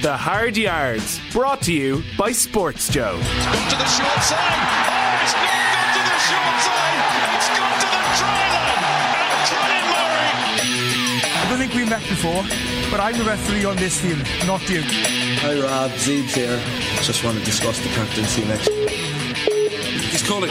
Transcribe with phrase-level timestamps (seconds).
[0.00, 3.18] The Hard Yards, brought to you by Sports Joe.
[3.18, 4.38] It's gone to the short side.
[4.38, 7.02] Oh, it's not gone to the short side.
[7.34, 9.34] It's gone to the try line.
[9.34, 10.38] And Colin Murray.
[11.34, 12.46] I don't think we met before,
[12.94, 14.86] but I'm the referee on this field, not you.
[15.42, 16.62] Hi Rob, Zeebs here.
[17.02, 18.70] Just want to discuss the captaincy next.
[18.70, 20.50] He's calling.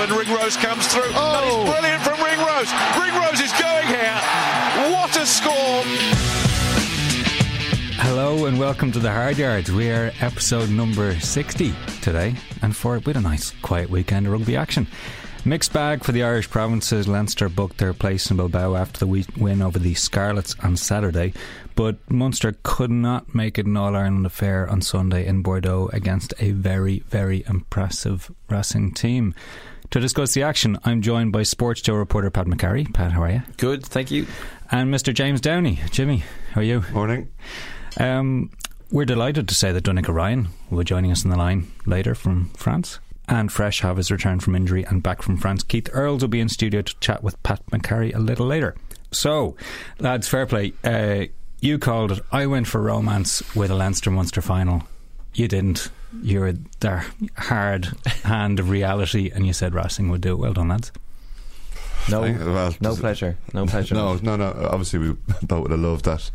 [0.00, 1.12] And Ringrose comes through.
[1.12, 1.68] Oh.
[1.68, 2.72] That is brilliant from Ringrose.
[2.96, 4.16] Ringrose is going here.
[4.88, 6.47] What a score.
[8.00, 9.70] Hello and welcome to the Hard Yards.
[9.70, 14.32] We are episode number 60 today, and for it, with a nice quiet weekend of
[14.32, 14.86] rugby action.
[15.44, 17.06] Mixed bag for the Irish provinces.
[17.08, 21.32] Leinster booked their place in Bilbao after the win over the Scarlets on Saturday,
[21.74, 26.34] but Munster could not make it an All Ireland affair on Sunday in Bordeaux against
[26.38, 29.34] a very, very impressive Racing team.
[29.90, 32.92] To discuss the action, I'm joined by Sports Joe reporter Pat McCarry.
[32.92, 33.42] Pat, how are you?
[33.56, 34.26] Good, thank you.
[34.70, 35.14] And Mr.
[35.14, 35.80] James Downey.
[35.90, 36.84] Jimmy, how are you?
[36.92, 37.28] Morning.
[37.98, 38.50] Um,
[38.90, 42.14] we're delighted to say that Donnacha Ryan will be joining us on the line later
[42.14, 43.00] from France.
[43.28, 45.62] And Fresh have his return from injury and back from France.
[45.62, 48.74] Keith Earls will be in studio to chat with Pat McCarry a little later.
[49.10, 49.56] So,
[49.98, 50.72] lads, fair play.
[50.82, 51.26] Uh,
[51.60, 52.20] you called it.
[52.32, 54.84] I went for romance with a Leinster Munster final.
[55.34, 55.90] You didn't.
[56.22, 57.04] You were the
[57.36, 57.88] hard
[58.24, 60.36] hand of reality, and you said Racing would do it.
[60.38, 60.90] Well done, lads.
[62.10, 63.36] No, well, no pleasure.
[63.52, 63.94] No pleasure.
[63.94, 64.68] No, no, no.
[64.70, 66.30] Obviously, we both would have loved that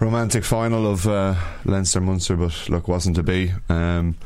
[0.00, 1.34] romantic final of uh,
[1.64, 3.52] Leinster Munster, but look, wasn't to be.
[3.68, 4.16] Um,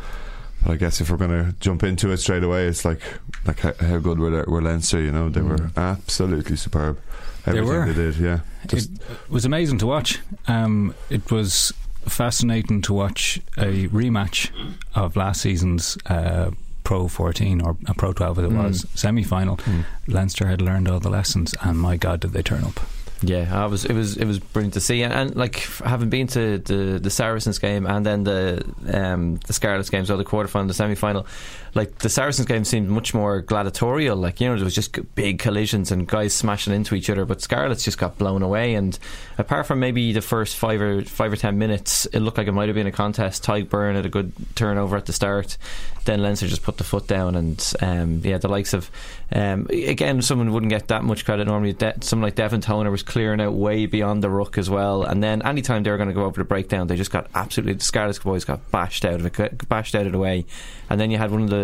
[0.62, 3.00] but I guess if we're going to jump into it straight away, it's like
[3.46, 5.00] like how, how good were, were Leinster?
[5.00, 6.98] You know, they were absolutely superb.
[7.46, 7.86] Everything were.
[7.86, 8.40] they did, yeah.
[8.66, 10.20] Just it was amazing to watch.
[10.48, 11.72] Um, it was
[12.06, 14.50] fascinating to watch a rematch
[14.94, 16.50] of last season's uh,
[16.84, 19.58] Pro 14 or Pro 12 as it was semi final.
[20.06, 22.80] Leinster had learned all the lessons, and my God, did they turn up!
[23.26, 23.84] Yeah, I was.
[23.84, 24.16] It was.
[24.16, 27.86] It was brilliant to see, and, and like having been to the the Saracens game
[27.86, 31.26] and then the um, the Scarlets game, so the quarterfinal, the semi final.
[31.74, 34.16] Like the Saracens game seemed much more gladiatorial.
[34.16, 37.24] Like you know, there was just big collisions and guys smashing into each other.
[37.24, 38.74] But Scarlets just got blown away.
[38.74, 38.98] And
[39.38, 42.52] apart from maybe the first five or five or ten minutes, it looked like it
[42.52, 43.44] might have been a contest.
[43.44, 45.56] Tadhg Beirne had a good turnover at the start.
[46.04, 48.90] Then Leinster just put the foot down, and um, yeah, the likes of
[49.32, 51.72] um, again, someone wouldn't get that much credit normally.
[51.72, 55.02] De- someone like Devin Toner was clearing out way beyond the ruck as well.
[55.02, 57.74] And then anytime they were going to go over the breakdown, they just got absolutely
[57.74, 60.44] the Scarlets boys got bashed out of it, bashed out of the way.
[60.90, 61.63] And then you had one of the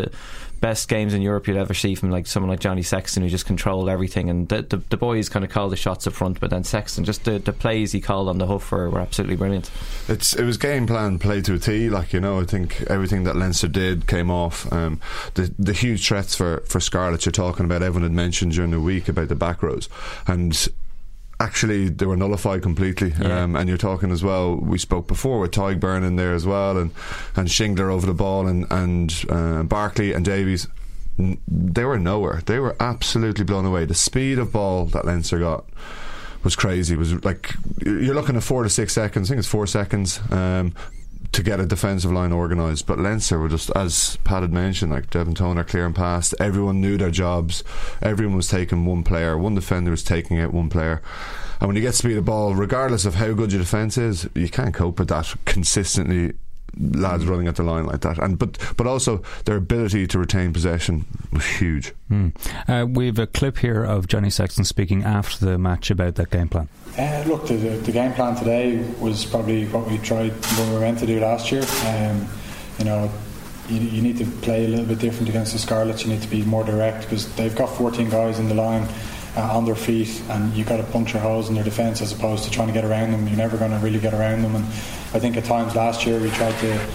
[0.61, 3.47] best games in Europe you'd ever see from like someone like Johnny Sexton who just
[3.47, 6.51] controlled everything and the, the, the boys kind of called the shots up front but
[6.51, 9.71] then Sexton just the, the plays he called on the hoof were, were absolutely brilliant
[10.07, 11.89] it's it was game plan played to a T.
[11.89, 14.71] Like you know, I think everything that Leinster did came off.
[14.73, 15.01] Um,
[15.35, 17.83] the the huge threats for for Scarlet you're talking about.
[17.83, 19.89] Everyone had mentioned during the week about the back rows
[20.27, 20.69] and.
[21.41, 23.43] Actually, they were nullified completely, Yeah.
[23.45, 24.57] um, and you're talking as well.
[24.57, 26.91] We spoke before with Tadhg Beirne in there as well, and
[27.35, 30.69] and Shingler over the ball, and and uh, Barclay and Davies.
[31.49, 32.43] They were nowhere.
[32.47, 33.85] They were absolutely blown away.
[33.87, 35.65] The speed of ball that Leinster got
[36.45, 36.95] was crazy.
[36.95, 39.29] It was like you're looking at four to six seconds.
[39.29, 40.75] I think it's four seconds um,
[41.33, 42.87] to get a defensive line organised.
[42.87, 46.35] But Leinster were just, as Pat had mentioned, like Devin Toner clearing past.
[46.41, 47.63] Everyone knew their jobs.
[48.03, 49.39] Everyone was taking one player.
[49.39, 51.03] One defender was taking out one player.
[51.61, 54.29] And when you get to speed of ball, regardless of how good your defence is,
[54.35, 56.33] you can't cope with that consistently.
[56.79, 60.53] Lads running at the line like that, and but but also their ability to retain
[60.53, 61.93] possession was huge.
[62.11, 62.33] Mm.
[62.69, 66.31] Uh, we have a clip here of Johnny Sexton speaking after the match about that
[66.31, 66.69] game plan.
[66.99, 70.75] Uh, look, the, the, the game plan today was probably what we tried what we
[70.75, 71.65] were meant to do last year.
[71.87, 72.29] Um,
[72.79, 73.11] you know,
[73.69, 76.05] you, you need to play a little bit different against the Scarlets.
[76.05, 78.89] You need to be more direct because they've got 14 guys in the line
[79.37, 82.45] uh, on their feet, and you've got to puncture holes in their defence as opposed
[82.45, 83.27] to trying to get around them.
[83.29, 84.57] You're never going to really get around them.
[84.57, 84.67] And
[85.13, 86.87] I think at times last year we tried to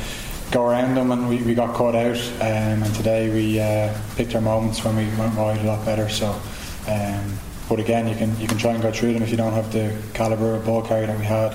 [0.51, 2.17] go around them and we, we got caught out.
[2.41, 6.07] Um, and today we uh, picked our moments when we went wide a lot better.
[6.09, 6.39] So.
[6.87, 7.37] Um,
[7.67, 9.71] but again, you can you can try and go through them if you don't have
[9.73, 11.51] the calibre of ball carry that we had.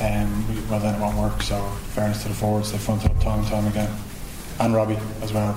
[0.00, 1.40] Um, we- well, then it won't work.
[1.42, 1.62] So,
[1.94, 3.90] fairness to the forwards, they fronted up time and time again,
[4.58, 5.56] and Robbie as well.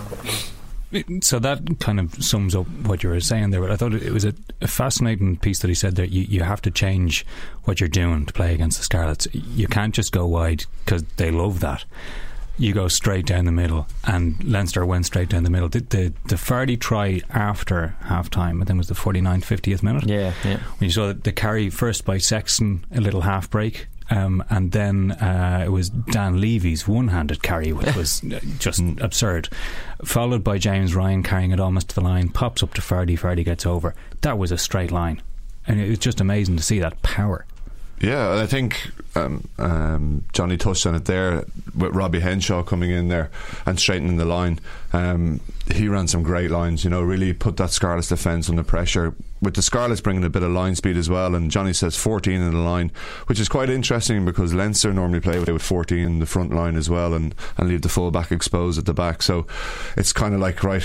[1.22, 3.62] So that kind of sums up what you were saying there.
[3.62, 6.44] But I thought it was a, a fascinating piece that he said that You, you
[6.44, 7.26] have to change
[7.64, 9.28] what you're doing to play against the Scarlets.
[9.34, 11.86] You can't just go wide because they love that.
[12.58, 15.68] You go straight down the middle, and Leinster went straight down the middle.
[15.68, 19.84] The the, the Fardy try after half time, I think it was the 49th, 50th
[19.84, 20.08] minute.
[20.08, 20.60] Yeah, yeah.
[20.78, 25.12] When you saw the carry first by Sexton, a little half break, um, and then
[25.14, 29.50] uh, it was Dan Leavy's one-handed carry, which was uh, just absurd.
[30.04, 33.44] Followed by James Ryan carrying it almost to the line, pops up to Fardy, Fardy
[33.44, 33.96] gets over.
[34.22, 35.22] That was a straight line,
[35.68, 37.46] and it was just amazing to see that power.
[38.02, 42.90] Yeah, and I think um, um, Johnny touched on it there with Robbie Henshaw coming
[42.90, 43.32] in there
[43.66, 44.60] and straightening the line.
[44.92, 45.40] Um,
[45.74, 49.16] he ran some great lines, you know, really put that Scarlets defence under pressure.
[49.46, 52.42] With the Scarlets bringing a bit of line speed as well, and Johnny says 14
[52.42, 52.92] in the line,
[53.28, 56.90] which is quite interesting because Leinster normally play with 14 in the front line as
[56.90, 59.22] well and, and leave the full back exposed at the back.
[59.22, 59.46] So
[59.98, 60.84] it's kind of like, right,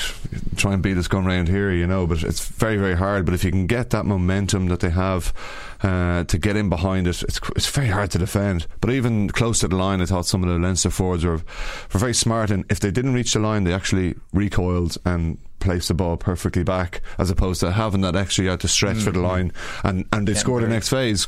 [0.57, 3.25] try and beat us going round here, you know, but it's very, very hard.
[3.25, 5.33] But if you can get that momentum that they have
[5.82, 8.67] uh, to get in behind it, it's, it's very hard to defend.
[8.81, 11.99] But even close to the line, I thought some of the Leinster forwards were, were
[11.99, 12.50] very smart.
[12.50, 16.65] And if they didn't reach the line, they actually recoiled and placed the ball perfectly
[16.65, 19.05] back, as opposed to having that extra yard to stretch mm-hmm.
[19.05, 19.29] for the mm-hmm.
[19.29, 19.53] line
[19.85, 21.27] and, and they yeah, score the next phase.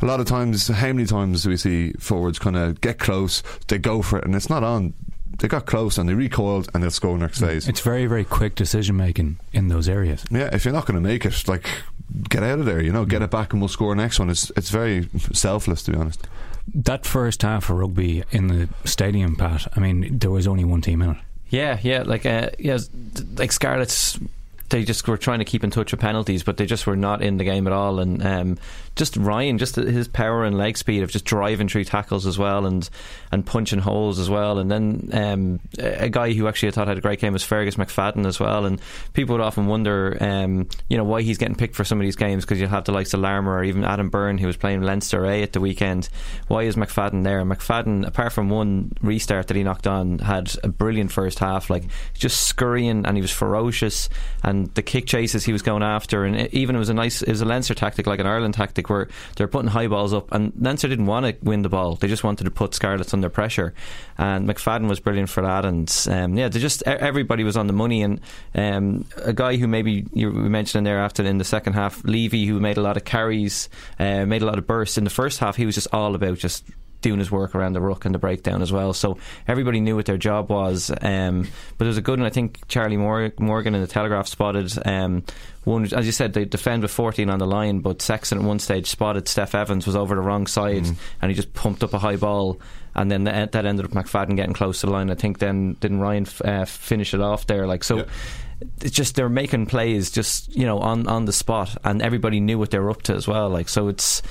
[0.00, 3.42] A lot of times, how many times do we see forwards kind of get close,
[3.68, 4.94] they go for it, and it's not on
[5.38, 7.48] they got close and they recoiled and they'll score next mm.
[7.48, 7.68] phase.
[7.68, 10.24] It's very, very quick decision making in those areas.
[10.30, 11.68] Yeah, if you're not going to make it, like
[12.28, 14.30] get out of there, you know, get it back and we'll score next one.
[14.30, 16.26] It's it's very selfless to be honest.
[16.74, 19.70] That first half of rugby in the stadium, Pat.
[19.76, 21.16] I mean, there was only one team in it.
[21.48, 22.78] Yeah, yeah, like uh, yeah,
[23.36, 24.18] like Scarlets
[24.70, 27.22] they just were trying to keep in touch with penalties, but they just were not
[27.22, 28.00] in the game at all.
[28.00, 28.58] And um,
[28.96, 32.64] just Ryan, just his power and leg speed of just driving through tackles as well,
[32.66, 32.88] and
[33.30, 34.58] and punching holes as well.
[34.58, 37.76] And then um, a guy who actually I thought had a great game was Fergus
[37.76, 38.64] McFadden as well.
[38.64, 38.80] And
[39.12, 42.16] people would often wonder, um, you know, why he's getting picked for some of these
[42.16, 44.82] games because you'll have the likes of Larmour or even Adam Byrne who was playing
[44.82, 46.08] Leinster A at the weekend.
[46.48, 47.42] Why is McFadden there?
[47.44, 51.68] McFadden, apart from one restart that he knocked on, had a brilliant first half.
[51.68, 51.84] Like
[52.14, 54.08] just scurrying, and he was ferocious.
[54.42, 57.30] And the kick chases he was going after, and even it was a nice, it
[57.30, 60.52] was a Leinster tactic like an Ireland tactic where they're putting high balls up, and
[60.60, 63.74] Leinster didn't want to win the ball; they just wanted to put Scarlets under pressure.
[64.18, 67.72] And McFadden was brilliant for that, and um, yeah, they just everybody was on the
[67.72, 68.02] money.
[68.02, 68.20] And
[68.54, 72.46] um, a guy who maybe you mentioned mentioning there after in the second half, Leavy,
[72.46, 73.68] who made a lot of carries,
[73.98, 75.56] uh, made a lot of bursts in the first half.
[75.56, 76.64] He was just all about just
[77.04, 78.94] doing his work around the ruck and the breakdown as well.
[78.94, 80.90] So everybody knew what their job was.
[81.02, 81.46] Um,
[81.76, 82.26] but it was a good one.
[82.26, 85.22] I think Charlie Morgan in the Telegraph spotted um,
[85.64, 85.84] one.
[85.92, 88.88] As you said, they defend with 14 on the line, but Sexton at one stage
[88.88, 90.96] spotted Steff Evans was over the wrong side mm.
[91.20, 92.58] and he just pumped up a high ball.
[92.96, 95.10] And then that ended up McFadden getting close to the line.
[95.10, 97.66] I think then didn't Ryan uh, finish it off there?
[97.66, 97.98] Like so.
[97.98, 98.04] Yeah
[98.80, 102.56] it's just they're making plays just you know on on the spot and everybody knew
[102.56, 104.22] what they were up to as well like so it's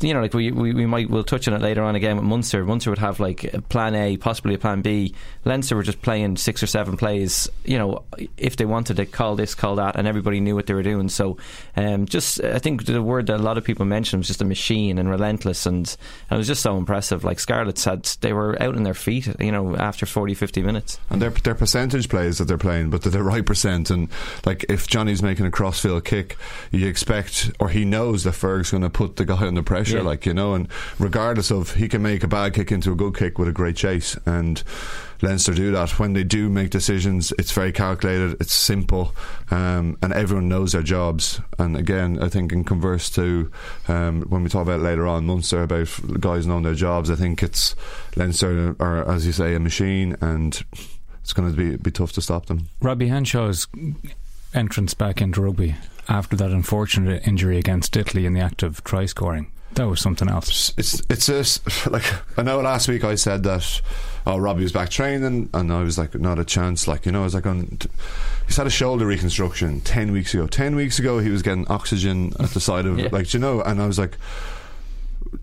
[0.00, 2.24] you know, like we, we, we might we'll touch on it later on again with
[2.24, 2.64] Munster.
[2.64, 5.14] Munster would have like a plan A, possibly a plan B.
[5.44, 7.48] Leinster were just playing six or seven plays.
[7.64, 8.04] You know,
[8.36, 11.08] if they wanted to call this, call that, and everybody knew what they were doing.
[11.08, 11.38] So,
[11.76, 14.44] um, just I think the word that a lot of people mentioned was just a
[14.44, 15.96] machine and relentless, and,
[16.28, 17.24] and it was just so impressive.
[17.24, 19.28] Like Scarlets had, they were out in their feet.
[19.40, 23.02] You know, after 40, 50 minutes, and their their percentage plays that they're playing, but
[23.02, 23.90] they're the right percent.
[23.90, 24.08] And
[24.44, 26.36] like if Johnny's making a crossfield kick,
[26.70, 29.77] you expect or he knows that Ferg's going to put the guy on the pressure
[29.78, 30.02] pressure, yeah.
[30.02, 30.54] like you know.
[30.54, 33.52] And regardless of, he can make a bad kick into a good kick with a
[33.52, 34.62] great chase, and
[35.22, 35.98] Leinster do that.
[35.98, 39.14] When they do make decisions, it's very calculated, it's simple,
[39.50, 41.40] um, and everyone knows their jobs.
[41.58, 43.50] And again, I think in converse to
[43.88, 45.88] um, when we talk about later on Munster about
[46.20, 47.74] guys knowing their jobs, I think it's
[48.16, 50.62] Leinster are, as you say, a machine, and
[51.20, 52.68] it's going to be be tough to stop them.
[52.80, 53.66] Robbie Henshaw's
[54.54, 55.76] entrance back into rugby
[56.08, 59.50] after that unfortunate injury against Italy in the act of try scoring.
[59.78, 60.74] That was something else.
[60.76, 62.02] It's it's a, like
[62.36, 63.80] I know last week I said that
[64.26, 67.20] oh Robbie was back training and I was like not a chance like you know
[67.20, 67.78] I was like on
[68.48, 70.48] he's had a shoulder reconstruction 10 weeks ago.
[70.48, 73.08] 10 weeks ago he was getting oxygen at the side of yeah.
[73.12, 74.18] like you know and I was like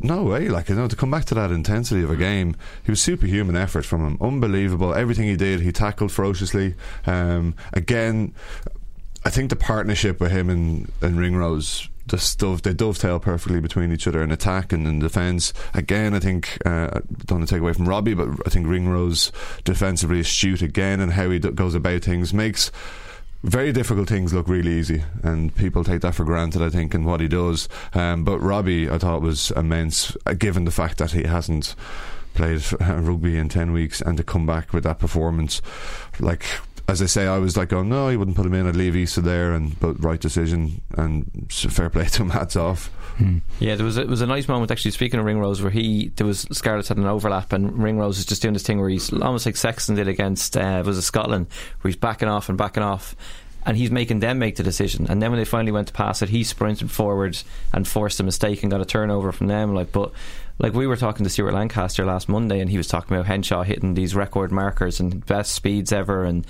[0.01, 2.57] no way like you know to come back to that intensity of a game.
[2.83, 4.17] He was superhuman effort from him.
[4.19, 4.93] Unbelievable.
[4.93, 6.75] Everything he did he tackled ferociously.
[7.05, 8.33] Um, again
[9.23, 13.91] I think the partnership with him and, and Ringrose just dove, they dovetail perfectly between
[13.91, 15.53] each other in attack and in defence.
[15.73, 19.31] Again, I think uh, don't want to take away from Robbie, but I think Ringrose
[19.63, 22.71] defensively astute again and how he d- goes about things makes
[23.43, 26.61] very difficult things look really easy, and people take that for granted.
[26.61, 27.69] I think, in what he does.
[27.93, 31.75] Um, but Robbie, I thought was immense, uh, given the fact that he hasn't
[32.33, 35.61] played rugby in ten weeks, and to come back with that performance,
[36.19, 36.43] like
[36.87, 38.67] as I say, I was like, going, no, he wouldn't put him in.
[38.67, 42.29] I'd leave Isa there, and but right decision and fair play to him.
[42.29, 42.87] Hats off.
[43.17, 43.39] Hmm.
[43.59, 44.91] Yeah, there was a, it was a nice moment actually.
[44.91, 48.41] Speaking of Ringrose, where he there was Scarlett had an overlap, and Ringrose is just
[48.41, 51.47] doing this thing where he's almost like Sexton did against uh, was it Scotland,
[51.81, 53.15] where he's backing off and backing off,
[53.65, 55.07] and he's making them make the decision.
[55.09, 57.37] And then when they finally went to pass it, he sprinted forward
[57.73, 59.73] and forced a mistake and got a turnover from them.
[59.73, 60.11] Like, but
[60.59, 63.63] like we were talking to Stuart Lancaster last Monday, and he was talking about Henshaw
[63.63, 66.45] hitting these record markers and best speeds ever, and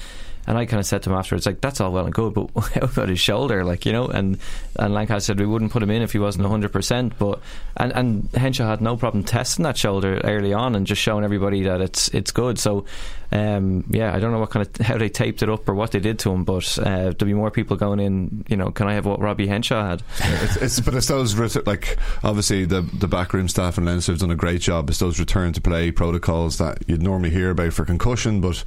[0.47, 2.49] and I kind of said to him afterwards, like, that's all well and good, but
[2.73, 3.63] how about his shoulder?
[3.63, 4.37] Like, you know, and,
[4.77, 7.13] and Lancaster said we wouldn't put him in if he wasn't 100%.
[7.17, 7.39] But,
[7.77, 11.63] and, and Henshaw had no problem testing that shoulder early on and just showing everybody
[11.63, 12.59] that it's, it's good.
[12.59, 12.85] So,
[13.31, 15.91] um, yeah, I don't know what kind of, how they taped it up or what
[15.91, 18.87] they did to him, but, uh, there'll be more people going in, you know, can
[18.87, 20.03] I have what Robbie Henshaw had?
[20.19, 21.35] it's, it's, but it's those,
[21.65, 24.89] like, obviously the, the backroom staff in Leinster have done a great job.
[24.89, 28.63] It's those return to play protocols that you'd normally hear about for concussion, but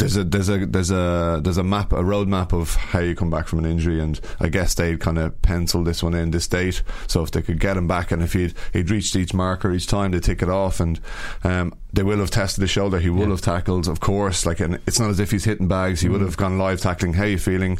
[0.00, 3.30] there's a there's a there's a there's a map a roadmap of how you come
[3.30, 6.48] back from an injury and I guess they'd kind of pencil this one in this
[6.48, 6.82] date.
[7.06, 9.86] So if they could get him back and if he'd he'd reached each marker each
[9.86, 10.98] time they tick it off and
[11.44, 12.98] um, they will have tested his shoulder.
[12.98, 13.28] He will yeah.
[13.30, 16.00] have tackled of course like and it's not as if he's hitting bags.
[16.00, 16.12] He mm.
[16.12, 17.12] would have gone live tackling.
[17.12, 17.78] How are you feeling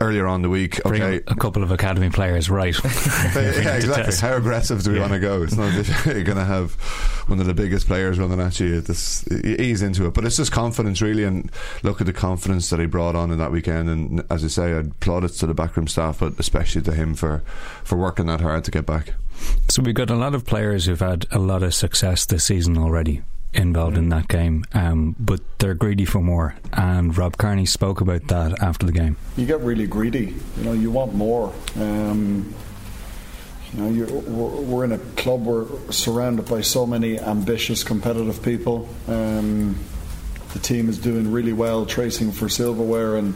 [0.00, 0.82] earlier on the week.
[0.82, 2.74] Bring okay, a couple of academy players, right?
[2.84, 4.14] yeah, exactly.
[4.16, 5.02] How aggressive do we yeah.
[5.02, 5.42] want to go?
[5.42, 6.72] It's not if you're going to have
[7.28, 8.80] one of the biggest players running at you.
[8.80, 11.24] This ease into it, but it's just confidence, really.
[11.24, 11.50] And
[11.82, 13.88] look at the confidence that he brought on in that weekend.
[13.88, 17.42] And as I say, I'd plaudits to the backroom staff, but especially to him for
[17.84, 19.14] for working that hard to get back.
[19.68, 22.78] So we've got a lot of players who've had a lot of success this season
[22.78, 23.22] already
[23.52, 26.54] involved in that game, um, but they're greedy for more.
[26.72, 29.16] And Rob Kearney spoke about that after the game.
[29.36, 30.34] You get really greedy.
[30.56, 31.52] You know, you want more.
[31.76, 32.54] Um,
[33.72, 38.88] you know, we're, we're, in a club we're surrounded by so many ambitious, competitive people.
[39.08, 39.78] Um,
[40.52, 43.34] the team is doing really well, tracing for silverware, and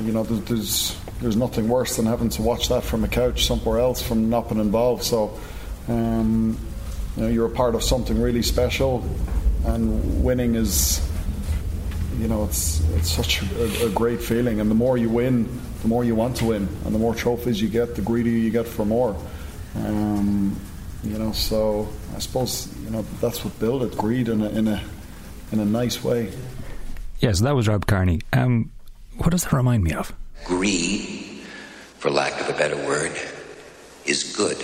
[0.00, 3.46] you know, there's, there's there's nothing worse than having to watch that from a couch
[3.46, 5.02] somewhere else from not being involved.
[5.04, 5.38] So.
[5.86, 6.58] Um,
[7.16, 9.04] you know, you're a part of something really special,
[9.66, 11.00] and winning is,
[12.18, 14.60] you know, it's it's such a, a, great feeling.
[14.60, 15.48] And the more you win,
[15.82, 18.50] the more you want to win, and the more trophies you get, the greedier you
[18.50, 19.16] get for more.
[19.76, 20.58] Um,
[21.04, 24.66] you know, so I suppose you know that's what built it, greed in a in
[24.66, 24.82] a
[25.52, 26.32] in a nice way.
[27.20, 28.20] Yes, that was Rob Kearney.
[28.32, 28.72] Um,
[29.18, 30.12] what does that remind me of?
[30.44, 31.44] Greed,
[31.98, 33.12] for lack of a better word,
[34.04, 34.58] is good.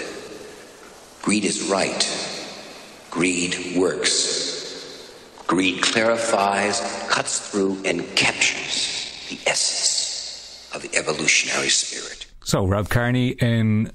[1.22, 2.29] Greed is right
[3.10, 4.50] Greed works.
[5.46, 12.26] Greed clarifies, cuts through, and captures the essence of the evolutionary spirit.
[12.44, 13.90] So, Rob Kearney in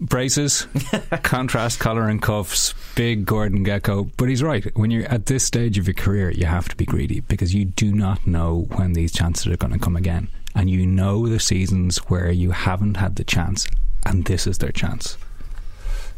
[0.00, 0.66] braces,
[1.22, 4.10] contrast collar and cuffs, big Gordon Gekko.
[4.16, 4.64] But he's right.
[4.76, 7.64] When you're at this stage of your career, you have to be greedy because you
[7.64, 10.28] do not know when these chances are going to come again.
[10.54, 13.66] And you know the seasons where you haven't had the chance,
[14.04, 15.16] and this is their chance.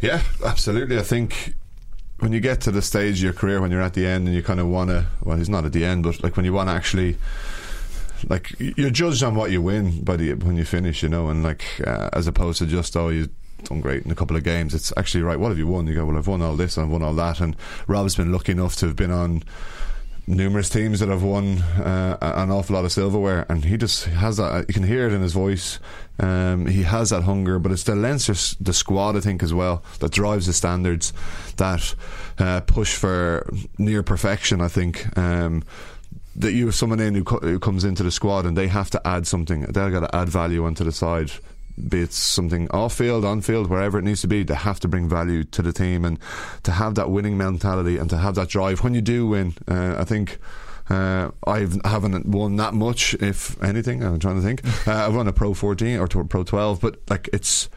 [0.01, 0.99] Yeah, absolutely.
[0.99, 1.55] I think
[2.21, 4.35] when you get to the stage of your career when you're at the end and
[4.37, 6.53] you kind of want to well he's not at the end but like when you
[6.53, 7.17] want to actually
[8.29, 11.43] like you're judged on what you win by the when you finish you know and
[11.43, 13.29] like uh, as opposed to just oh you
[13.65, 15.87] done great in a couple of games it's actually right what have you won?
[15.87, 18.53] You go well I've won all this I've won all that and Rob's been lucky
[18.53, 19.43] enough to have been on
[20.31, 24.37] numerous teams that have won uh, an awful lot of silverware, and he just has
[24.37, 24.67] that.
[24.69, 25.79] You can hear it in his voice.
[26.19, 29.83] Um, he has that hunger, but it's the Leinster, the squad, I think, as well,
[29.99, 31.13] that drives the standards,
[31.57, 31.95] that
[32.39, 34.61] uh, push for near perfection.
[34.61, 35.17] I think.
[35.19, 35.65] Um,
[36.37, 38.89] that you have someone in who, co- who comes into the squad and they have
[38.89, 39.63] to add something.
[39.63, 41.33] They've got to add value onto the side
[41.89, 44.89] be it something off field, on field, wherever it needs to be, they have to
[44.89, 46.19] bring value to the team and
[46.63, 49.55] to have that winning mentality and to have that drive when you do win.
[49.69, 50.39] Uh, I think.
[50.89, 54.03] Uh, I haven't won that much, if anything.
[54.03, 54.63] I'm trying to think.
[54.89, 57.69] Uh, I've won a Pro 14 or Pro 12, but like it's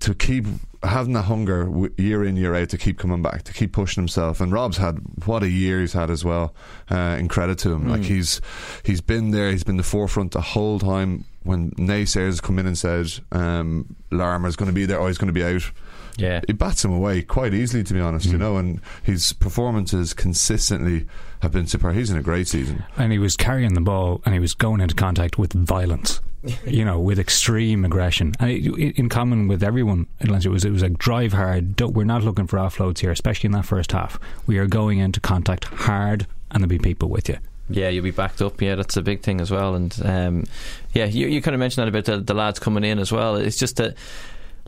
[0.00, 0.46] to keep
[0.82, 4.40] having that hunger year in year out to keep coming back to keep pushing himself
[4.40, 6.54] and Rob's had what a year he's had as well
[6.90, 7.90] uh, in credit to him mm.
[7.90, 8.40] like he's
[8.82, 12.76] he's been there he's been the forefront the whole time when naysayers come in and
[12.76, 15.70] said um, Larmour's going to be there or he's going to be out
[16.16, 18.28] yeah, he bats him away quite easily, to be honest.
[18.28, 18.32] Mm.
[18.32, 21.06] You know, and his performances consistently
[21.40, 21.94] have been superb.
[21.94, 24.80] He's in a great season, and he was carrying the ball and he was going
[24.80, 26.20] into contact with violence.
[26.66, 30.82] you know, with extreme aggression, and it, in common with everyone it was it was
[30.82, 31.80] like drive hard.
[31.80, 34.18] we're not looking for offloads here, especially in that first half.
[34.46, 37.38] We are going into contact hard, and there'll be people with you.
[37.68, 38.60] Yeah, you'll be backed up.
[38.60, 39.74] Yeah, that's a big thing as well.
[39.74, 40.44] And um,
[40.92, 43.36] yeah, you, you kind of mentioned that about the, the lads coming in as well.
[43.36, 43.96] It's just that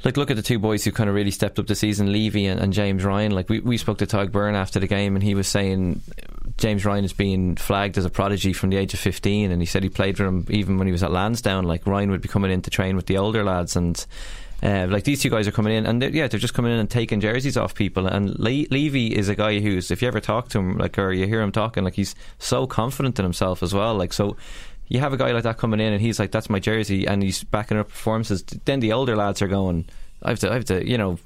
[0.05, 2.47] like look at the two boys who kind of really stepped up the season, Leavy
[2.47, 3.33] and, and, James Ryan.
[3.33, 6.03] Like we, we spoke to Tadhg Beirne after the game, and he was saying
[6.59, 9.67] James Ryan is being flagged as a prodigy from the age of fifteen, and he
[9.67, 11.65] said he played for him even when he was at Lansdowne.
[11.65, 14.05] Like Ryan would be coming in to train with the older lads, and
[14.63, 16.79] uh, like these two guys are coming in, and they're, yeah, they're just coming in
[16.79, 18.07] and taking jerseys off people.
[18.07, 21.13] And Le- Leavy is a guy who's, if you ever talk to him, like or
[21.13, 23.95] you hear him talking, like he's so confident in himself as well.
[23.95, 24.37] Like so,
[24.89, 27.23] you have a guy like that coming in, and he's like, "That's my jersey," and
[27.23, 28.43] he's backing up performances.
[28.43, 29.87] Then the older lads are going
[30.23, 31.19] I have to, I have to, you know,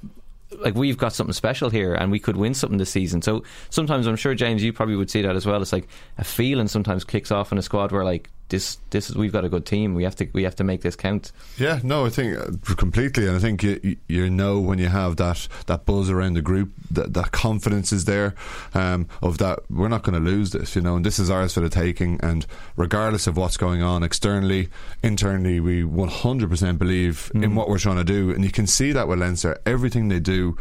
[0.58, 3.22] like we've got something special here, and we could win something this season.
[3.22, 5.62] So sometimes I'm sure James, you probably would see that as well.
[5.62, 9.16] It's like a feeling sometimes kicks off in a squad where like this this is
[9.16, 9.94] we've got a good team.
[9.94, 11.32] We have to we have to make this count.
[11.56, 15.16] Yeah, no, I think uh, completely, and I think you you know when you have
[15.16, 18.34] that that buzz around the group, that that confidence is there
[18.74, 21.54] um, of that we're not going to lose this, you know, and this is ours
[21.54, 22.20] for the taking.
[22.22, 24.68] And regardless of what's going on externally,
[25.02, 27.44] internally, we 100% believe mm.
[27.44, 29.60] in what we're trying to do, and you can see that with Leinster.
[29.64, 30.58] Everything they do,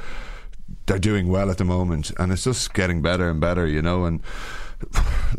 [0.85, 4.05] they're doing well at the moment, and it's just getting better and better, you know,
[4.05, 4.21] and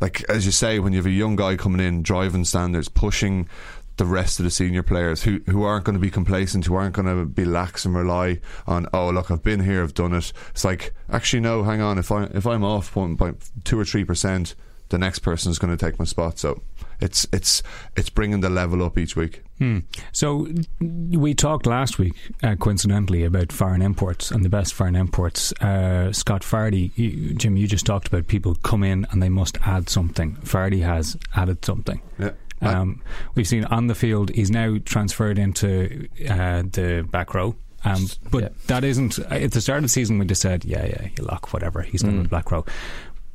[0.00, 3.49] like as you say, when you have a young guy coming in, driving standards, pushing
[3.97, 6.94] the rest of the senior players who, who aren't going to be complacent, who aren't
[6.94, 10.32] going to be lax and rely on oh look I've been here, I've done it.
[10.50, 13.32] It's like actually no, hang on if I if I'm off by
[13.64, 14.54] 2 or three percent,
[14.88, 16.38] the next person is going to take my spot.
[16.38, 16.62] So
[17.00, 17.62] it's it's
[17.97, 19.42] it's bringing the level up each week.
[19.61, 19.81] Hmm.
[20.12, 20.49] So
[20.81, 25.52] we talked last week, uh, coincidentally, about foreign imports and the best foreign imports.
[25.61, 29.59] Uh, Scott Fardy, you, Jim, you just talked about people come in and they must
[29.67, 30.37] add something.
[30.37, 32.00] Fardy has added something.
[32.19, 32.31] Yeah.
[32.62, 33.02] Um,
[33.35, 37.55] we've seen on the field, he's now transferred into uh, the back row.
[37.85, 38.49] Um, but yeah.
[38.67, 40.19] that isn't at the start of the season.
[40.19, 41.83] We just said, yeah, yeah, you lock whatever.
[41.83, 42.11] He's mm.
[42.11, 42.64] to the back row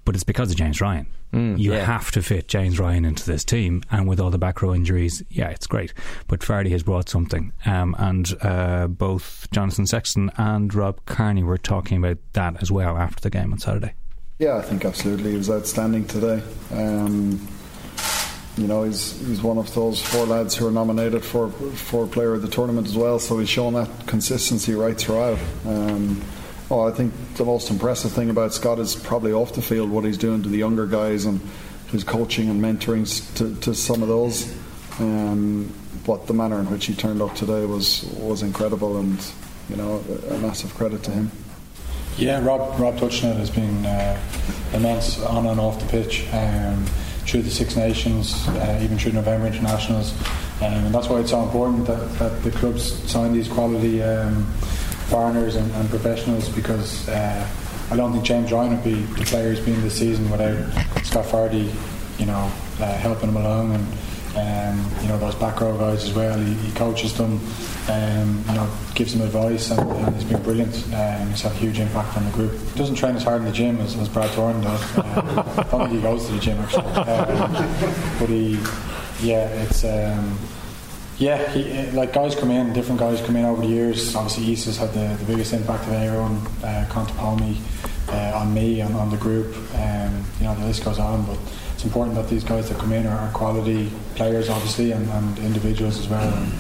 [0.06, 1.08] but it's because of James Ryan.
[1.34, 1.84] Mm, you yeah.
[1.84, 5.22] have to fit James Ryan into this team, and with all the back row injuries,
[5.30, 5.94] yeah, it's great.
[6.28, 11.58] But Fardy has brought something, um, and uh, both Jonathan Sexton and Rob Kearney were
[11.58, 13.94] talking about that as well after the game on Saturday.
[14.40, 16.42] Yeah, I think absolutely he was outstanding today.
[16.72, 17.48] Um,
[18.58, 22.34] you know, he's he's one of those four lads who are nominated for for player
[22.34, 23.20] of the tournament as well.
[23.20, 25.40] So he's shown that consistency right throughout.
[25.66, 26.22] Um,
[26.72, 30.04] Oh, I think the most impressive thing about Scott is probably off the field what
[30.04, 31.40] he's doing to the younger guys and
[31.92, 33.06] his coaching and mentoring
[33.36, 34.52] to, to some of those.
[35.00, 35.72] Um,
[36.08, 39.18] but the manner in which he turned up today was was incredible, and
[39.70, 41.32] you know, a massive credit to him.
[42.18, 44.20] Yeah, Rob Rob touched has been uh,
[44.74, 46.26] immense on and off the pitch.
[46.34, 46.86] Um,
[47.26, 50.14] through the Six Nations, uh, even through November internationals,
[50.62, 54.46] um, and that's why it's so important that, that the clubs sign these quality um,
[55.06, 57.48] foreigners and, and professionals because uh,
[57.92, 60.58] I don't think James Ryan would be the player he's been this season without
[61.06, 61.74] Scott Fardy,
[62.18, 63.88] you know, uh, helping him along and
[64.36, 66.38] um, you know those back row guys as well.
[66.38, 67.40] He, he coaches them,
[67.90, 70.76] um, you know, gives them advice, and, and he's been brilliant.
[70.94, 72.52] Um, he's had a huge impact on the group.
[72.76, 74.98] Doesn't train as hard in the gym as, as Brad Thorn does.
[74.98, 78.60] Uh, I don't think he goes to the gym actually, uh, but he,
[79.22, 79.86] yeah, it's.
[79.86, 80.38] Um,
[81.18, 84.16] yeah, he, like guys come in, different guys come in over the years.
[84.16, 86.46] Obviously, has had the, the biggest impact of anyone.
[86.64, 87.14] Uh, Conte
[88.10, 89.56] uh, on me, on, on the group.
[89.76, 91.38] Um, you know, the list goes on, but
[91.74, 96.00] it's important that these guys that come in are, quality players, obviously, and, and individuals
[96.00, 96.34] as well.
[96.34, 96.52] And,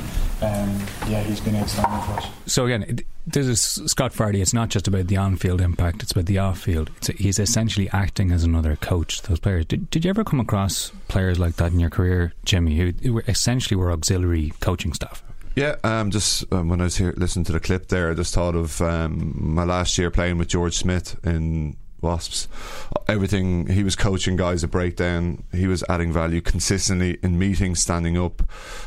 [0.41, 2.27] um, yeah, he's been outstanding for us.
[2.45, 4.41] So again, this is Scott Fardy.
[4.41, 6.91] It's not just about the on-field impact; it's about the off-field.
[6.97, 9.65] It's, he's essentially acting as another coach those players.
[9.65, 13.19] Did, did you ever come across players like that in your career, Jimmy, who, who
[13.27, 15.23] essentially were auxiliary coaching staff?
[15.55, 18.33] Yeah, um, just um, when I was here listening to the clip there, I just
[18.33, 22.47] thought of um, my last year playing with George Smith in Wasps.
[23.07, 25.43] Everything he was coaching guys at breakdown.
[25.51, 28.43] He was adding value consistently in meetings, standing up,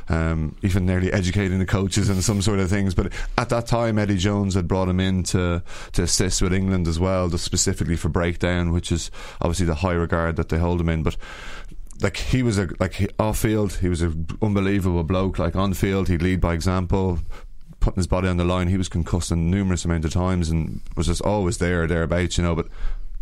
[0.08, 2.94] um, even nearly educating the coaches and some sort of things.
[2.94, 6.86] But at that time, Eddie Jones had brought him in to to assist with England
[6.86, 10.80] as well, just specifically for breakdown, which is obviously the high regard that they hold
[10.80, 11.02] him in.
[11.02, 11.16] But
[12.00, 15.38] like he was a like off field, he was an unbelievable bloke.
[15.38, 17.18] Like on field, he'd lead by example,
[17.80, 18.68] putting his body on the line.
[18.68, 22.54] He was concussed numerous amount of times and was just always there, thereabouts, you know.
[22.54, 22.68] But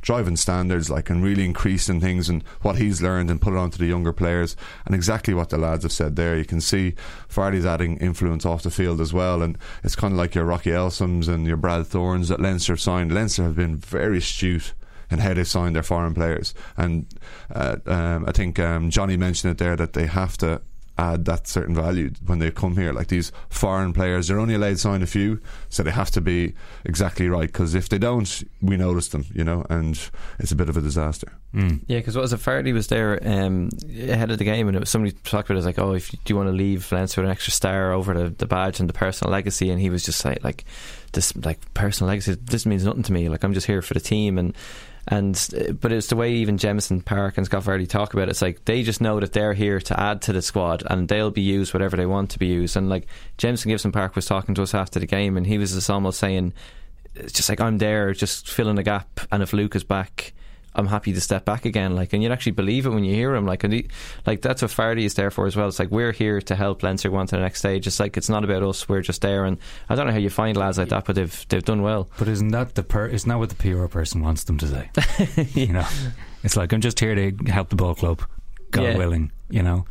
[0.06, 3.72] driving standards, like, and really increasing things and what he's learned and put it on
[3.72, 4.54] to the younger players.
[4.84, 6.38] And exactly what the lads have said there.
[6.38, 6.94] You can see
[7.28, 9.42] Fardy's adding influence off the field as well.
[9.42, 12.80] And it's kind of like your Rocky Elsoms and your Brad Thorns that Leinster have
[12.80, 13.12] signed.
[13.12, 14.74] Leinster have been very astute
[15.10, 16.54] in how they sign their foreign players.
[16.76, 17.06] And
[17.52, 20.62] uh, um, I think um, Johnny mentioned it there that they have to
[20.98, 22.92] add that certain value when they come here.
[22.92, 26.20] Like these foreign players, they're only allowed to sign a few, so they have to
[26.20, 26.54] be
[26.84, 27.46] exactly right.
[27.46, 30.80] Because if they don't, we notice them, you know, and it's a bit of a
[30.80, 31.32] disaster.
[31.54, 31.82] Mm.
[31.86, 32.40] Yeah, because what was it?
[32.40, 35.66] Fardy was there um, ahead of the game, and it was somebody talked about it
[35.66, 38.30] like, "Oh, if do you want to leave Leinster with an extra star over the,
[38.30, 40.64] the badge and the personal legacy?" And he was just like, "Like
[41.12, 42.36] this, like personal legacy.
[42.42, 43.28] This means nothing to me.
[43.28, 44.54] Like I'm just here for the team." And
[45.08, 48.30] and uh, but it's the way even Jamison Park and Scott Fardy talk about it.
[48.30, 51.30] It's like they just know that they're here to add to the squad, and they'll
[51.30, 52.76] be used whatever they want to be used.
[52.76, 53.06] And like
[53.38, 56.18] Jamison Gibson Park was talking to us after the game, and he was just almost
[56.18, 56.52] saying,
[57.14, 60.32] "It's just like I'm there, just filling a gap, and if Luke is back."
[60.76, 61.96] I'm happy to step back again.
[61.96, 63.46] Like, and you'd actually believe it when you hear him.
[63.46, 63.88] Like, and he,
[64.26, 65.66] like that's what Fardy is there for as well.
[65.68, 67.86] It's like we're here to help Leinster go on to the next stage.
[67.86, 68.88] It's like it's not about us.
[68.88, 69.44] We're just there.
[69.44, 69.58] And
[69.88, 72.08] I don't know how you find lads like that, but they've they've done well.
[72.18, 74.90] But isn't that the per- isn't that what the PR person wants them to say?
[75.54, 75.86] You know,
[76.44, 78.22] it's like I'm just here to help the ball club,
[78.70, 78.96] God Yeah.
[78.98, 79.32] willing.
[79.48, 79.84] You know,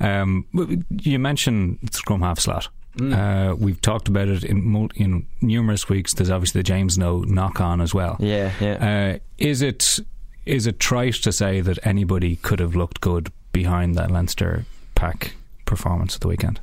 [0.00, 0.44] um,
[0.90, 2.68] you mentioned scrum half slot.
[2.96, 3.52] Mm.
[3.52, 6.14] Uh, we've talked about it in, mul- in numerous weeks.
[6.14, 8.16] There's obviously the James No knock on as well.
[8.18, 9.14] Yeah, yeah.
[9.14, 10.00] Uh, is it
[10.48, 15.34] is it trite to say that anybody could have looked good behind that Leinster pack
[15.66, 16.60] performance of the weekend?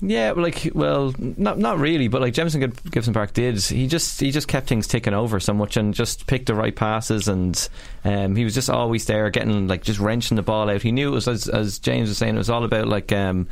[0.00, 4.20] Yeah, like well, not not really, but like Jamison Gib- Gibson Park did, he just
[4.20, 7.68] he just kept things ticking over so much and just picked the right passes, and
[8.04, 10.82] um, he was just always there, getting like just wrenching the ball out.
[10.82, 13.12] He knew it was as, as James was saying, it was all about like.
[13.12, 13.48] Um,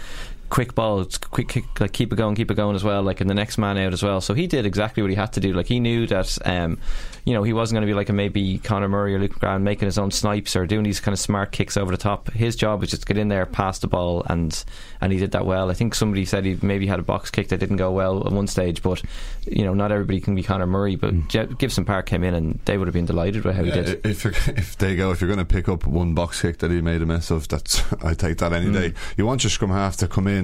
[0.53, 3.01] Quick ball, quick, kick, like keep it going, keep it going as well.
[3.03, 4.21] Like and the next man out as well.
[4.21, 5.55] So he did exactly what he had to do.
[5.55, 6.79] Like he knew that, um,
[7.25, 9.63] you know, he wasn't going to be like a maybe Conor Murray or Luke McGrath
[9.63, 12.31] making his own snipes or doing these kind of smart kicks over the top.
[12.33, 14.63] His job was just to get in there, pass the ball, and
[15.01, 15.71] and he did that well.
[15.71, 18.31] I think somebody said he maybe had a box kick that didn't go well at
[18.33, 19.03] one stage, but
[19.47, 20.97] you know, not everybody can be Conor Murray.
[20.97, 23.71] But Je- Gibson Park came in and they would have been delighted with how he
[23.71, 24.05] did.
[24.05, 26.71] If you're, if they go, if you're going to pick up one box kick that
[26.71, 28.73] he made a mess of, that's I take that any Mm.
[28.75, 28.93] day.
[29.17, 30.42] You want your scrum half to come in,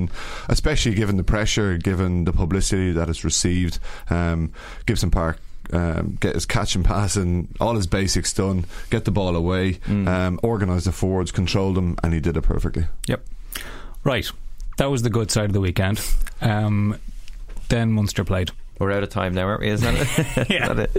[0.49, 3.79] especially given the pressure, given the publicity that it's received.
[4.11, 4.53] Um,
[4.87, 5.39] Gibson Park.
[5.71, 9.75] Um, get his catch and pass and all his basics done, get the ball away,
[9.75, 10.09] Mm.
[10.09, 12.87] um, organise the forwards, control them, and he did it perfectly.
[13.07, 13.23] Yep.
[14.03, 14.31] Right.
[14.79, 16.01] That was the good side of the weekend.
[16.41, 16.97] Um,
[17.69, 18.51] then Munster played.
[18.79, 19.69] We're out of time now, aren't we?
[19.69, 20.09] Isn't it?
[20.51, 20.71] Yeah.
[20.71, 20.93] Is that it?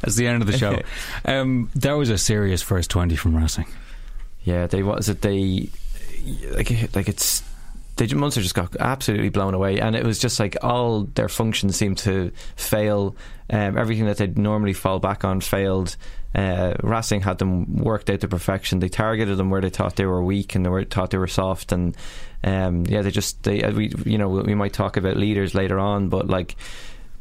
[0.00, 0.80] That's the end of the show.
[1.24, 3.66] Um, that was a serious first 20 from Racing.
[4.42, 5.20] Yeah, they what is it?
[5.22, 5.68] They
[6.56, 7.42] like like it's
[7.98, 11.76] they Munster just got absolutely blown away, and it was just like all their functions
[11.76, 13.16] seemed to fail.
[13.50, 15.96] Um, everything that they'd normally fall back on failed.
[16.34, 18.78] Uh, Racing had them worked out to perfection.
[18.78, 21.26] They targeted them where they thought they were weak and they were, thought they were
[21.26, 21.96] soft, and
[22.44, 25.78] um, yeah, they just they uh, we you know we might talk about leaders later
[25.78, 26.56] on, but like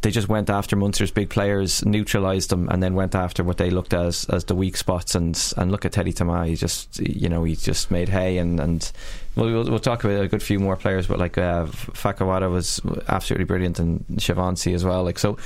[0.01, 3.69] they just went after Munster's big players, neutralised them, and then went after what they
[3.69, 5.15] looked as as the weak spots.
[5.15, 8.37] And and look at Teddy Thomas, he just you know he just made hay.
[8.37, 8.91] And and
[9.35, 12.79] well, we'll, we'll talk about a good few more players, but like uh, Vakatawa was
[13.07, 15.03] absolutely brilliant, and Chavancy as well.
[15.03, 15.37] Like so.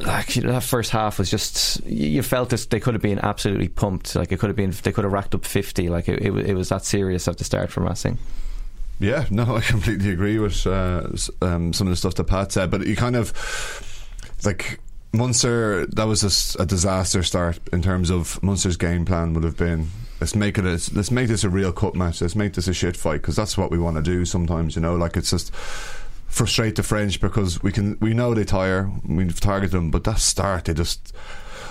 [0.00, 4.16] Like that first half was just you felt this they could have been absolutely pumped
[4.16, 6.54] like it could have been they could have racked up 50 like it, it, it
[6.54, 8.18] was that serious at the start for Racing
[8.98, 11.08] Yeah, no, I completely agree with uh,
[11.42, 13.32] um, some of the stuff that Pat said, but you kind of
[14.44, 14.80] like
[15.12, 15.86] Munster.
[15.86, 19.88] That was a disaster start in terms of Munster's game plan would have been.
[20.20, 20.64] Let's make it.
[20.64, 22.20] A, let's make this a real cup match.
[22.20, 24.24] Let's make this a shit fight because that's what we want to do.
[24.24, 27.98] Sometimes, you know, like it's just frustrate the French because we can.
[28.00, 28.90] We know they tire.
[29.06, 31.14] We've targeted them, but that start they just.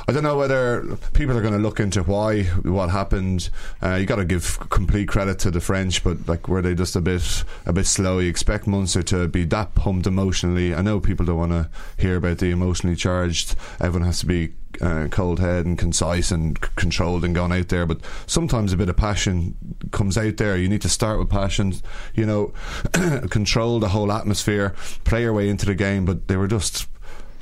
[0.08, 3.50] I don't know whether people are going to look into why what happened.
[3.82, 6.96] Uh, you got to give complete credit to the French, but like were they just
[6.96, 8.20] a bit a bit slow?
[8.20, 10.76] You expect Munster to be that pumped emotionally.
[10.76, 13.56] I know people don't want to hear about the emotionally charged.
[13.80, 17.70] Everyone has to be uh, cold head and concise and c- controlled and gone out
[17.70, 17.86] there.
[17.86, 19.56] But sometimes a bit of passion
[19.92, 20.58] comes out there.
[20.58, 21.74] You need to start with passion.
[22.14, 22.54] You know,
[23.30, 26.06] control the whole atmosphere, play your way into the game.
[26.06, 26.88] But they were just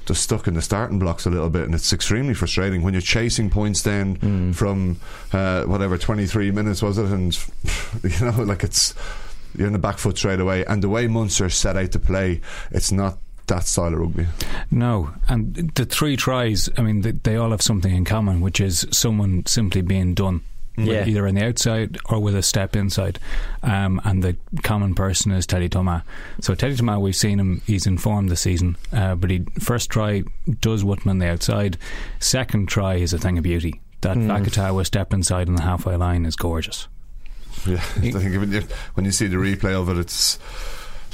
[0.06, 3.02] just stuck in the starting blocks a little bit, and it's extremely frustrating when you're
[3.02, 4.98] chasing points down from
[5.32, 7.38] uh, whatever 23 minutes was it, and
[8.04, 8.94] you know, like it's
[9.56, 10.66] you're in the back foot straight away.
[10.66, 14.28] And the way Munster set out to play, it's not that style of rugby.
[14.72, 18.60] No, and the three tries, I mean, they, they all have something in common, which
[18.60, 20.42] is someone simply being done.
[20.76, 21.06] Yeah.
[21.06, 23.20] Either on the outside or with a step inside.
[23.62, 26.02] Um, and the common person is Teddy Thomas.
[26.42, 29.90] So, Teddy Thomas, we've seen him, he's in form this season, uh, but he first
[29.92, 30.24] try
[30.62, 31.78] does Wootton on the outside.
[32.20, 33.82] Second try is a thing of beauty.
[34.02, 34.28] That Mm.
[34.28, 36.88] Vakatawa step inside on the halfway line is gorgeous.
[37.68, 38.64] Yeah, I think when you,
[38.96, 40.38] when you see the replay of it, it's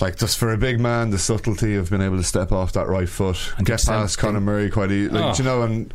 [0.01, 2.88] like just for a big man, the subtlety of being able to step off that
[2.88, 5.19] right foot, And get past Conor Murray quite easily.
[5.19, 5.38] Like, Oh.
[5.38, 5.93] You know, and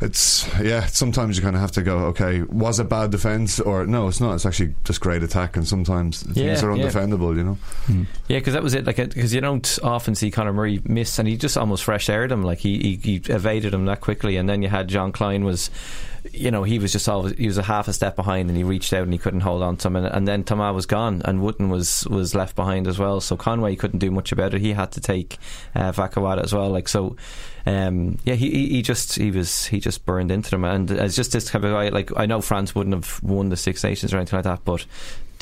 [0.00, 0.86] it's yeah.
[0.86, 4.08] Sometimes you kind of have to go, okay, was it bad defense or no?
[4.08, 4.34] It's not.
[4.34, 6.84] It's actually just great attack, and sometimes Yeah, things are yeah.
[6.86, 7.36] undefendable.
[7.36, 7.54] You know.
[7.86, 8.02] Hmm.
[8.28, 8.84] Yeah, because that was it.
[8.84, 12.08] Like, uh, because you don't often see Conor Murray miss, and he just almost fresh
[12.08, 12.42] aired him.
[12.42, 15.70] Like he, he he evaded him that quickly, and then you had John Klein was,
[16.32, 18.64] you know, he was just always he was a half a step behind, and he
[18.64, 21.22] reached out and he couldn't hold on to him, and, and then Thomas was gone,
[21.24, 23.20] and Wootton was was left behind as well.
[23.20, 24.60] So Conway couldn't do much about it.
[24.60, 25.38] He had to take
[25.74, 26.70] uh, Vakatawa as well.
[26.70, 27.16] Like so.
[27.64, 31.32] Um, yeah, he, he just he was he just burned into them, and it's just
[31.32, 34.38] this kind of like I know France wouldn't have won the Six Nations or anything
[34.38, 34.84] like that, but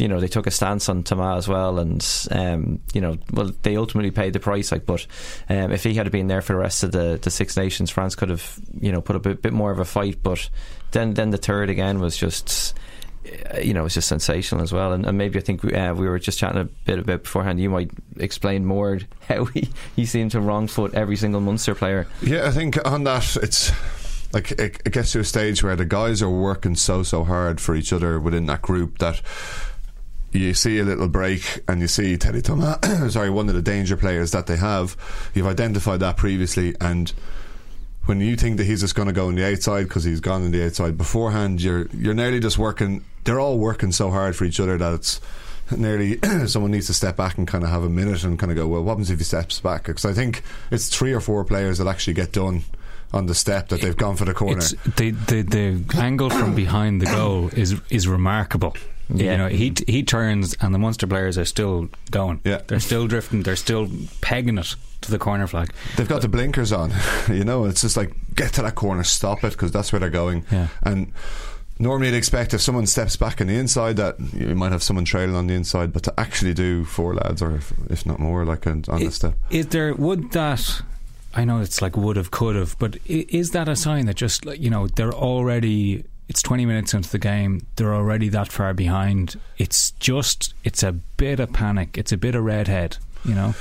[0.01, 3.51] you know they took a stance on Thomas as well, and um, you know, well,
[3.63, 4.73] they ultimately paid the price.
[4.73, 5.07] Like, but
[5.49, 8.15] um, if he had been there for the rest of the, the Six Nations, France
[8.15, 10.23] could have you know put a bit more of a fight.
[10.23, 10.49] But
[10.93, 12.75] then then the third again was just
[13.55, 14.93] uh, you know, was just sensational as well.
[14.93, 17.61] And, and maybe I think we, uh, we were just chatting a bit about beforehand.
[17.61, 22.07] You might explain more how he, he seemed to wrong foot every single Munster player.
[22.23, 23.73] Yeah, I think on that, it's
[24.33, 27.75] like it gets to a stage where the guys are working so, so hard for
[27.75, 29.21] each other within that group that
[30.33, 32.79] you see a little break and you see Teddy Thomas,
[33.13, 34.97] sorry, one of the danger players that they have.
[35.35, 37.13] You've identified that previously, and
[38.07, 40.43] when you think that he's just going to go on the outside because he's gone
[40.43, 43.05] on the outside beforehand, you're you're nearly just working.
[43.25, 45.21] They're all working so hard for each other that it's
[45.71, 48.57] nearly someone needs to step back and kind of have a minute and kind of
[48.57, 49.85] go, well, what happens if he steps back?
[49.85, 52.63] Because I think it's three or four players that actually get done
[53.13, 54.59] on the step that they've gone for the corner.
[54.59, 58.77] It's, the, the the angle from behind the goal is is remarkable.
[59.15, 59.33] Yeah.
[59.33, 62.41] You know, he he turns and the Munster players are still going.
[62.45, 62.63] Yeah.
[62.67, 63.89] They're still drifting, they're still
[64.21, 65.73] pegging it to the corner flag.
[65.97, 66.93] They've got the blinkers on,
[67.29, 70.11] you know, it's just like get to that corner, stop it because that's where they're
[70.11, 70.45] going.
[70.51, 70.69] Yeah.
[70.83, 71.13] And
[71.79, 75.05] normally you'd expect if someone steps back on the inside that you might have someone
[75.05, 78.45] trailing on the inside, but to actually do four lads or if, if not more
[78.45, 79.35] like on, on the step.
[79.51, 80.83] Is there would that
[81.33, 84.45] I know it's like would have could have, but is that a sign that just
[84.45, 89.39] you know they're already it's 20 minutes into the game they're already that far behind
[89.59, 93.53] it's just it's a bit of panic it's a bit of redhead you know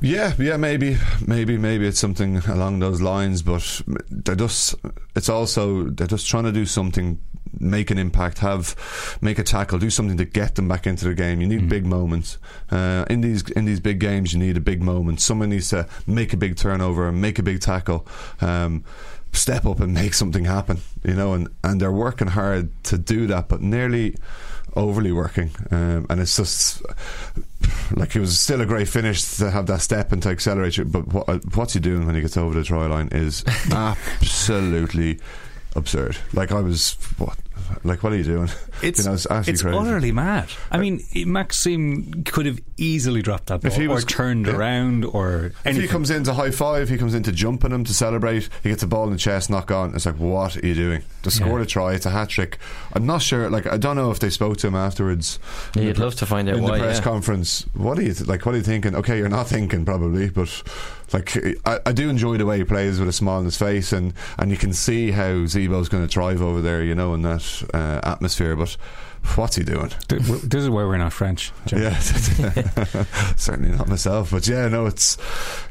[0.00, 3.40] yeah, yeah, maybe, maybe, maybe it's something along those lines.
[3.40, 4.74] But they're just,
[5.14, 7.18] it's also they're just trying to do something,
[7.58, 11.14] make an impact, have, make a tackle, do something to get them back into the
[11.14, 11.40] game.
[11.40, 11.68] You need mm.
[11.70, 12.36] big moments
[12.70, 14.34] uh, in these in these big games.
[14.34, 15.20] You need a big moment.
[15.20, 18.06] Someone needs to make a big turnover and make a big tackle.
[18.42, 18.84] Um,
[19.36, 23.26] step up and make something happen, you know, and, and they're working hard to do
[23.28, 24.14] that, but nearly
[24.74, 25.50] overly working.
[25.70, 26.82] Um, and it's just
[27.94, 30.92] like it was still a great finish to have that step and to accelerate it.
[30.92, 35.20] But what, what's he doing when he gets over the try line is absolutely
[35.74, 36.16] absurd.
[36.32, 37.36] Like I was, what?
[37.84, 38.48] Like what are you doing?
[38.82, 39.78] It's, you know, it's, it's crazy.
[39.78, 40.50] utterly mad.
[40.70, 44.54] I mean, Maxime could have easily dropped that ball, if he was or turned yeah.
[44.54, 45.76] around, or anything.
[45.76, 48.50] If he comes in to high five, he comes in to jumping him to celebrate.
[48.62, 49.94] He gets a ball in the chest, knock on.
[49.94, 51.02] It's like, what are you doing?
[51.22, 51.64] To score Yeah.
[51.64, 52.58] a try, it's a hat trick.
[52.92, 53.48] I'm not sure.
[53.48, 55.38] Like I don't know if they spoke to him afterwards.
[55.74, 57.04] Yeah, you'd the love to find out in why, the press yeah.
[57.04, 57.66] conference.
[57.72, 58.44] What are you th- like?
[58.44, 58.94] What are you thinking?
[58.94, 60.48] Okay, you're not thinking probably, but
[61.12, 63.92] like I, I do enjoy the way he plays with a smile on his face,
[63.92, 67.22] and and you can see how Zebo's going to thrive over there, you know, in
[67.22, 68.56] that uh, atmosphere.
[68.56, 68.76] But
[69.36, 69.90] what's he doing?
[70.08, 71.52] This is why we're not French.
[71.66, 71.78] Joe.
[71.78, 71.98] Yeah,
[73.36, 74.30] certainly not myself.
[74.30, 75.16] But yeah, no, it's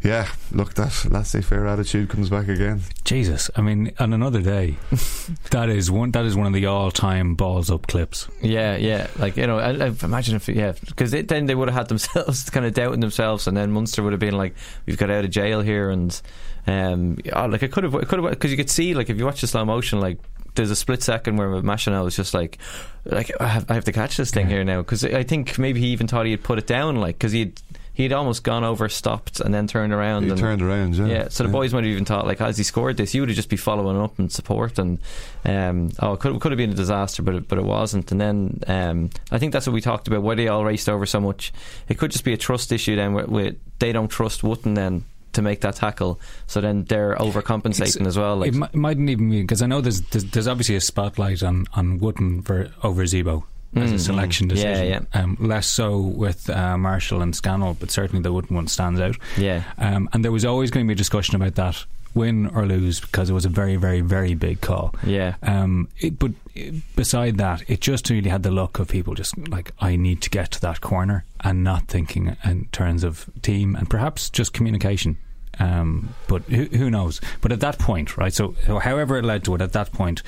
[0.03, 0.27] yeah.
[0.51, 2.81] Look, that laissez-faire attitude comes back again.
[3.03, 4.77] Jesus, I mean, on another day,
[5.51, 6.11] that is one.
[6.11, 8.27] That is one of the all-time balls up clips.
[8.41, 9.07] Yeah, yeah.
[9.17, 12.49] Like you know, I, I imagine if yeah, because then they would have had themselves
[12.49, 15.31] kind of doubting themselves, and then Munster would have been like, "We've got out of
[15.31, 16.19] jail here," and
[16.67, 19.17] um, oh, like it could have, it could have, because you could see like if
[19.17, 20.17] you watch the slow motion, like
[20.55, 22.57] there's a split second where Machenaud was just like,
[23.05, 25.79] like I have, I have to catch this thing here now, because I think maybe
[25.79, 27.61] he even thought he had put it down, like because he'd.
[27.97, 30.23] He'd almost gone over, stopped, and then turned around.
[30.23, 31.05] He and, turned around, yeah.
[31.05, 31.53] yeah so the Yeah.
[31.53, 33.55] boys might have even thought, like, as he scored this, you would have just be
[33.55, 34.99] following up and support, and
[35.45, 38.11] um, oh, it could, it could have been a disaster, but it, but it wasn't.
[38.11, 40.23] And then um, I think that's what we talked about.
[40.23, 41.53] Why they all raced over so much?
[41.87, 42.97] It could just be a trust issue.
[42.97, 45.05] Then where, where they don't trust Wootton then
[45.35, 48.35] to make that tackle, so then they're overcompensating as well.
[48.37, 51.43] Like, it mi- mightn't even be because I know there's, there's there's obviously a spotlight
[51.43, 53.43] on on Wootton for over Zebo
[53.75, 54.55] as a Mm, selection mm.
[54.55, 55.07] Yeah, decision.
[55.13, 59.17] Um, less so with uh, Marshall and Scannell, but certainly the Wootton one stands out.
[59.37, 62.65] yeah, Um, and there was always going to be a discussion about that, win or
[62.65, 64.95] lose, because it was a very, very, very big call.
[65.05, 65.35] yeah.
[65.43, 69.37] Um, it, but uh, beside that, it just really had the look of people just
[69.49, 73.75] like, I need to get to that corner and not thinking in terms of team
[73.75, 75.17] and perhaps just communication.
[75.59, 77.21] Um, but who, who knows?
[77.41, 78.33] But at that point, right?
[78.33, 80.23] So, so however it led to it, at that point,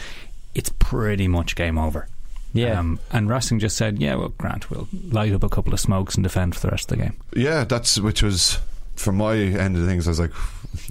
[0.56, 2.08] it's pretty much game over.
[2.54, 2.80] Yeah.
[2.80, 6.16] Um, and Racing just said, yeah, well, Grant, we'll light up a couple of smokes
[6.16, 7.18] and defend for the rest of the game.
[7.36, 8.60] Yeah, that's which was
[8.96, 10.08] from my end of things.
[10.08, 10.32] I was like,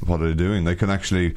[0.06, 0.64] what are they doing?
[0.64, 1.34] They can actually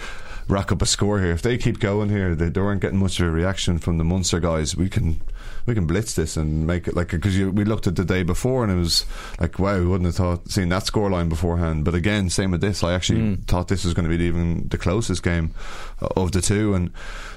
[0.48, 1.32] rack up a score here.
[1.32, 4.04] If they keep going here, they, they weren't getting much of a reaction from the
[4.04, 4.76] Munster guys.
[4.76, 5.22] We can.
[5.66, 8.64] We can blitz this and make it like because we looked at the day before
[8.64, 9.06] and it was
[9.40, 12.84] like wow we wouldn't have thought seen that scoreline beforehand but again same with this
[12.84, 13.46] I actually Mm.
[13.46, 15.54] thought this was going to be even the closest game
[16.02, 16.88] of the two and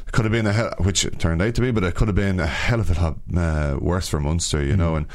[0.07, 2.09] it could have been a hell, which it turned out to be but it could
[2.09, 5.07] have been a hell of a lot uh, worse for Munster you know and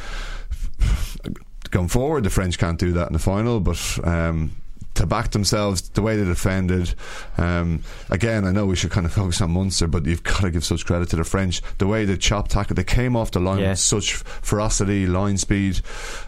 [1.72, 4.52] going forward, the French can't do that in the final, but um,
[4.98, 6.94] to back themselves, the way they defended.
[7.38, 10.52] Um, again, I know we should kind of focus on Munster, but you've got to
[10.52, 11.62] give such credit to the French.
[11.78, 13.70] The way they chopped tackle, they came off the line Yeah.
[13.72, 15.82] with such ferocity, line speed.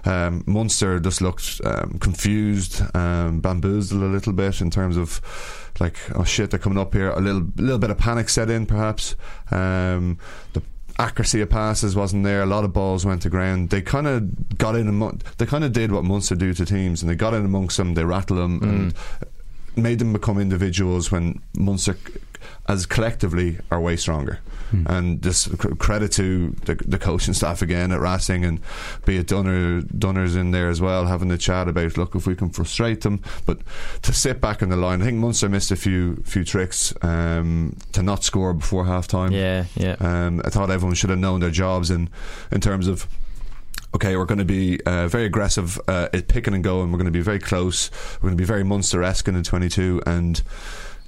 [0.05, 5.21] Um, Munster just looked um, confused, um, bamboozled a little bit in terms of
[5.79, 7.09] like, oh shit, they're coming up here.
[7.11, 9.15] A little, little bit of panic set in, perhaps.
[9.51, 10.17] Um,
[10.53, 10.61] the
[10.99, 12.43] accuracy of passes wasn't there.
[12.43, 13.69] A lot of balls went to ground.
[13.69, 14.87] They kind of got in.
[14.87, 17.77] Among, they kind of did what Munster do to teams, and they got in amongst
[17.77, 17.93] them.
[17.93, 18.63] They rattled them mm.
[18.63, 18.93] and
[19.75, 21.11] made them become individuals.
[21.11, 21.97] When Munster,
[22.67, 24.39] as collectively, are way stronger.
[24.85, 28.61] And just credit to the, the coaching staff again at Racing, and
[29.03, 32.35] be it Dunner, Dunner's in there as well, having a chat about look if we
[32.35, 33.23] can frustrate them.
[33.47, 33.61] But
[34.03, 37.75] to sit back in the line, I think Munster missed a few few tricks um,
[37.93, 39.31] to not score before half time.
[39.31, 39.95] Yeah, yeah.
[39.99, 42.09] Um, I thought everyone should have known their jobs in
[42.51, 43.07] in terms of.
[43.95, 46.91] Okay, we're going to be uh, very aggressive uh, at picking and going.
[46.91, 47.89] We're going to be very close.
[48.17, 50.03] We're going to be very Munster-esque in the 22.
[50.05, 50.43] And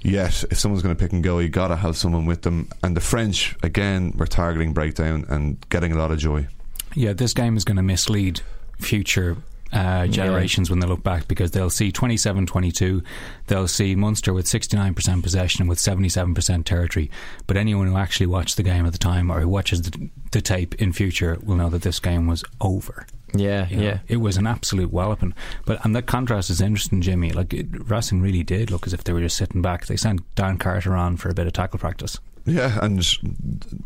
[0.02, 2.68] yet, if someone's going to pick and go, you got to have someone with them.
[2.82, 6.46] And the French, again, were targeting breakdown and getting a lot of joy.
[6.94, 8.40] Yeah, this game is going to mislead
[8.78, 9.36] future
[9.72, 13.02] uh, generations when they look back because they'll see 27 22,
[13.46, 17.10] they'll see Munster with 69% possession with 77% territory.
[17.46, 20.42] But anyone who actually watched the game at the time or who watches the, the
[20.42, 23.06] tape in future will know that this game was over.
[23.34, 23.98] Yeah, You know, yeah.
[24.08, 25.34] It was an absolute walloping.
[25.64, 27.32] But and that contrast is interesting, Jimmy.
[27.32, 29.86] Like it, Racing really did look as if they were just sitting back.
[29.86, 32.18] They sent Dan Carter on for a bit of tackle practice.
[32.44, 33.06] Yeah, and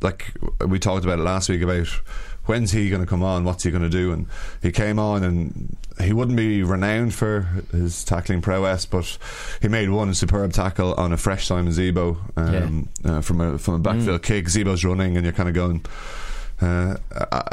[0.00, 0.32] like
[0.66, 1.86] we talked about it last week about
[2.46, 4.26] when's he going to come on, what's he going to do, and
[4.62, 9.18] he came on and he wouldn't be renowned for his tackling prowess, but
[9.60, 13.74] he made one superb tackle on a fresh Simon Zebo um, uh, from a from
[13.74, 14.46] a backfield kick.
[14.46, 15.84] Zebo's running, and you're kind of going.
[16.60, 16.96] Uh,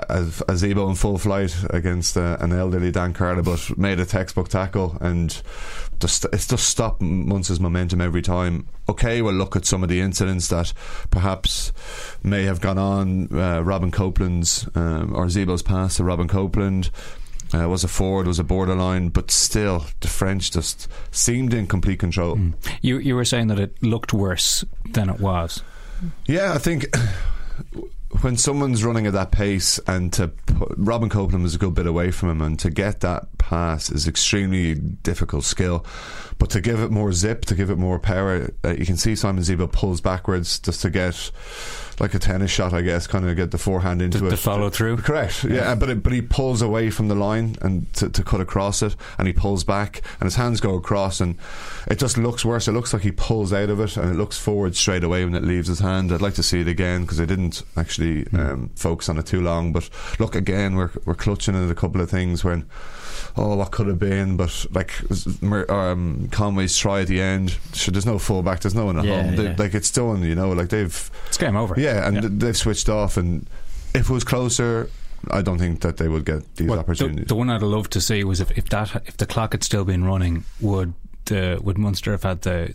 [0.07, 4.05] as a Zebo in full flight against uh, an elderly Dan Carter, but made a
[4.05, 5.41] textbook tackle and
[5.99, 8.67] just it's just stopped Munster's momentum every time.
[8.87, 10.71] Okay, we'll look at some of the incidents that
[11.11, 11.73] perhaps
[12.23, 13.27] may have gone on.
[13.37, 16.89] Uh, Robin Copeland's um, or Zebo's pass to Robin Copeland.
[17.53, 21.99] Uh, was a forward, was a borderline, but still, the French just seemed in complete
[21.99, 22.39] control.
[22.81, 25.61] You you were saying that it looked worse than it was.
[26.25, 26.85] Yeah, I think
[28.21, 31.87] when someone's running at that pace and to put, Robin Copeland was a good bit
[31.87, 35.85] away from him and to get that pass is extremely difficult skill.
[36.37, 39.15] But to give it more zip to give it more power uh, you can see
[39.15, 41.31] Simon Zebo pulls backwards just to get
[41.99, 44.29] like a tennis shot I guess kind of get the forehand into To- it.
[44.31, 44.97] to follow through.
[44.97, 48.41] correct yeah, but it, but he pulls away from the line and to, to cut
[48.41, 51.35] across it and he pulls back and his hands go across and
[51.87, 52.67] it just looks worse.
[52.67, 55.35] It looks like he pulls out of it and it looks forward straight away when
[55.35, 56.11] it leaves his hand.
[56.11, 59.41] I'd like to see it again because I didn't actually um, focus on it too
[59.41, 62.65] long but look again we're, we're clutching at a couple of things when
[63.37, 64.93] oh what could have been but like
[65.69, 69.23] um, Conway's try at the end sure, there's no fullback there's no one at Yeah,
[69.23, 69.55] home They- yeah.
[69.57, 71.75] like it's done you know like they've It's game over.
[71.79, 73.47] yeah and th- they've switched off and
[73.93, 74.89] if it was closer
[75.31, 77.89] I don't think that they would get these Well, the, opportunities the one I'd love
[77.91, 80.93] to see was if, if that if the clock had still been running, would
[81.25, 82.73] the would Munster have had the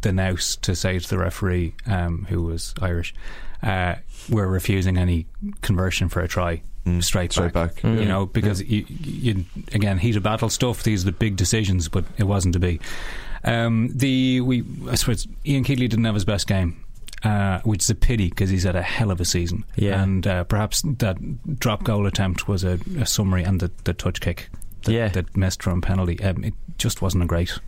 [0.00, 3.12] the nous to say to the referee, um, who was Irish,
[3.62, 3.96] uh,
[4.30, 5.26] we're refusing any
[5.60, 6.62] conversion for a try.
[7.00, 7.32] Straight, Mm.
[7.32, 7.82] straight back.
[7.82, 10.82] you know, because you, you again heat of battle stuff.
[10.82, 12.80] These are the big decisions, but it wasn't to be.
[13.44, 16.84] Um, the we I suppose Ian Keatley didn't have his best game.
[17.22, 19.62] Uh, which is a pity because he's had a hell of a season.
[19.76, 20.00] Yeah.
[20.02, 21.18] And uh, perhaps that
[21.58, 24.48] drop goal attempt was a, a summary, and the, the touch kick
[24.84, 25.08] that, Yeah.
[25.08, 26.18] that missed from penalty.
[26.24, 27.58] Um, it just wasn't a great.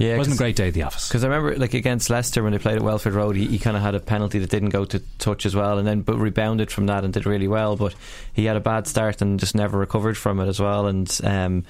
[0.00, 1.08] Yeah, it wasn't a great day at the office.
[1.08, 3.76] Because I remember, like against Leicester when they played at Welford Road, he, he kind
[3.76, 6.70] of had a penalty that didn't go to touch as well, and then but rebounded
[6.70, 7.76] from that and did really well.
[7.76, 7.94] But
[8.32, 10.86] he had a bad start and just never recovered from it as well.
[10.86, 11.64] And um,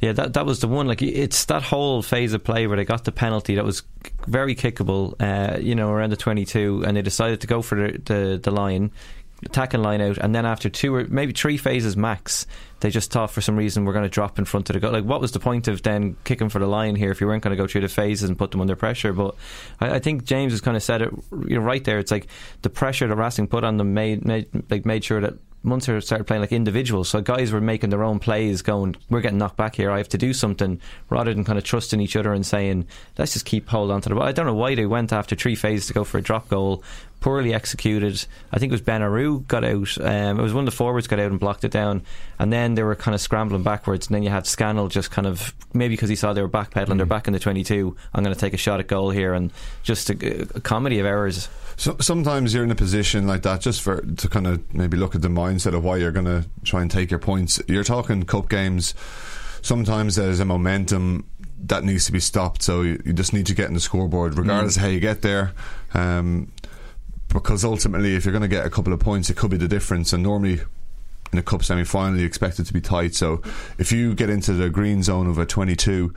[0.00, 0.86] yeah, that that was the one.
[0.86, 3.82] Like it's that whole phase of play where they got the penalty that was
[4.28, 5.20] very kickable.
[5.20, 8.50] Uh, you know, around the twenty-two, and they decided to go for the the, the
[8.52, 8.92] line.
[9.44, 12.46] Attacking line out, and then after two or maybe three phases max,
[12.80, 14.92] they just thought for some reason we're going to drop in front of the goal.
[14.92, 17.42] Like, what was the point of then kicking for the line here if you weren't
[17.42, 19.12] going to go through the phases and put them under pressure?
[19.12, 19.34] But
[19.80, 21.10] I, I think James has kind of said it
[21.48, 21.98] you know, right there.
[21.98, 22.28] It's like
[22.62, 26.24] the pressure that Racing put on them made, made like made sure that Munster started
[26.24, 27.08] playing like individuals.
[27.08, 29.90] So guys were making their own plays, going, "We're getting knocked back here.
[29.90, 33.32] I have to do something," rather than kind of trusting each other and saying, "Let's
[33.32, 35.54] just keep hold on to the ball." I don't know why they went after three
[35.54, 36.82] phases to go for a drop goal.
[37.20, 38.24] Poorly executed.
[38.50, 39.96] I think it was Ben Arous got out.
[40.00, 42.02] Um, it was one of the forwards got out and blocked it down,
[42.40, 44.08] and then they were kind of scrambling backwards.
[44.08, 46.96] And then you had Scannell just kind of maybe because he saw they were backpedaling,
[46.96, 47.96] they're back in the twenty-two.
[48.12, 49.52] I'm going to take a shot at goal here, and
[49.84, 51.48] just a, a comedy of errors.
[51.76, 55.14] So, sometimes you're in a position like that just for to kind of maybe look
[55.14, 57.60] at the mindset of why you're going to try and take your points.
[57.68, 58.94] You're talking cup games.
[59.62, 61.26] sometimes there's a momentum
[61.64, 62.62] that needs to be stopped.
[62.62, 65.22] So you, you just need to get in the scoreboard, regardless of how you get
[65.22, 65.52] there.
[65.94, 66.52] Um,
[67.28, 69.68] because ultimately, if you're going to get a couple of points, it could be the
[69.68, 70.12] difference.
[70.12, 70.60] And normally,
[71.32, 73.14] in a cup semi final, you expect it to be tight.
[73.14, 73.42] So
[73.78, 76.12] if you get into the green zone of a 22,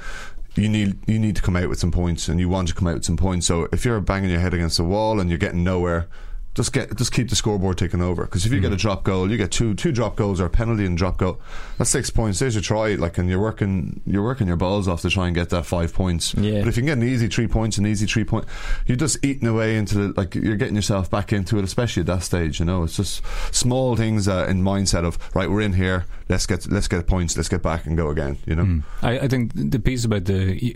[0.55, 2.87] you need you need to come out with some points, and you want to come
[2.87, 3.45] out with some points.
[3.45, 6.07] So if you're banging your head against the wall and you're getting nowhere,
[6.55, 8.23] just get just keep the scoreboard ticking over.
[8.23, 10.49] Because if you get a drop goal, you get two two drop goals or a
[10.49, 11.39] penalty and drop goal.
[11.77, 12.39] That's six points.
[12.39, 12.95] There's your try.
[12.95, 15.93] Like, and you're working you're working your balls off to try and get that five
[15.93, 16.33] points.
[16.35, 16.61] Yeah.
[16.61, 18.45] But if you can get an easy three points, an easy three point,
[18.85, 22.07] you're just eating away into the like you're getting yourself back into it, especially at
[22.07, 22.59] that stage.
[22.59, 23.21] You know, it's just
[23.53, 26.05] small things uh, in mindset of right, we're in here.
[26.29, 27.35] Let's get let's get points.
[27.35, 28.37] Let's get back and go again.
[28.45, 28.81] You know.
[29.01, 30.75] I, I think the piece about the,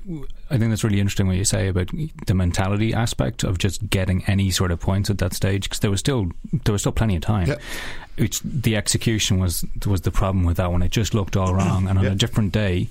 [0.52, 1.90] I think that's really interesting what you say about
[2.28, 5.92] the mentality aspect of just getting any sort of points at that stage because there
[5.92, 6.32] was still
[6.66, 7.48] there was still plenty of time.
[7.48, 7.56] Yeah.
[8.18, 10.82] It's the execution was was the problem with that one.
[10.82, 12.12] It just looked all wrong, and on Yeah.
[12.12, 12.90] a different day,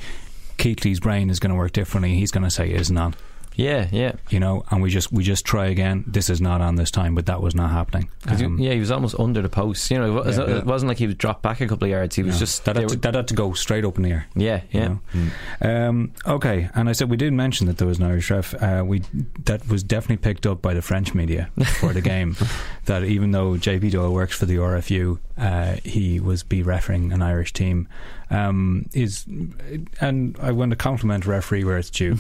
[0.57, 2.15] Keatley's brain is going to work differently.
[2.15, 3.15] He's going to say, "Isn't on."
[3.59, 4.13] Yeah, yeah.
[4.31, 6.05] You know, and we just we just try again.
[6.07, 8.09] This is not on this time, but that was not happening.
[8.37, 9.91] he- Um, yeah, he was almost under the post.
[9.91, 11.91] You know, it, was, Yeah, it wasn't like he was dropped back a couple of
[11.91, 12.15] yards.
[12.15, 12.39] He was no.
[12.39, 14.27] just that had, to, that had to go straight up in the air.
[14.37, 14.97] yeah, yeah.
[15.13, 15.31] you
[15.61, 15.89] know?
[15.89, 18.55] Um, okay, and I said we did mention that there was an Irish ref.
[18.63, 19.03] Uh, we
[19.45, 21.51] that was definitely picked up by the French media
[21.81, 22.37] for the game.
[22.85, 27.23] that even though JP Doyle works for the RFU, uh, he was be refereeing an
[27.23, 27.89] Irish team.
[28.31, 29.25] Um, is
[30.01, 32.15] and I want to compliment referee where it's due.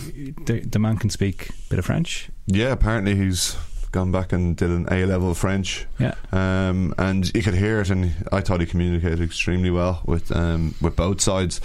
[0.47, 2.31] the, the man can speak a bit of French.
[2.47, 3.57] Yeah, apparently he's
[3.93, 5.87] gone back and did an A level French.
[5.99, 6.15] Yeah.
[6.33, 10.75] Um, and you could hear it, and I thought he communicated extremely well with um,
[10.81, 11.61] with both sides.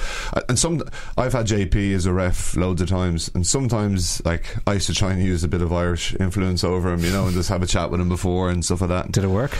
[0.49, 0.83] And some,
[1.17, 4.93] I've had JP as a ref loads of times, and sometimes like I used to
[4.93, 7.63] try and use a bit of Irish influence over him, you know, and just have
[7.63, 9.11] a chat with him before and stuff like that.
[9.11, 9.57] Did it work?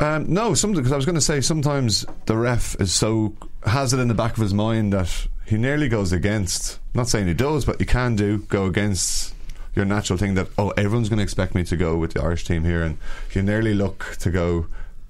[0.00, 3.34] Um, no, some because I was going to say sometimes the ref is so
[3.64, 6.78] has it in the back of his mind that he nearly goes against.
[6.94, 9.33] Not saying he does, but he can do go against
[9.74, 12.44] your natural thing that oh everyone's going to expect me to go with the Irish
[12.44, 12.98] team here, and
[13.32, 14.66] you nearly look to go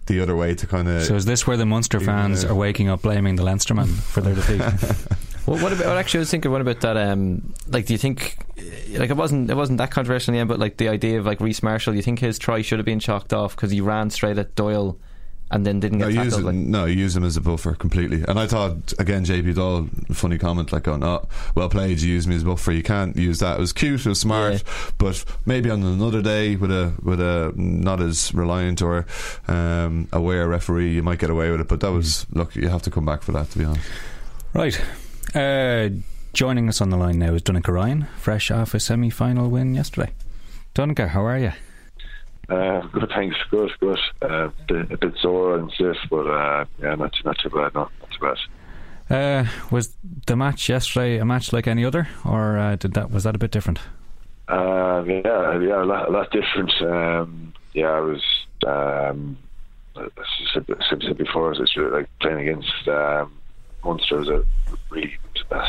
[0.07, 1.05] the other way to kind of.
[1.05, 4.35] So is this where the Munster fans are waking up blaming the Leinsterman for their
[4.35, 4.61] defeat?
[5.45, 5.89] What, what about?
[5.89, 6.51] What actually, I was thinking.
[6.51, 6.97] What about that?
[6.97, 8.39] Um, like, do you think,
[8.97, 11.27] like, it wasn't it wasn't that controversial in the end, but like the idea of
[11.27, 14.09] like Rhys Marshall, you think his try should have been chalked off because he ran
[14.09, 14.99] straight at Doyle
[15.51, 16.55] and then didn't no, get use tackled.
[16.55, 18.24] him, like- no, use him as a buffer completely.
[18.26, 22.26] And I thought again, JP Doyle, funny comment, like going, "Oh, well played, you use
[22.26, 22.72] me as a buffer.
[22.72, 23.59] You can't use that.
[23.59, 24.62] It was cute, it was smart,
[24.99, 29.07] but maybe on another day with a with a not as reliant or
[29.49, 31.68] um, aware referee, you might get away with it.
[31.68, 33.88] But that was look, you have to come back for that, to be honest.
[34.55, 34.80] Right.
[35.34, 35.90] Uh,
[36.32, 39.74] joining us on the line now is Donnacha Ryan, fresh off a semi final win
[39.74, 40.12] yesterday.
[40.74, 41.53] Donnacha, how are you?
[42.49, 43.36] Uh, good, thanks.
[43.51, 43.99] Good, good.
[44.22, 47.74] Uh, a bit sore and stiff, but uh, yeah, not not too bad.
[47.74, 48.38] No, not too bad.
[49.11, 53.24] Uh, was the match yesterday a match like any other, or uh, did that was
[53.24, 53.80] that a bit different?
[54.49, 56.72] Uh, yeah, yeah, a lot, a lot different.
[56.82, 58.22] Um, yeah, I was.
[58.66, 59.38] Um,
[59.97, 63.32] as I said, as I said before, it's really like playing against um,
[63.85, 64.45] Munster was a
[64.91, 65.18] really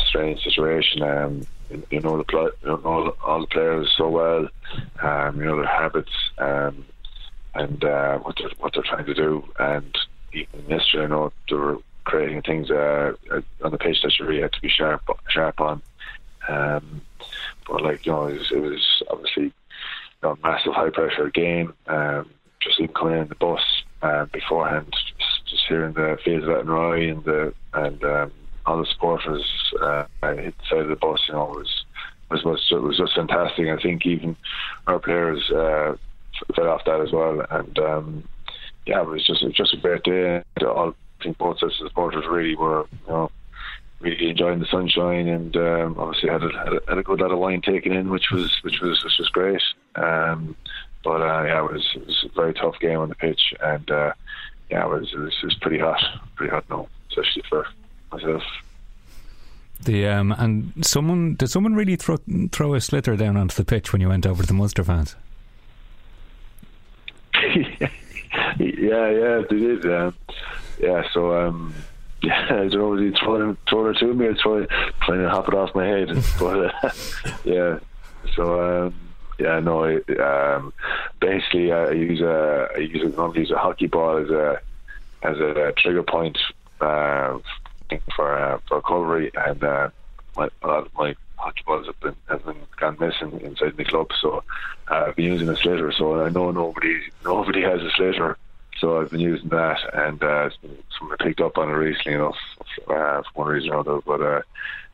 [0.08, 1.02] strange situation.
[1.02, 1.46] Um,
[1.90, 4.48] you, know the you know all, the players so well.
[5.02, 6.84] Um, you know their habits um,
[7.54, 9.44] and uh, what they're what they're trying to do.
[9.58, 9.96] And
[10.32, 13.12] even yesterday, you know they were creating things uh,
[13.62, 15.82] on the pitch that you really had to be sharp sharp on.
[16.48, 17.02] Um,
[17.68, 19.52] but like you know, it was, it was obviously you
[20.22, 21.74] know, massive high pressure game.
[21.86, 23.60] Um, just even coming in the bus
[24.02, 24.92] uh, beforehand,
[25.48, 28.32] just, hearing the fields of Roy and the and um,
[28.92, 29.44] supporters
[29.80, 31.84] uh, hit the side of the bus, you know, was
[32.30, 33.68] was was it was just fantastic.
[33.68, 34.36] I think even
[34.86, 35.96] our players uh,
[36.54, 38.28] fed off that as well, and um,
[38.86, 40.42] yeah, it was just it was just a great day.
[40.62, 43.30] All, I think both sets of supporters really were, you know,
[44.00, 47.32] really enjoying the sunshine and um, obviously had a, had a had a good lot
[47.32, 49.62] of wine taken in, which was which was which was great.
[49.94, 50.56] Um,
[51.02, 53.90] but uh, yeah, it was, it was a very tough game on the pitch, and
[53.90, 54.12] uh,
[54.70, 56.02] yeah, it was, it was pretty hot,
[56.36, 57.66] pretty hot now, especially for
[58.12, 58.42] myself.
[59.80, 62.16] The um, and someone did someone really throw
[62.50, 65.16] throw a sliotar down onto the pitch when you went over to the Munster fans?
[67.44, 67.88] yeah,
[68.58, 69.84] yeah, they did.
[69.86, 70.14] Um,
[70.80, 71.74] yeah, so um,
[72.22, 74.66] yeah, I don't know was he throwing throwing it to me or throwing
[75.02, 76.08] trying to hop it off my head,
[76.38, 76.90] but uh,
[77.44, 77.78] yeah,
[78.34, 78.94] so um,
[79.38, 80.72] yeah, no, I, um,
[81.20, 84.60] basically I use a I use a, use a hockey ball as a
[85.22, 86.38] as a trigger point
[86.80, 87.38] uh,
[88.14, 89.90] for uh, for recovery, and uh,
[90.36, 93.84] my, a lot of my hockey balls have been have been gone missing inside the
[93.84, 94.08] club.
[94.20, 94.42] So
[94.90, 95.92] uh, I've been using a sliotar.
[95.96, 98.36] So I know nobody nobody has a sliotar.
[98.78, 100.50] so I've been using that, and uh,
[100.98, 102.38] someone picked up on it recently enough
[102.88, 104.00] uh, for one reason or another.
[104.04, 104.42] But uh,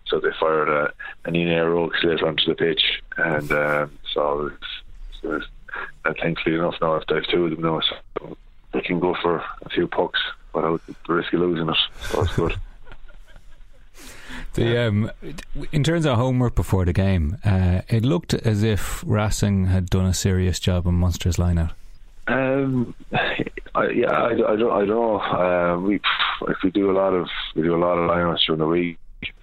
[0.07, 0.93] so they fired a,
[1.25, 5.47] an O'Neills sliotar onto the pitch, and uh, so it's, it's,
[6.05, 8.37] uh, thankfully enough now I've dived two of them now, so
[8.73, 10.21] they can go for a few pucks
[10.53, 11.77] without the risk of losing it.
[12.11, 12.55] So it's good.
[14.55, 15.11] The um,
[15.73, 20.05] in terms of homework before the game, uh, it looked as if Racing had done
[20.05, 21.73] a serious job on Munster's lineout.
[22.27, 22.95] Um,
[23.75, 25.21] I, yeah, I, I, don't, I don't know.
[25.21, 26.01] Uh, we
[26.49, 28.99] if we do a lot of we do a lot of lineouts during the week.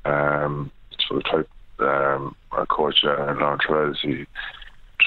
[0.05, 1.41] Um, so we try.
[1.81, 4.25] Um, our coach uh, Laurent Travers, he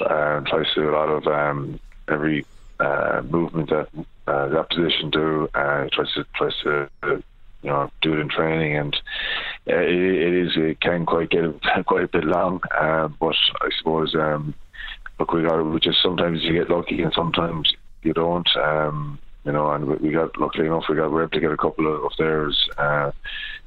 [0.09, 2.45] um, tries to do a lot of um, every
[2.81, 3.89] uh, movement that
[4.27, 5.49] uh, that position do.
[5.55, 7.23] Uh, tries to tries to you
[7.71, 8.97] know do it in training, and
[9.69, 11.45] uh, it, it is it can quite get
[11.87, 12.61] quite a bit long.
[12.77, 14.55] Uh, but I suppose um,
[15.19, 18.49] look, we got we just sometimes you get lucky and sometimes you don't.
[18.57, 21.51] Um, you know, and we got luckily enough we got we were able to get
[21.51, 23.11] a couple of, of theirs uh,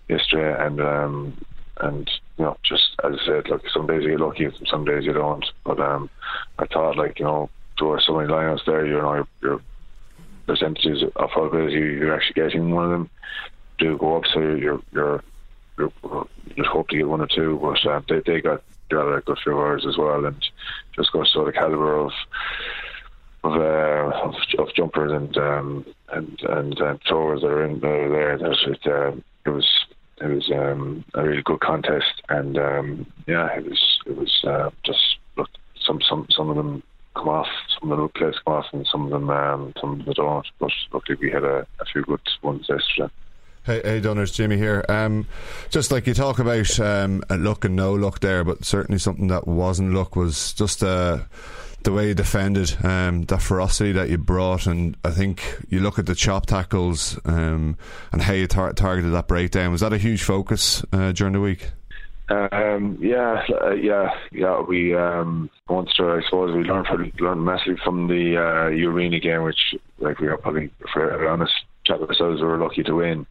[0.07, 1.45] yesterday, and um,
[1.81, 5.05] and you know, just as I said, look, some days you get lucky, some days
[5.05, 5.45] you don't.
[5.63, 6.09] But um,
[6.59, 9.61] I thought like you know, there were so many lineouts there, you know, your, your
[10.45, 13.09] percentages of probability you're actually getting one of them
[13.77, 15.23] do go up, so you're you're
[15.77, 15.91] you
[16.55, 19.37] just hope to get one or two, but uh, they they got got a good
[19.43, 20.45] few hours as well, and
[20.95, 22.11] just goes to the caliber of
[23.43, 27.79] of, uh, of, of jumpers and um, and and uh, throwers that are in uh,
[27.81, 28.37] there.
[28.37, 29.11] There's it, uh,
[29.45, 29.67] it was
[30.21, 34.69] it was um, a really good contest, and um, yeah, it was it was uh,
[34.83, 35.49] just look
[35.85, 36.83] some some some of them
[37.15, 37.47] come off,
[37.79, 40.47] some of the players come off, and some of them um, some of them don't.
[40.59, 43.11] But luckily, we had a, a few good ones yesterday.
[43.65, 44.85] Hey, hey, Dunners, Jimmy here.
[44.87, 45.25] Um,
[45.71, 49.47] just like you talk about um, look and no luck there, but certainly something that
[49.47, 51.21] wasn't luck was just uh,
[51.85, 56.05] the way you defended, um, ferocity that you brought, and I think you look at
[56.05, 57.77] the chop tackles um,
[58.11, 59.71] and how you tar- targeted that breakdown.
[59.71, 61.71] Was that a huge focus uh, during the week?
[62.27, 64.59] Um, yeah, uh, yeah, yeah.
[64.59, 69.43] We um, Munster, I suppose, we learned from, learned massively from the uh, Urena game,
[69.43, 71.53] which, like, we are probably, for honest,
[71.85, 73.27] chat ourselves, we were lucky to win.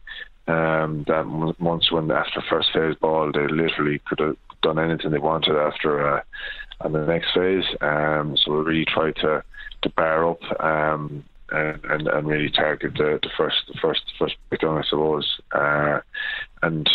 [0.47, 1.27] Um, that
[1.59, 6.17] once when after first phase ball, they literally could have done anything they wanted after
[6.17, 6.21] uh,
[6.85, 7.65] on the next phase.
[7.81, 9.43] Um, so we really tried to
[9.81, 14.35] to bar up um, and, and, and really target the, the first the first first
[14.49, 15.39] breakdown, I suppose.
[15.51, 15.99] Uh,
[16.61, 16.89] and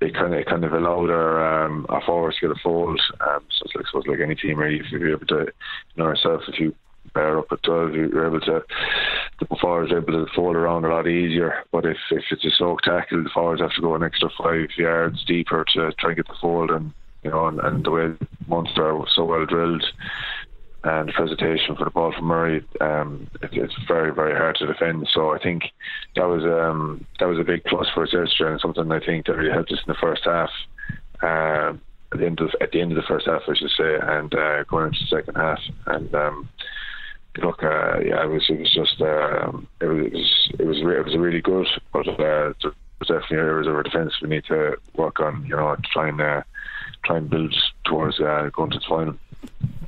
[0.00, 3.00] it kind of it kind of allowed our um, our forwards to get a fold.
[3.20, 6.04] Um, so it's like, suppose like any team, really, if you're able to, you know,
[6.04, 6.74] ourselves, if you
[7.14, 8.62] bear up at 12, you're able to,
[9.40, 11.64] the forwards are able to fold around a lot easier.
[11.72, 14.68] But if, if it's a soak tackle, the forwards have to go an extra five
[14.76, 16.70] yards deeper to try and get the fold.
[16.70, 16.92] And,
[17.22, 18.14] you know, and, and the way
[18.48, 19.84] Munster was so well drilled
[20.82, 24.66] and the presentation for the ball from Murray, um, it, it's very, very hard to
[24.66, 25.06] defend.
[25.12, 25.64] So I think
[26.16, 29.26] that was um, that was a big plus for us yesterday and something I think
[29.26, 30.50] that really helped us in the first half.
[31.22, 31.74] Uh,
[32.12, 34.34] at the end of at the end of the first half, I should say, and
[34.34, 36.48] uh, going into the second half, and um,
[37.38, 40.82] look, uh, yeah, it was it was just um, it was it was it was,
[40.82, 42.52] re- it was really good, but uh,
[43.00, 45.44] definitely areas of our defence we need to work on.
[45.46, 46.42] You know, trying to uh,
[47.04, 47.54] try and build
[47.84, 49.16] towards uh, going to the final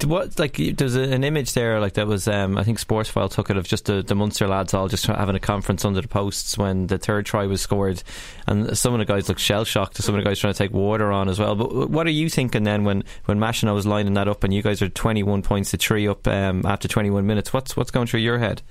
[0.05, 3.57] what like there's an image there like that was um, I think Sportsfile took it
[3.57, 6.89] of just the, the Munster lads all just having a conference under the posts when
[6.89, 8.03] the third try was scored
[8.49, 10.59] and some of the guys looked shell shocked and some of the guys trying to
[10.59, 13.87] take water on as well but what are you thinking then when when Machenaud was
[13.87, 17.25] lining that up and you guys are 21 points to 3 up um, after 21
[17.27, 18.63] minutes what's what's going through your head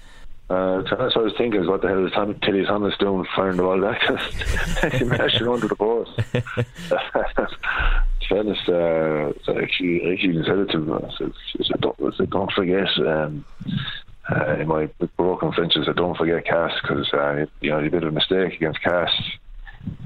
[0.49, 1.61] uh, that's what I was thinking.
[1.61, 4.01] Is what the hell is Tom, Teddy Thomas doing firing the ball back?
[4.01, 6.11] Machenaud under the post.
[8.31, 10.93] fairness, uh, even said it to him.
[10.93, 12.87] I said, don't, said, don't forget.
[12.99, 13.45] Um,
[14.29, 18.03] uh, in my broken French, I don't forget Castres because uh, you know you did
[18.03, 19.39] a mistake against Castres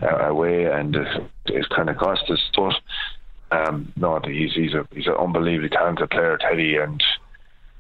[0.02, 1.08] uh, away, and it,
[1.46, 2.40] it's kind of cost us.
[2.56, 2.76] But
[3.52, 7.04] um, no, he's he's a he's an unbelievably talented player, Teddy, and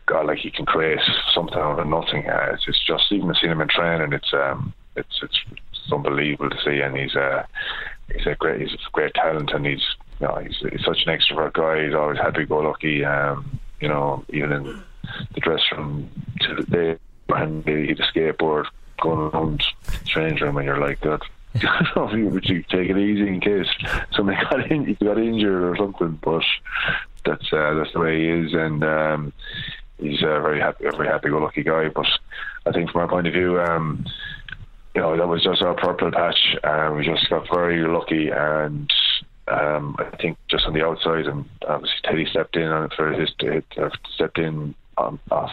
[0.05, 0.99] God, like he can create
[1.33, 2.29] something out of nothing.
[2.29, 6.49] Uh, it's, it's just even seeing him in training, it's um, it's it's, it's unbelievable
[6.49, 7.47] to see, and he's a
[8.13, 9.83] he's a great he's a great talent, and he's
[10.19, 11.85] you know he's, he's such an extrovert guy.
[11.85, 13.03] He's always happy go lucky.
[13.03, 14.83] Um, you know, even in
[15.33, 16.09] the dressing room
[16.41, 16.97] to the day
[17.29, 18.65] and a skateboard
[19.01, 21.21] going around the change room, and you're like that.
[21.95, 23.67] would you take it easy in case
[24.13, 26.19] somebody got in, got injured or something?
[26.21, 26.43] But
[27.25, 29.33] that's uh, that's the way he is, and um,
[29.97, 31.89] he's a very happy, a very happy-go-lucky guy.
[31.89, 32.07] But
[32.65, 34.05] I think from our point of view, um,
[34.93, 36.57] you know, that was just our purple patch.
[36.63, 38.91] Uh, we just got very lucky, and
[39.47, 43.11] um, I think just on the outside, and obviously Teddy stepped in on it for
[43.11, 45.51] his uh, stepped in on, off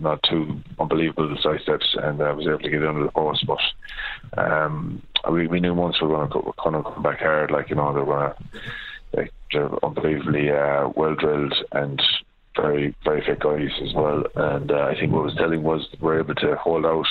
[0.00, 3.46] not two unbelievable side steps, and I was able to get under the post.
[3.46, 7.50] But um, we we knew once we were going to kind of come back hard,
[7.50, 8.34] like you know they were
[9.52, 12.02] they're unbelievably uh, well drilled and
[12.56, 14.24] very very fit guys as well.
[14.36, 17.06] And uh, I think what was telling was we're able to hold out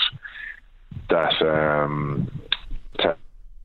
[1.09, 1.41] that.
[1.41, 2.31] Um,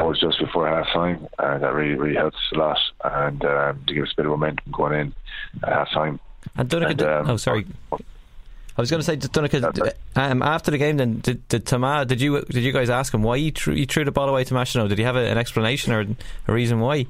[0.04, 3.94] was just before half time, and that really really helps a lot, and um, to
[3.94, 5.14] give us a bit of momentum going in
[5.62, 6.20] at half time.
[6.56, 9.92] And Donncha, And, um, oh sorry, I was going to say Donncha.
[10.14, 13.22] Um, after the game, then did did Tama, did you did you guys ask him
[13.22, 14.88] why he threw, he threw the ball away to Machenaud?
[14.88, 16.06] Did he have a, an explanation or
[16.46, 17.06] a reason why?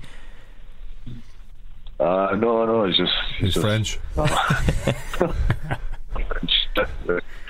[2.01, 3.99] Uh, no, no, it's just He's French.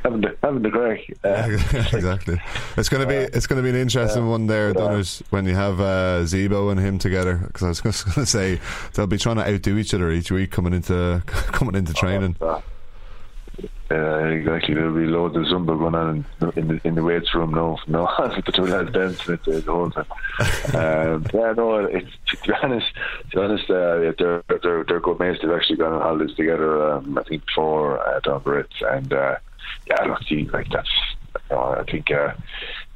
[0.08, 0.98] having the having the crack.
[1.24, 2.40] Uh, exactly.
[2.76, 5.54] It's going to be it's going to be an interesting one there, Dunners, when you
[5.54, 7.36] have uh, Zebo and him together.
[7.46, 8.60] Because I was going to say
[8.94, 12.36] they'll be trying to outdo each other each week coming into coming into training.
[12.40, 12.60] uh,
[13.90, 14.74] exactly.
[14.74, 17.52] There'll be loads of Zumba going on in, in the in the weights room.
[17.52, 20.06] No, no, the two lads dancing it the, the whole time.
[20.74, 21.76] um, yeah, no.
[21.84, 22.86] It's, to be honest,
[23.30, 25.40] to be honest, uh, they're they're they're good mates.
[25.42, 26.92] They've actually gone on holidays together.
[26.92, 29.36] Um, I think before uh, down the Ritz, and uh,
[29.86, 30.88] yeah, look, see, like that's.
[31.50, 32.32] You know, I think uh,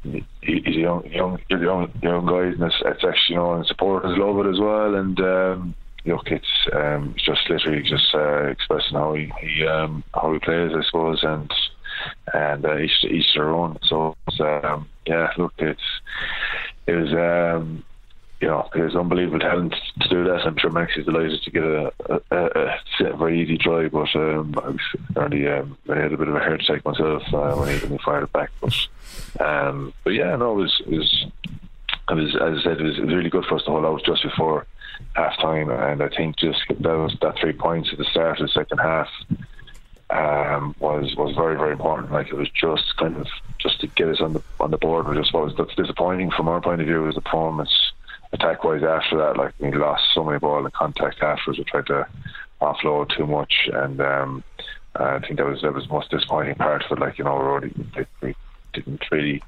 [0.03, 3.67] he- he's a young, young, young, young guy, and it's, it's actually you know, and
[3.67, 4.95] supporters love it as well.
[4.95, 5.75] And um,
[6.07, 10.73] look, it's um, just literally just uh, expressing how he, he um, how he plays,
[10.75, 11.51] I suppose, and
[12.35, 13.79] and uh, each each their own.
[13.85, 15.81] So um, yeah, look, it's
[16.87, 17.85] it was um,
[18.43, 20.45] you know there's unbelievable talent to do that.
[20.45, 21.93] I'm sure Max is delighted to get a,
[22.33, 24.81] a, a, very easy try, but um, I was
[25.17, 27.99] um, I had a bit of a heart attack myself uh, when, he, when he
[28.05, 28.51] fired it back.
[28.61, 28.75] But
[29.41, 31.27] um, but yeah, no, it was it was.
[32.11, 33.87] It was, as I said, it was, it was really good for us to hold
[33.87, 34.67] out just before
[35.15, 38.53] half time, and I think just was that three points at the start of the
[38.53, 39.09] second half
[40.11, 42.11] um, was was very very important.
[42.11, 43.29] Like it was just kind of
[43.59, 46.61] just to get us on the on the board, I suppose that's disappointing from our
[46.61, 47.93] point of view was a performance
[48.33, 48.83] attack wise.
[48.83, 51.59] After that, like we lost so many ball in contact afterwards.
[51.59, 52.07] We tried to
[52.61, 54.45] offload too much, and um,
[54.95, 57.01] I think that was that was the most disappointing part of it.
[57.01, 57.75] Like you know, we already
[58.23, 58.35] we
[58.73, 59.43] didn't really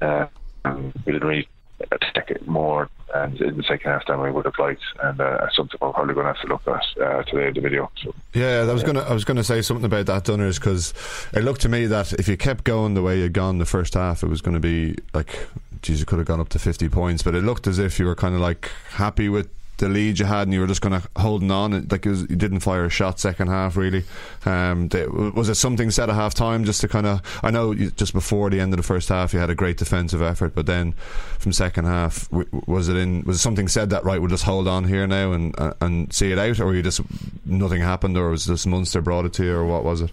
[0.00, 0.26] uh,
[0.64, 1.48] um, we didn't really
[1.90, 5.46] attack it more and in the second half than we would have liked, and uh,
[5.52, 7.90] something we're probably going to have to look at uh, today in the video.
[8.02, 8.14] So.
[8.32, 10.92] Yeah, I was gonna I was gonna say something about that Dunners because
[11.32, 13.94] it looked to me that if you kept going the way you'd gone the first
[13.94, 15.46] half, it was going to be like,
[15.84, 17.22] geez, you could have gone up to fifty points.
[17.22, 20.24] But it looked as if you were kind of like happy with the lead you
[20.24, 21.88] had, and you were just kind of holding on.
[21.88, 24.04] Like was, you didn't fire a shot second half really.
[24.46, 27.40] Um, they, was it something said at half time just to kind of?
[27.42, 29.76] I know you, just before the end of the first half you had a great
[29.76, 30.92] defensive effort, but then
[31.38, 32.28] from second half
[32.66, 33.22] was it in?
[33.24, 34.20] Was something said that right?
[34.20, 37.00] We'll just hold on here now and uh, and see it out, or you just
[37.44, 40.10] nothing happened, or was this Munster brought it to you, or what was it?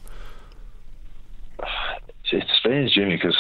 [2.64, 3.38] It's, it's Jimmy, because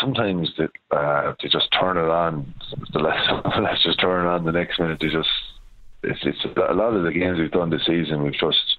[0.00, 2.54] sometimes they, uh, they just turn it on.
[2.92, 4.98] The less, the less just turn it on the next minute.
[5.00, 5.28] They just
[6.02, 8.22] it's it's a lot of the games we've done this season.
[8.22, 8.78] We've just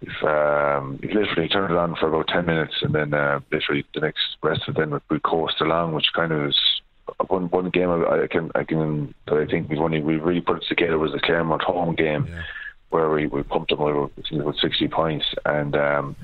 [0.00, 3.84] we've, um, we've literally turned it on for about ten minutes, and then uh, literally
[3.94, 6.58] the next rest of it, then we, coast along, which kind of is
[7.28, 10.40] one one game I, I can I can that I think we've only we really
[10.40, 12.28] put it together was the Clermont home game
[12.90, 15.76] where we, we pumped them over I think about sixty points and.
[15.76, 16.16] Um,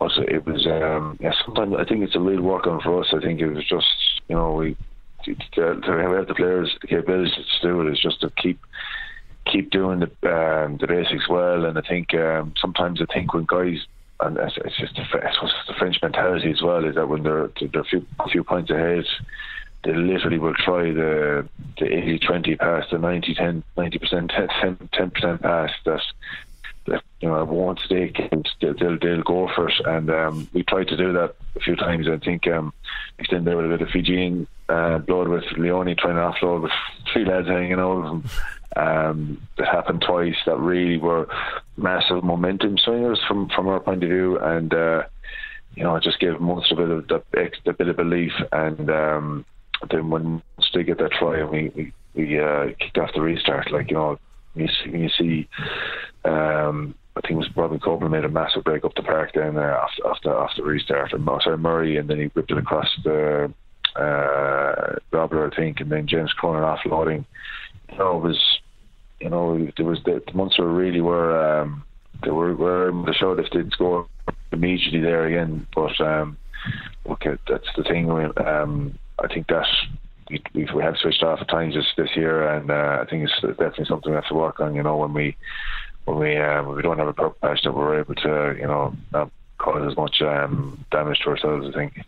[0.00, 1.32] also, it was um, yeah.
[1.44, 3.08] Sometimes I think it's a real work on for us.
[3.12, 3.86] I think it was just
[4.28, 4.76] you know we
[5.24, 8.58] to, have the players the to do it is just to keep
[9.46, 11.64] keep doing the um, the basics well.
[11.64, 13.86] And I think um, sometimes I think when guys
[14.20, 15.02] and it's, just the,
[15.66, 18.70] the French mentality as well is that when they're they're a few, a few points
[18.70, 19.04] ahead,
[19.84, 26.00] they literally will try the the 80-20 pass, the 90-10, 90%, 10 percent pass that
[26.86, 29.80] you know one stake and they'll, they'll go for it.
[29.84, 32.08] And um, we tried to do that a few times.
[32.08, 32.72] I think um,
[33.18, 36.72] extend there with a bit of Fijian uh, blood with Leone trying to offload with
[37.12, 38.30] three lads hanging of him.
[38.76, 40.36] Um, that happened twice.
[40.46, 41.28] That really were
[41.76, 45.04] massive momentum swingers from from our point of view, and uh,
[45.76, 48.32] you know, it just gave most a bit of that extra bit of belief.
[48.52, 49.44] And um,
[49.90, 53.70] then when they get that try, and we we, we uh, kicked off the restart,
[53.70, 54.18] like you know,
[54.54, 55.48] you see, you see
[56.24, 59.54] um, I think it was Robin Copeland made a massive break up the park down
[59.54, 61.12] there after after after the restart.
[61.12, 63.52] And sorry, Murray, and then he whipped it across the
[63.94, 67.24] uh, Robler, I think, and then James Cronin offloading.
[67.92, 68.58] You know, it was
[69.20, 71.84] you know there was the, the Munster really were um,
[72.24, 74.08] they were were to show if they'd score
[74.50, 75.68] immediately there again.
[75.72, 76.36] But um,
[77.06, 78.10] okay, that's the thing.
[78.10, 79.66] Um, I think that
[80.30, 83.24] we, we we have switched off at times this this year, and uh, I think
[83.24, 84.74] it's definitely something we have to work on.
[84.74, 85.36] You know, when we
[86.04, 88.66] when we uh, when we don't have a purple patch that we're able to you
[88.66, 91.66] know not cause as much um, damage to ourselves.
[91.68, 92.00] I think.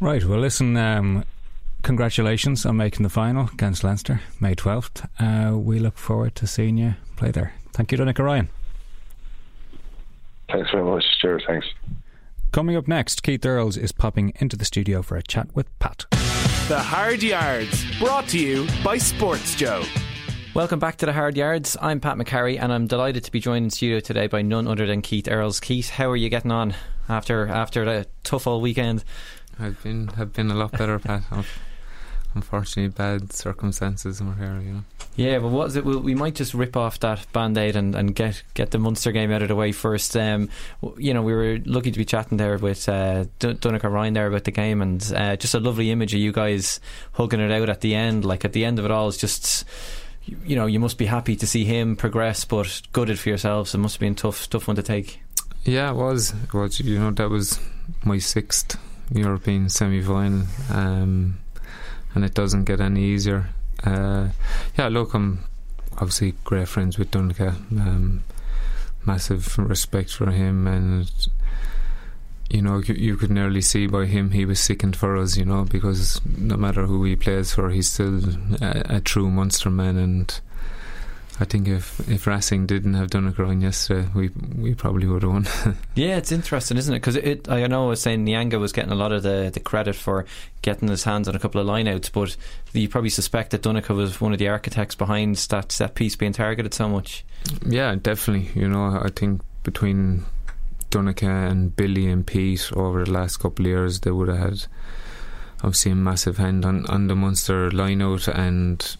[0.00, 0.24] Right.
[0.24, 0.76] Well, listen.
[0.76, 1.24] Um,
[1.82, 5.06] congratulations on making the final against Leinster, May twelfth.
[5.18, 7.54] Uh, we look forward to seeing you play there.
[7.72, 8.48] Thank you, Donncha Ryan.
[10.50, 11.04] Thanks very much.
[11.20, 11.42] Cheers.
[11.46, 11.66] Thanks.
[12.52, 16.04] Coming up next, Keith Earls is popping into the studio for a chat with Pat.
[16.66, 19.84] The Hard Yards, brought to you by Sports Joe.
[20.54, 21.76] Welcome back to the Hard Yards.
[21.78, 24.86] I'm Pat McCarry, and I'm delighted to be joined in studio today by none other
[24.86, 25.60] than Keith Earls.
[25.60, 26.74] Keith, how are you getting on
[27.06, 29.04] after after the tough all weekend?
[29.60, 31.24] I've been I've been a lot better, Pat.
[32.34, 34.84] Unfortunately, bad circumstances, and we're here, you know.
[35.16, 35.84] Yeah, but what is it?
[35.84, 39.30] we might just rip off that band aid and, and get get the Munster game
[39.30, 40.16] out of the way first.
[40.16, 40.48] Um,
[40.96, 44.44] you know, we were lucky to be chatting there with uh, Donncha Ryan there about
[44.44, 46.80] the game, and uh, just a lovely image of you guys
[47.12, 48.24] hugging it out at the end.
[48.24, 49.64] Like at the end of it all, it's just
[50.26, 53.74] you know, you must be happy to see him progress, but gutted for yourselves.
[53.74, 55.20] It must have been tough, tough one to take.
[55.64, 56.32] Yeah, it was.
[56.44, 56.80] It was.
[56.80, 57.60] You know, that was
[58.04, 58.78] my sixth
[59.12, 61.38] European semi-final, um,
[62.14, 63.48] and it doesn't get any easier.
[63.82, 64.28] Uh,
[64.78, 65.44] yeah, look, I'm
[65.94, 67.54] obviously great friends with Donncha.
[67.78, 68.24] Um,
[69.04, 71.10] massive respect for him, and
[72.50, 75.44] you know, you, you, could nearly see by him he was sickened for us, you
[75.44, 78.20] know, because no matter who he plays for, he's still
[78.60, 79.96] a, a true Munster man.
[79.96, 80.40] And
[81.40, 85.08] I think if if Racing didn't have done a grind yesterday, uh, we we probably
[85.08, 85.46] would have won.
[85.96, 86.98] yeah, it's interesting, isn't it?
[86.98, 89.58] Because it, I know I was saying Nyanga was getting a lot of the, the
[89.58, 90.26] credit for
[90.62, 92.36] getting his hands on a couple of lineouts, but
[92.72, 96.32] you probably suspect that Donncha was one of the architects behind that set piece being
[96.32, 97.24] targeted so much.
[97.66, 98.50] Yeah, definitely.
[98.60, 100.24] You know, I think between
[100.90, 104.66] Donncha and Billy and Pete over the last couple of years, they would have had
[105.64, 108.96] obviously a massive hand on, on the Munster lineout and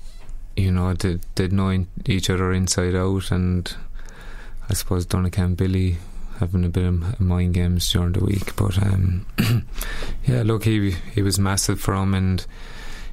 [0.57, 3.75] you know they, they'd know each other inside out and
[4.69, 5.99] I suppose Donncha and Billy
[6.39, 9.27] having a bit of mind games during the week but um,
[10.27, 12.47] yeah look he he was massive for him and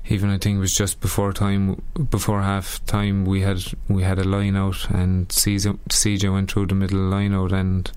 [0.09, 4.19] even I think it was just before time before half time we had we had
[4.19, 7.89] a line out and CJ, went through the middle line out and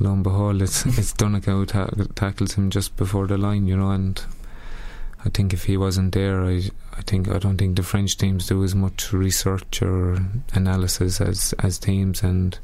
[0.00, 3.90] lo and behold, it's it's who ta- tackles him just before the line, you know.
[3.90, 4.22] And
[5.26, 8.46] I think if he wasn't there, I I think I don't think the French teams
[8.46, 10.18] do as much research or
[10.54, 12.22] analysis as as teams.
[12.22, 12.56] And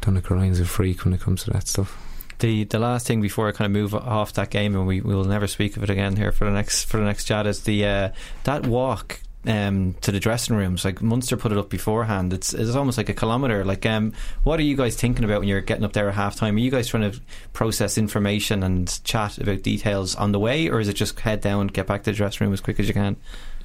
[0.00, 2.02] Donncha Ryan's a freak when it comes to that stuff.
[2.38, 5.14] The the last thing before I kind of move off that game, and we, we
[5.14, 7.64] will never speak of it again here for the next for the next chat is
[7.64, 8.08] the uh,
[8.44, 10.84] that walk um, to the dressing rooms.
[10.84, 12.32] Like Munster put it up beforehand.
[12.32, 13.64] It's it's almost like a kilometre.
[13.64, 14.12] Like, um,
[14.42, 16.56] what are you guys thinking about when you're getting up there at half time?
[16.56, 17.20] Are you guys trying to
[17.52, 21.68] process information and chat about details on the way, or is it just head down,
[21.68, 23.16] get back to the dressing room as quick as you can?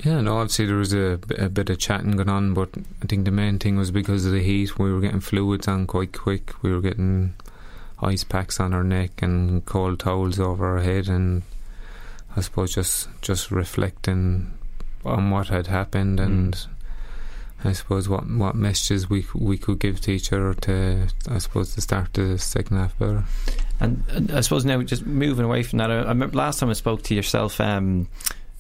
[0.04, 2.70] Yeah, no, obviously there was a, a bit of chatting going on, but
[3.02, 4.80] I think the main thing was because of the heat.
[4.80, 6.52] We were getting fluids on quite quick.
[6.64, 7.36] We were getting
[8.02, 11.44] ice packs on our neck and cold towels over our head, and
[12.36, 14.54] I suppose just just reflecting
[15.06, 16.68] on what had happened and mm.
[17.66, 21.74] I suppose what what messages we we could give to each other to I suppose
[21.76, 23.24] to start the second half better.
[23.80, 26.70] And, and I suppose now just moving away from that, I, I remember last time
[26.70, 27.62] I spoke to yourself.
[27.62, 28.08] Um,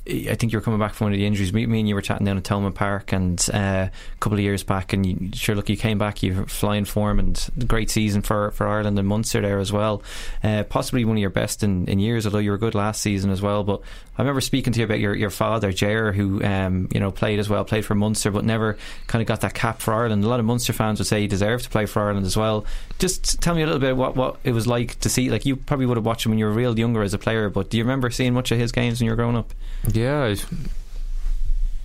[0.05, 1.53] I think you were coming back from one of the injuries.
[1.53, 4.43] Me, me and you were chatting down at Thomond Park, and uh, a couple of
[4.43, 7.89] years back, and you, sure, look, you came back, you were flying form, and great
[7.89, 10.03] season for, for Ireland and Munster there as well.
[10.43, 13.31] Uh, possibly one of your best in, in years, although you were good last season
[13.31, 13.63] as well.
[13.63, 13.81] But
[14.17, 17.39] I remember speaking to you about your, your father, Ger, who um, you know played
[17.39, 18.77] as well, played for Munster, but never
[19.07, 20.25] kind of got that cap for Ireland.
[20.25, 22.65] A lot of Munster fans would say he deserved to play for Ireland as well.
[22.99, 25.29] Just tell me a little bit what what it was like to see.
[25.29, 27.49] Like you probably would have watched him when you were real younger as a player,
[27.49, 29.53] but do you remember seeing much of his games when you were growing up?
[29.93, 30.33] Yeah,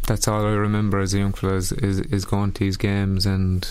[0.07, 3.27] that's all I remember as a young fella is, is, is going to these games
[3.27, 3.69] and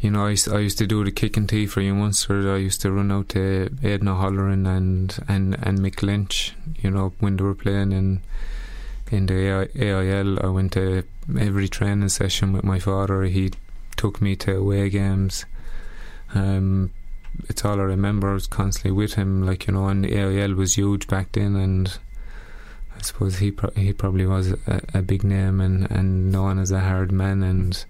[0.00, 2.52] you know, I used, I used to do the kick and tee for you Munster.
[2.54, 7.14] I used to run out to Aidan O'Halloran and, and, and Mick Lynch, you know,
[7.18, 8.20] when they were playing in
[9.10, 10.44] in the AIL.
[10.44, 11.04] I went to
[11.38, 13.22] every training session with my father.
[13.22, 13.52] He
[13.96, 15.46] took me to away games.
[16.34, 16.90] Um,
[17.48, 18.30] it's all I remember.
[18.30, 21.56] I was constantly with him, like, you know, and the AIL was huge back then
[21.56, 21.98] and
[22.96, 26.70] I suppose he pro- he probably was a, a, big name and, and known as
[26.70, 27.84] a hard man, and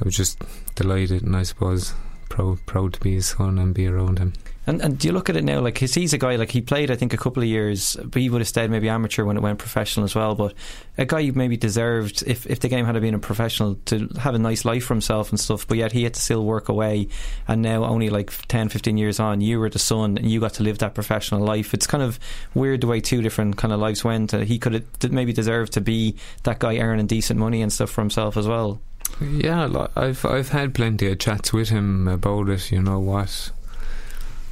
[0.00, 0.42] I was just
[0.74, 1.94] delighted, and I suppose
[2.28, 4.32] proud proud to be his son and be around him.
[4.68, 5.60] And, and do you look at it now?
[5.60, 8.28] Like he's a guy like he played, I think, a couple of years, but he
[8.28, 10.34] would have stayed maybe amateur when it went professional as well.
[10.34, 10.52] But
[10.98, 14.34] a guy who maybe deserved, if if the game had been a professional, to have
[14.34, 15.66] a nice life for himself and stuff.
[15.66, 17.08] But yet he had to still work away.
[17.48, 20.52] And now, only like 10, 15 years on, you were the son and you got
[20.54, 21.72] to live that professional life.
[21.72, 22.20] It's kind of
[22.52, 24.34] weird the way two different kind of lives went.
[24.34, 27.88] Uh, he could have maybe deserved to be that guy earning decent money and stuff
[27.88, 28.82] for himself as well.
[29.18, 32.70] Yeah, I've I've had plenty of chats with him about it.
[32.70, 33.50] You know what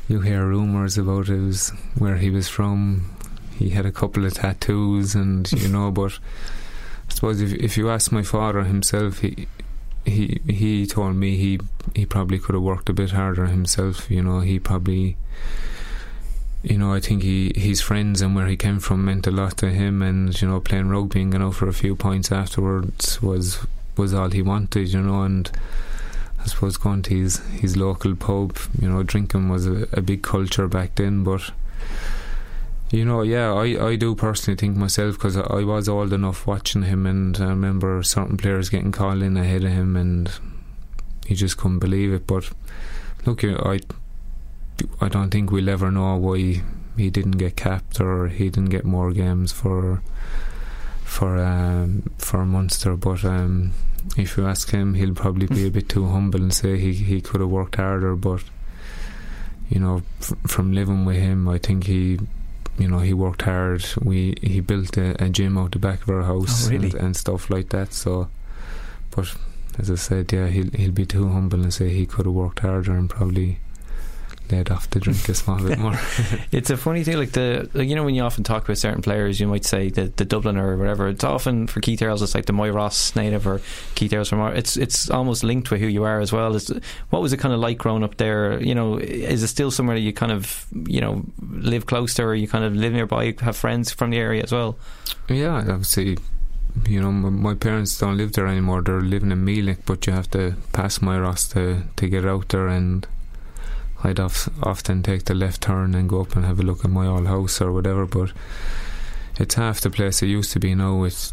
[0.09, 3.11] you hear rumours about his where he was from.
[3.59, 6.19] He had a couple of tattoos, and you know, but
[7.09, 9.49] I suppose if if you ask my father himself, he
[10.05, 11.61] he he told me he
[11.95, 14.11] he probably could have worked a bit harder himself.
[14.11, 15.17] You know, he probably.
[16.63, 19.57] You know, I think he his friends and where he came from meant a lot
[19.59, 23.23] to him, and you know, playing rugby and going out for a few points afterwards
[23.23, 23.65] was
[23.97, 24.93] was all he wanted.
[24.93, 25.49] You know, and
[26.47, 30.23] I suppose going to his his local pub, you know, drinking was a, a big
[30.23, 31.51] culture back then, but
[32.93, 36.47] you know, yeah, I, I do personally think myself because I, I, was old enough
[36.47, 40.31] watching him, and I remember certain players getting called in ahead of him, and
[41.27, 42.29] you just couldn't believe it.
[42.29, 42.49] But
[43.25, 43.81] look, I
[45.01, 46.63] I don't think we'll ever know why
[46.97, 50.01] he didn't get capped or he didn't get more games for
[51.03, 52.95] for um, for Munster.
[52.97, 53.73] But um,
[54.17, 57.21] if you ask him, he'll probably be a bit too humble and say he he
[57.21, 58.15] could have worked harder.
[58.15, 58.43] But
[59.69, 62.19] you know, f- from living with him, I think he
[62.79, 63.85] you know he worked hard.
[64.03, 66.91] We he built a, a gym out the back of our house oh, really?
[66.91, 67.93] and, and, stuff like that.
[67.93, 68.29] So,
[69.11, 69.35] but
[69.79, 72.61] as I said, yeah, he'll he'll be too humble and say he could have worked
[72.61, 73.59] harder and probably
[74.51, 75.99] laid off the drink a small bit more.
[76.53, 79.03] it's a funny thing, like the like, you know when you often talk about certain
[79.03, 81.09] players, you might say the the Dubliner or whatever.
[81.09, 83.61] It's often for Keith Earls, it's like the Moyross native or
[83.95, 84.41] Keith Earls from.
[84.57, 86.55] It's it's almost linked with who you are as well.
[86.55, 86.69] Is
[87.11, 88.61] what was it kind of like growing up there?
[88.63, 92.25] You know, is it still somewhere that you kind of you know live close to,
[92.25, 94.79] or you kind of live nearby, have friends from the area as well?
[95.29, 96.17] Yeah, obviously
[96.87, 98.83] you know, my parents don't live there anymore.
[98.83, 102.69] They're living in Meelick, but you have to pass Moyross to to get out there,
[102.69, 103.07] and
[104.07, 107.07] I'd often take the left turn and go up and have a look at my
[107.07, 108.07] old house or whatever.
[108.07, 108.33] But
[109.37, 111.33] it's half the place it used to be now with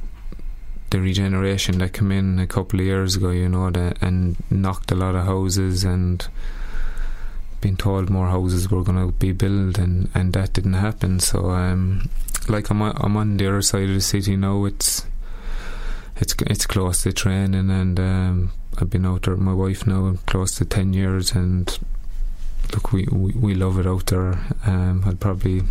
[0.89, 4.91] the regeneration that came in a couple of years ago, you know, that, and knocked
[4.91, 6.27] a lot of houses and
[7.61, 11.19] been told more houses were going to be built, and, and that didn't happen.
[11.19, 12.09] So, um,
[12.49, 14.65] like I'm I'm on the other side of the city now.
[14.65, 15.05] It's
[16.17, 20.15] it's it's close to training, and um, I've been out there with my wife now
[20.25, 21.77] close to ten years, and
[22.73, 24.39] look, we, we, we love it out there.
[24.65, 25.61] Um, I'd probably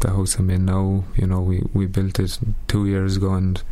[0.00, 1.04] the house I'm in now.
[1.16, 3.62] You know, we, we built it two years ago, and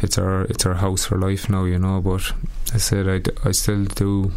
[0.00, 1.64] it's our it's our house for life now.
[1.64, 2.32] You know, but
[2.72, 4.32] I said I, I still do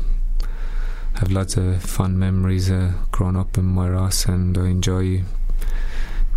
[1.16, 5.24] have lots of fun memories uh, growing up in Moyross, and I enjoy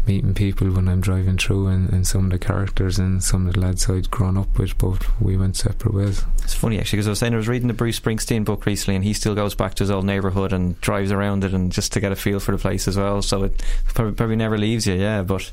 [0.09, 3.55] meeting people when I'm driving through and, and some of the characters and some of
[3.55, 6.25] the lads I'd grown up with, but we went separate ways.
[6.43, 8.97] It's funny actually because I was saying I was reading the Bruce Springsteen book recently
[8.97, 11.93] and he still goes back to his old neighbourhood and drives around it and just
[11.93, 13.21] to get a feel for the place as well.
[13.21, 15.23] So it probably, probably never leaves you, yeah.
[15.23, 15.51] But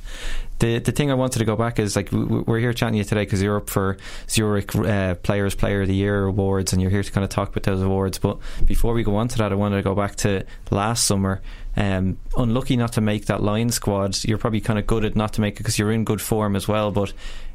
[0.60, 3.04] the the thing I wanted to go back is like we're here chatting to you
[3.04, 3.98] today because you're up for
[4.30, 7.50] Zurich uh, Players Player of the Year awards and you're here to kind of talk
[7.50, 8.20] about those awards.
[8.20, 11.42] But before we go on to that, I wanted to go back to last summer
[11.78, 14.24] um, unlucky not to make that line squad.
[14.24, 16.68] You're probably kind of gutted not to make it because you're in good form as
[16.68, 16.92] well.
[16.92, 17.14] But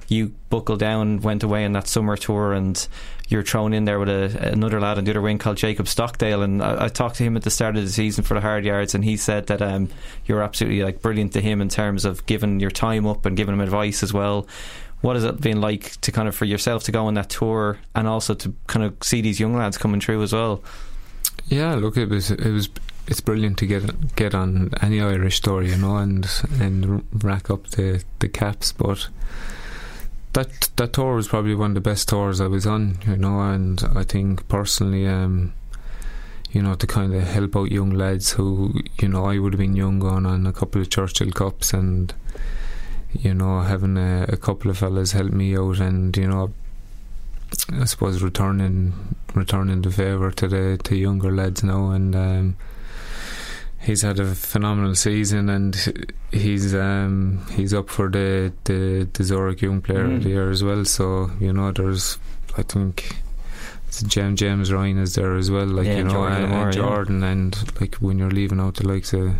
[0.08, 2.86] you buckled down, went away on that summer tour, and
[3.28, 6.42] you're thrown in there with a, another lad on the other wing called Jacob Stockdale.
[6.42, 8.64] And I, I, talked to him at the start of the season for the hard
[8.64, 9.88] yards, and he said that um,
[10.26, 13.54] you're absolutely like brilliant to him in terms of giving your time up and giving
[13.54, 14.46] him advice as well.
[15.00, 17.78] What has it been like to kind of for yourself to go on that tour
[17.94, 20.62] and also to kind of see these young lads coming through as well?
[21.46, 22.68] Yeah, look, it was it was
[23.06, 26.28] it's brilliant to get get on any Irish tour, you know, and
[26.60, 28.72] and rack up the the caps.
[28.72, 29.08] But
[30.32, 33.40] that that tour was probably one of the best tours I was on, you know,
[33.40, 35.52] and I think personally, um,
[36.52, 39.60] you know, to kind of help out young lads who, you know, I would have
[39.60, 42.14] been young going on a couple of Churchill Cups and.
[43.12, 46.52] You know, having a, a couple of fellas help me out, and you know,
[47.72, 52.56] I suppose returning returning the favour to the to younger lads now, and um,
[53.80, 59.62] he's had a phenomenal season, and he's um, he's up for the the, the Zurich
[59.62, 60.16] Young Player mm.
[60.16, 60.84] of the Year as well.
[60.84, 62.18] So you know, there's
[62.56, 63.16] I think.
[64.06, 67.20] James James Ryan is there as well, like yeah, you know, Jordan, and, and Jordan,
[67.22, 67.26] yeah.
[67.26, 69.34] and like when you're leaving out the likes of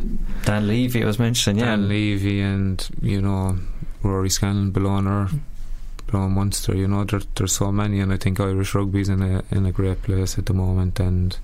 [0.45, 3.57] Dan Leavy, I was mentioning, yeah, Dan Leavy, and you know
[4.03, 5.31] Rory Scannell, Bologna,
[6.09, 6.75] below Munster.
[6.75, 9.73] You know, there, there's so many, and I think Irish rugby's in a in a
[9.73, 11.39] great place at the moment, and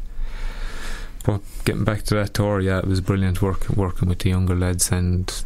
[1.27, 4.55] but getting back to that tour, yeah, it was brilliant work working with the younger
[4.55, 5.43] lads and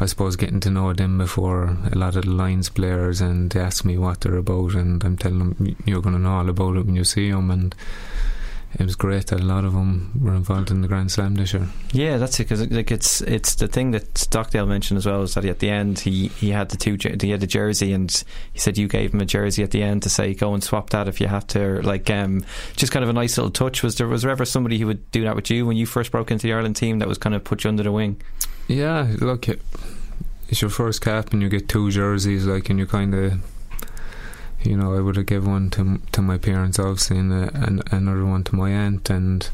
[0.00, 3.60] I suppose getting to know them before a lot of the Lions players and they
[3.60, 6.76] ask me what they're about and I'm telling them you're going to know all about
[6.76, 7.74] it when you see them and
[8.74, 11.54] it was great that a lot of them were involved in the Grand Slam this
[11.54, 11.66] year.
[11.92, 12.44] Yeah, that's it.
[12.44, 15.70] Because like it's it's the thing that Stockdale mentioned as well is that at the
[15.70, 19.14] end he, he had the two he had a jersey and he said you gave
[19.14, 21.46] him a jersey at the end to say go and swap that if you have
[21.48, 21.80] to.
[21.82, 22.44] Like um,
[22.76, 23.82] just kind of a nice little touch.
[23.82, 26.10] Was there was there ever somebody who would do that with you when you first
[26.10, 28.20] broke into the Ireland team that was kind of put you under the wing?
[28.68, 29.48] Yeah, look,
[30.48, 33.34] it's your first cap and you get two jerseys, like, and you kind of
[34.66, 37.82] you know, I would have given one to to my parents, obviously, and, uh, and
[37.92, 39.08] another one to my aunt.
[39.08, 39.48] And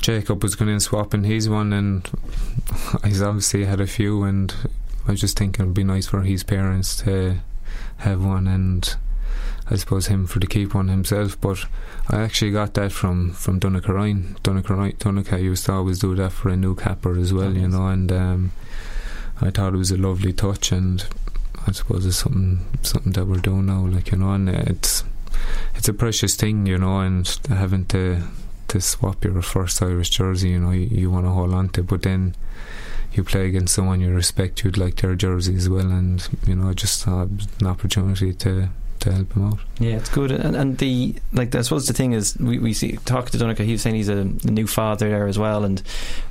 [0.00, 2.08] Jacob was going to swap in swapping his one, and
[3.04, 4.22] he's obviously had a few.
[4.24, 4.54] And
[5.06, 7.38] I was just thinking it'd be nice for his parents to
[7.98, 8.94] have one, and
[9.70, 11.40] I suppose him for to keep one himself.
[11.40, 11.64] But
[12.08, 13.92] I actually got that from from Donnacha
[14.42, 17.86] Donnacha Donnacha used to always do that for a new capper as well, you know,
[17.86, 18.52] and um,
[19.40, 21.04] I thought it was a lovely touch and
[21.66, 23.86] I suppose it's something something that we're doing now.
[23.86, 25.04] Like you know, and it's
[25.74, 28.22] it's a precious thing, you know, and having to
[28.68, 31.82] to swap your first Irish jersey, you know, you, you want to hold on to,
[31.82, 32.34] but then
[33.12, 36.72] you play against someone you respect, you'd like their jersey as well, and you know,
[36.72, 37.26] just uh,
[37.60, 38.70] an opportunity to
[39.02, 39.58] to help him out.
[39.78, 40.30] Yeah, it's good.
[40.30, 43.64] And, and the like, I suppose the thing is, we, we see talk to Donnacha.
[43.64, 45.64] He was saying he's a, a, new father there as well.
[45.64, 45.82] And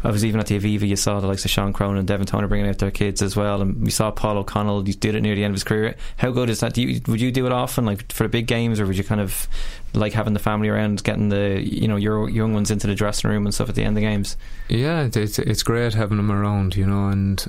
[0.03, 2.25] I was even at the Aviva, you saw the likes of Sean Cronin and Devin
[2.25, 3.61] Toner bringing out their kids as well.
[3.61, 4.83] And we saw Paul O'Connell.
[4.83, 5.95] He did it near the end of his career.
[6.17, 6.73] How good is that?
[6.73, 9.03] Do you, would you do it often, like for the big games, or would you
[9.03, 9.47] kind of
[9.93, 13.29] like having the family around, getting the you know your young ones into the dressing
[13.29, 14.37] room and stuff at the end of the games?
[14.69, 17.45] Yeah, it's it's great having them around, you know, and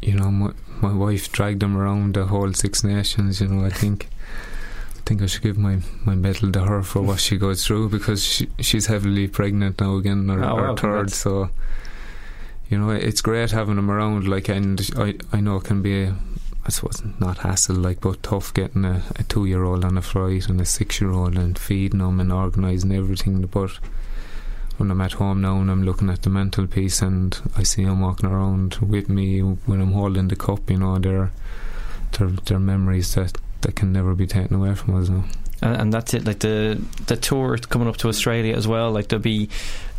[0.00, 3.40] you know my my wife dragged them around the whole Six Nations.
[3.40, 4.08] You know, I think
[5.04, 8.24] think I should give my, my medal to her for what she goes through because
[8.24, 11.10] she, she's heavily pregnant now again, or, oh, or third.
[11.10, 11.50] So,
[12.68, 14.26] you know, it's great having them around.
[14.26, 18.54] Like, and I, I know it can be, I suppose, not hassle, like, but tough
[18.54, 21.58] getting a, a two year old on a flight and a six year old and
[21.58, 23.42] feeding them and organising everything.
[23.42, 23.72] But
[24.78, 28.00] when I'm at home now and I'm looking at the mantelpiece and I see them
[28.00, 31.30] walking around with me when I'm holding the cup, you know, they're,
[32.12, 35.24] they're, they're memories that that can never be taken away from us now.
[35.60, 36.24] And, and that's it.
[36.24, 38.90] Like the the tour coming up to Australia as well.
[38.90, 39.50] Like there'll be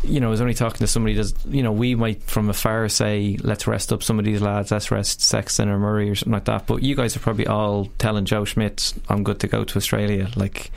[0.08, 2.88] you know, I was only talking to somebody that's, you know, we might from afar
[2.90, 6.34] say, let's rest up some of these lads, let's rest Sexton or Murray or something
[6.34, 6.68] like that.
[6.68, 10.30] But you guys are probably all telling Joe Schmidt, I'm good to go to Australia.
[10.36, 10.72] Like,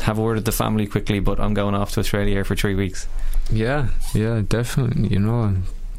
[0.00, 2.74] have a word with the family quickly, but I'm going off to Australia for three
[2.74, 3.06] weeks.
[3.50, 5.08] Yeah, yeah, definitely.
[5.08, 5.56] You know,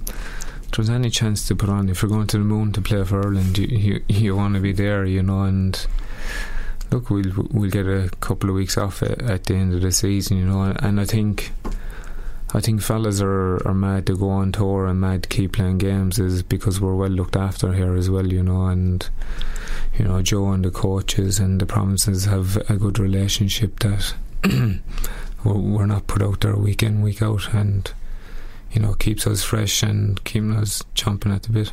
[0.08, 3.04] if there's any chance to put on, if you're going to the moon to play
[3.04, 5.86] for Ireland, you, you, you want to be there, you know, and
[6.94, 9.92] look, we'll we'll get a couple of weeks off at, at the end of the
[9.92, 11.52] season, you know, and I think
[12.54, 15.80] I think fellas are, are mad to go on tour and mad to keep playing
[15.80, 19.10] games is because we're well looked after here as well, you know, and
[19.98, 24.14] you know Joe and the coaches and the provinces have a good relationship that
[25.44, 27.92] we're not put out there week in week out and
[28.72, 31.72] you know keeps us fresh and keeps us chomping at the bit.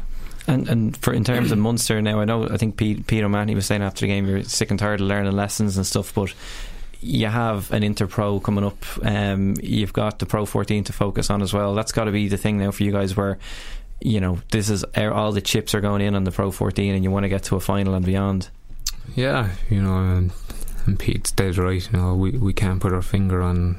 [0.51, 3.55] And and for in terms of Munster now, I know I think Pete, Peter O'Mahony
[3.55, 6.34] was saying after the game you're sick and tired of learning lessons and stuff, but
[7.01, 8.84] you have an Inter Pro coming up.
[9.03, 11.74] Um, you've got the Pro 14 to focus on as well.
[11.74, 13.38] That's got to be the thing now for you guys, where
[14.01, 17.05] you know this is all the chips are going in on the Pro 14, and
[17.05, 18.48] you want to get to a final and beyond.
[19.14, 20.32] Yeah, you know, and,
[20.86, 21.88] and Pete's dead right.
[21.92, 23.78] You know, we we can't put our finger on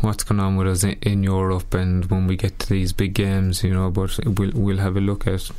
[0.00, 3.14] what's going on with us in, in Europe and when we get to these big
[3.14, 3.90] games, you know.
[3.90, 5.50] But we'll we'll have a look at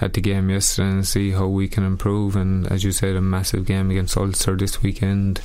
[0.00, 2.36] at the game yesterday and see how we can improve.
[2.36, 5.40] And as you said, a massive game against Ulster this weekend,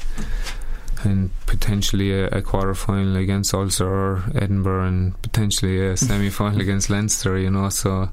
[1.04, 6.62] and potentially a, a quarter final against Ulster or Edinburgh, and potentially a semi final
[6.62, 7.38] against Leinster.
[7.38, 8.10] You know, so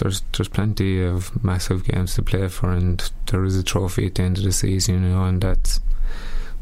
[0.00, 4.16] there's there's plenty of massive games to play for, and there is a trophy at
[4.16, 5.02] the end of the season.
[5.04, 5.80] You know, and that's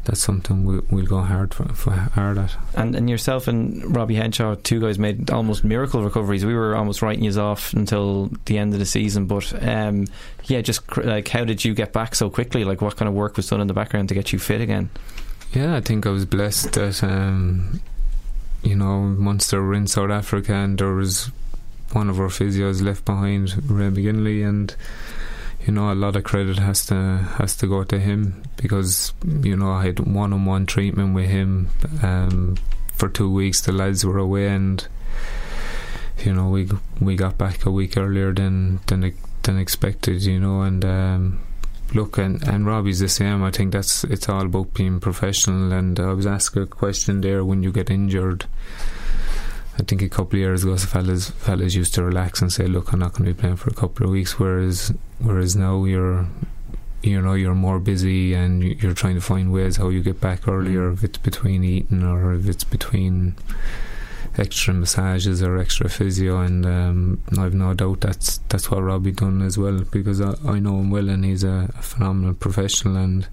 [0.05, 2.55] that's something we, we'll go hard for, for, hard at.
[2.75, 6.45] And and yourself and Robbie Henshaw, two guys made almost miracle recoveries.
[6.45, 10.07] We were almost writing you off until the end of the season, but um,
[10.45, 12.63] yeah, just cr- like how did you get back so quickly?
[12.63, 14.89] Like what kind of work was done in the background to get you fit again?
[15.53, 17.81] Yeah, I think I was blessed that um,
[18.63, 21.31] you know Munster were in South Africa and there was
[21.91, 24.75] one of our physios left behind, Ray McGinley, and
[25.65, 26.95] you know, a lot of credit has to
[27.37, 31.27] has to go to him because you know I had one on one treatment with
[31.27, 31.69] him
[32.03, 32.57] um,
[32.93, 33.61] for two weeks.
[33.61, 34.87] The lads were away, and
[36.23, 36.69] you know we
[37.01, 39.11] we got back a week earlier than than
[39.41, 40.23] than expected.
[40.23, 41.39] You know, and um,
[41.95, 43.43] look, and and Robbie's the same.
[43.43, 45.71] I think that's it's all about being professional.
[45.71, 48.45] And I was asked a question there when you get injured
[49.77, 52.93] I think a couple of years ago, fellas fellas used to relax and say, "Look,
[52.93, 56.27] I'm not going to be playing for a couple of weeks." Whereas whereas now you're
[57.03, 60.19] you know you're more busy and you- you're trying to find ways how you get
[60.21, 63.35] back earlier if it's between eating or if it's between
[64.37, 69.41] extra massages or extra physio and um, I've no doubt that's that's what Robbie done
[69.41, 73.27] as well because I, I know him well and he's a, a phenomenal professional and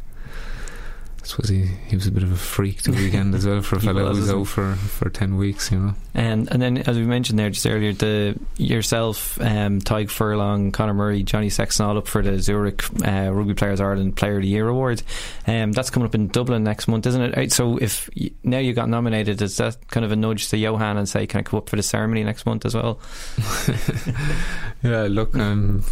[1.23, 3.77] I suppose he, he was a bit of a freak the weekend as well for
[3.77, 6.79] a fellow was, who's isn't out for, for 10 weeks you know And and then
[6.79, 11.99] as we mentioned there just earlier, the yourself, um, Furlong, Conor Murray, Johnny Sexton all
[11.99, 15.03] up for the Zurich uh, Rugby Players Ireland Player of the Year award.
[15.47, 17.53] Um, that's coming up in Dublin next month, isn't it?
[17.53, 20.97] So if y- now you got nominated, is that kind of a nudge to Johan
[20.97, 22.99] and say, can I come up for the ceremony next month as well?
[24.83, 25.85] Yeah, look, um,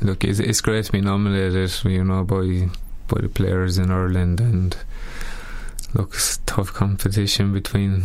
[0.00, 2.68] look, it's, it's great to be nominated, you know, by
[3.08, 4.76] by the players in Ireland, and
[5.94, 8.04] look, it's tough competition between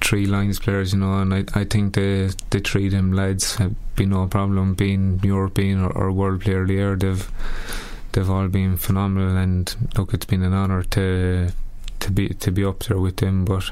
[0.00, 3.74] three lines players, you know, and I, I think the the three them lads have
[3.96, 6.96] been no problem being European or, or World Player of the Year.
[6.96, 7.30] They've
[8.12, 11.50] they've all been phenomenal, and look, it's been an honour to
[12.00, 13.70] to be to be up there with them, but.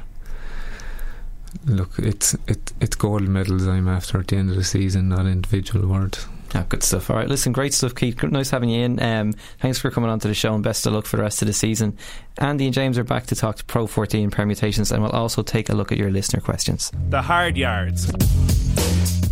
[1.65, 5.25] Look, it's it, it's gold medals I'm after at the end of the season, not
[5.25, 6.29] individual awards.
[6.55, 7.11] Yeah, good stuff.
[7.11, 8.23] All right, listen, great stuff, Keith.
[8.23, 9.03] Nice having you in.
[9.03, 11.43] Um, thanks for coming on to the show and best of luck for the rest
[11.43, 11.97] of the season.
[12.39, 15.69] Andy and James are back to talk to Pro 14 permutations and we'll also take
[15.69, 16.93] a look at your listener questions.
[17.11, 18.11] The hard yards.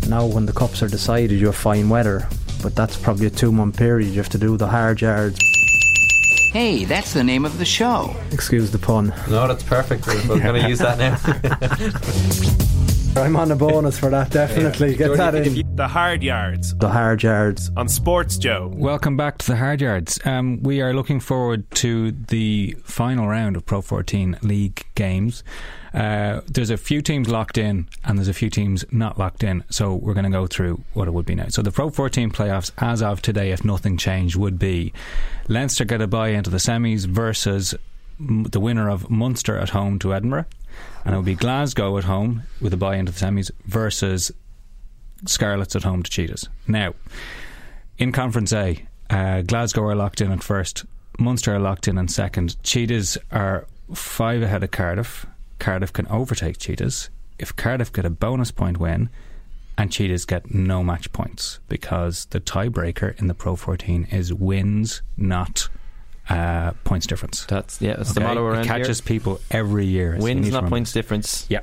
[0.08, 2.28] Now, when the cups are decided, you're fine weather,
[2.62, 4.08] but that's probably a two month period.
[4.08, 5.38] You have to do the hard yards.
[6.52, 8.14] Hey, that's the name of the show.
[8.30, 9.08] Excuse the pun.
[9.28, 10.06] No, that's perfect.
[10.06, 12.74] We're going to use that now.
[13.16, 14.96] I'm on a bonus for that, definitely.
[14.96, 15.76] Get that in.
[15.76, 17.70] The hard yards The hard yards.
[17.76, 18.72] on Sports Joe.
[18.74, 20.18] Welcome back to the Hard Yards.
[20.24, 25.44] Um, we are looking forward to the final round of Pro 14 League games.
[25.92, 29.62] Uh, there's a few teams locked in, and there's a few teams not locked in.
[29.70, 31.46] So we're going to go through what it would be now.
[31.48, 34.92] So the Pro 14 playoffs, as of today, if nothing changed, would be
[35.48, 37.74] Leinster get a bye into the semis versus
[38.18, 40.46] the winner of Munster at home to Edinburgh,
[41.05, 44.32] and it would be Glasgow at home with a bye into the semis versus
[45.26, 46.48] Scarlets at home to Cheetahs.
[46.66, 46.94] Now,
[47.98, 50.84] in Conference A, uh, Glasgow are locked in at first,
[51.18, 55.26] Munster are locked in in second, Cheetahs are five ahead of Cardiff.
[55.59, 57.11] Cardiff can overtake Cheetahs.
[57.38, 59.11] If Cardiff get a bonus point win,
[59.76, 65.02] and Cheetahs get no match points because the tiebreaker in the Pro 14 is wins,
[65.16, 65.68] not
[66.29, 67.45] uh, points difference.
[67.47, 69.07] That's yeah, that's the motto around it catches here.
[69.07, 70.16] people every year.
[70.18, 71.47] Wins, not points difference.
[71.49, 71.61] Yeah.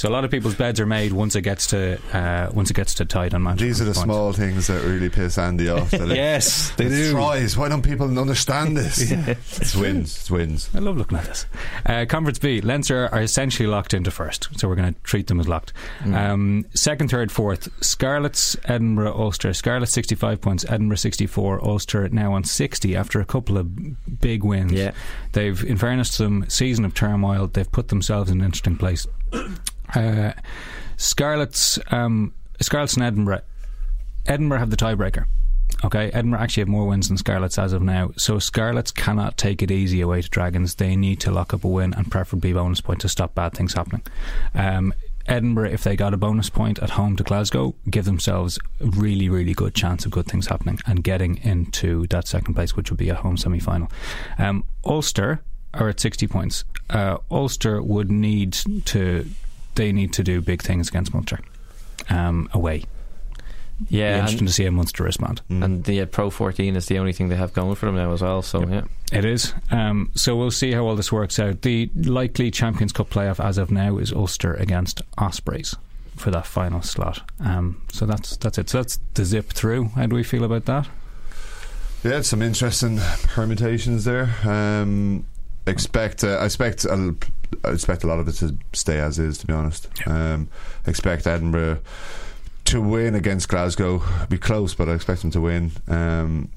[0.00, 2.74] So a lot of people's beds are made once it gets to uh, once it
[2.74, 3.58] gets to tied on match.
[3.58, 4.04] These are the points.
[4.04, 5.90] small things that really piss Andy off.
[5.90, 7.12] that it- Yes, they it's do.
[7.12, 7.54] tries.
[7.54, 9.12] Why don't people understand this?
[9.60, 10.16] It's wins.
[10.16, 10.70] It's wins.
[10.74, 11.44] I love looking at this.
[11.84, 15.38] Uh, Conference B, Leinster are essentially locked into first, so we're going to treat them
[15.38, 15.74] as locked.
[16.02, 16.14] Mm.
[16.16, 19.52] Um, second, third, fourth, Scarlets, Edinburgh, Ulster.
[19.52, 24.72] Scarlets 65 points, Edinburgh 64, Ulster now on 60 after a couple of big wins.
[24.72, 24.92] Yeah.
[25.32, 29.06] They've, in fairness to them, season of turmoil, they've put themselves in an interesting place.
[29.94, 30.32] Uh,
[30.96, 33.40] Scarlets, um, Scarlets and Edinburgh.
[34.26, 35.26] Edinburgh have the tiebreaker.
[35.84, 38.10] Okay, Edinburgh actually have more wins than Scarlets as of now.
[38.16, 40.74] So Scarlets cannot take it easy away to Dragons.
[40.74, 43.72] They need to lock up a win and preferably bonus point to stop bad things
[43.72, 44.02] happening.
[44.54, 44.92] Um,
[45.26, 49.28] Edinburgh, if they got a bonus point at home to Glasgow, give themselves a really,
[49.28, 52.98] really good chance of good things happening and getting into that second place, which would
[52.98, 53.90] be a home semi final.
[54.38, 55.40] Um, Ulster
[55.72, 56.64] are at 60 points.
[56.90, 58.52] Uh, Ulster would need
[58.86, 59.26] to,
[59.76, 61.38] they need to do big things against Munster
[62.08, 62.84] um, away.
[63.88, 65.40] Be Yeah, interesting to see how Munster respond.
[65.48, 68.12] and the uh, Pro 14 is the only thing they have going for them now
[68.12, 68.42] as well.
[68.42, 68.82] So yeah,
[69.12, 69.54] It is.
[69.70, 71.62] Um, so we'll see how all this works out.
[71.62, 75.76] The likely Champions Cup playoff as of now is Ulster against Ospreys
[76.16, 77.22] for that final slot.
[77.42, 78.68] Um, so that's that's it.
[78.68, 79.86] So that's the zip through.
[79.94, 80.86] How do we feel about that?
[82.04, 84.34] Yeah, some interesting permutations there.
[84.44, 85.24] Um,
[85.70, 87.14] expect, uh, I expect, a,
[87.64, 89.38] I expect a lot of it to stay as is.
[89.38, 90.48] To be honest, um,
[90.86, 91.80] expect Edinburgh
[92.66, 94.02] to win against Glasgow.
[94.28, 95.72] Be close, but I expect them to win.
[95.88, 96.50] Um,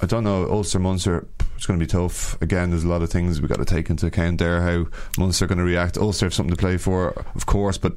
[0.00, 1.26] I don't know Ulster Munster.
[1.56, 2.40] It's going to be tough.
[2.42, 4.60] Again, there's a lot of things we've got to take into account there.
[4.60, 4.86] How
[5.16, 5.96] Munster are going to react.
[5.96, 7.92] Ulster have something to play for, of course, but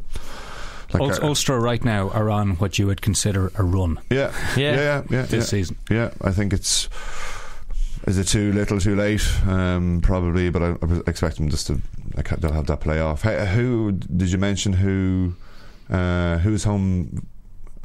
[0.93, 3.99] like Ul- our- Ulster right now are on what you would consider a run.
[4.11, 4.75] yeah, Yeah.
[4.75, 5.21] yeah, yeah, yeah.
[5.23, 5.41] This yeah.
[5.41, 5.77] season.
[5.89, 6.89] Yeah, I think it's.
[8.05, 9.25] Is it too little, too late?
[9.47, 11.81] Um, probably, but I, I expect them just to.
[12.15, 13.21] Like, they'll have that playoff.
[13.21, 14.73] Hey, who did you mention?
[14.73, 15.33] Who?
[15.89, 17.27] Uh, who's home?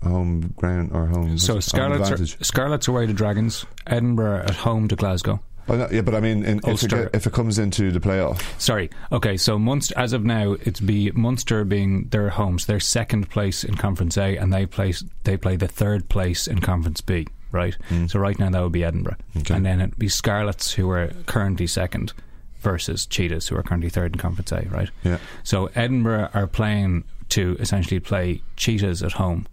[0.03, 1.37] Home ground or home?
[1.37, 2.27] So Scarlets are.
[2.45, 3.67] Scarlets away to Dragons.
[3.87, 5.41] Edinburgh at home to Glasgow.
[5.69, 8.01] Oh, no, yeah, but I mean, in, if, it, get- if it comes into the
[8.01, 8.91] playoff, Sorry.
[9.13, 12.67] Okay, so Munster, as of now, it's be Munster being their homes.
[12.67, 16.61] They're second place in Conference A, and they place they play the third place in
[16.61, 17.27] Conference B.
[17.53, 17.77] right?
[18.09, 19.17] So right now that would be Edinburgh,
[19.51, 22.13] and then it'd be Scarlets who are currently second
[22.61, 24.91] versus Cheetahs who are currently third in Conference A, right?
[25.03, 25.19] Yeah.
[25.45, 29.47] So Edinburgh are playing to essentially play Cheetahs at home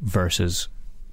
[0.00, 0.68] versus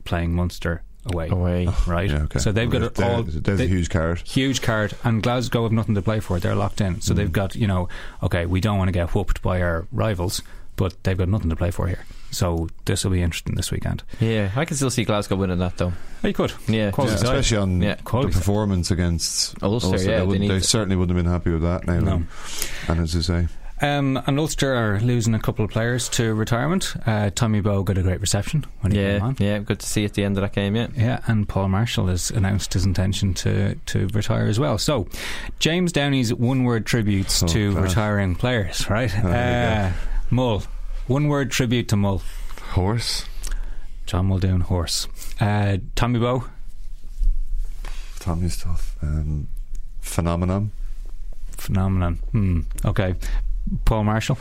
[0.05, 1.29] playing Munster away.
[1.29, 1.67] Away.
[1.87, 2.09] Right?
[2.09, 2.39] Yeah, okay.
[2.39, 3.23] So they've got it There- all.
[3.23, 4.19] There's they- a huge card.
[4.19, 6.39] Huge card, and Glasgow have nothing to play for.
[6.39, 7.01] They're locked in.
[7.01, 7.17] So Mm.
[7.17, 7.87] they've got, you know,
[8.23, 10.41] okay, we don't want to get whooped by our rivals,
[10.77, 12.05] but they've got nothing to play for here.
[12.31, 14.03] So this will be interesting this weekend.
[14.19, 15.91] Yeah, I can still see Glasgow winning that though.
[16.23, 16.53] Oh, you could.
[16.67, 20.95] Yeah, Quality Yeah, especially on Yeah, the performance against Ulster, yeah, they, they they certainly
[20.95, 21.85] wouldn't have been happy with that.
[21.85, 22.23] Now, No.
[22.87, 23.47] and as you say,
[23.79, 26.95] Um, and Ulster are losing a couple of players to retirement.
[27.05, 29.35] Uh, Tommy Bowe got a great reception when he yeah, came on.
[29.39, 30.75] yeah, good to see at the end of that game.
[30.75, 34.77] Yeah, Yeah, and Paul Marshall has announced his intention to, to retire as well.
[34.79, 35.07] So,
[35.59, 37.83] James Downey's one word tributes Oh, to class.
[37.83, 39.11] retiring players, right?
[39.23, 40.63] there Uh, Mull.
[41.07, 42.21] One word tribute to Mull.
[42.71, 43.25] horse.
[44.05, 45.07] John Muldoon, horse.
[45.39, 46.45] Uh, Tommy Bowe.
[48.19, 48.95] Tommy's tough.
[49.01, 49.47] Um,
[50.01, 50.71] phenomenon.
[51.51, 52.15] Phenomenon.
[52.31, 52.61] Hmm.
[52.85, 53.15] Okay.
[53.85, 54.37] Paul Marshall.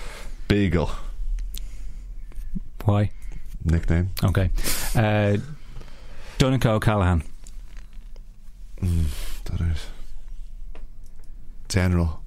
[0.49, 0.91] Beagle
[2.85, 3.11] Why?
[3.65, 4.11] nickname.
[4.23, 4.51] Okay.
[4.95, 5.37] Uh,
[6.39, 7.23] Donncha O'Callaghan.
[8.81, 9.07] Mm,
[9.47, 9.87] that is
[11.69, 12.21] general.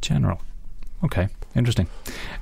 [0.00, 0.40] General.
[1.04, 1.28] Okay.
[1.56, 1.88] Interesting.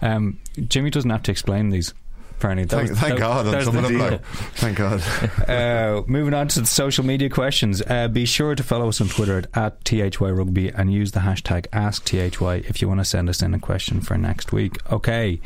[0.02, 0.38] Um,
[0.68, 1.94] Jimmy doesn't have to explain these.
[2.38, 3.46] Apparently, That Thank, was- thank that- God.
[3.46, 4.24] that was some the of them, like,
[4.56, 5.02] thank God.
[5.48, 7.80] uh, moving on to the social media questions.
[7.86, 11.20] Uh, be sure to follow us on Twitter at, at THY Rugby and use the
[11.20, 14.76] hashtag AskTHY if you want to send us in a question for next week.
[14.92, 15.40] Okay.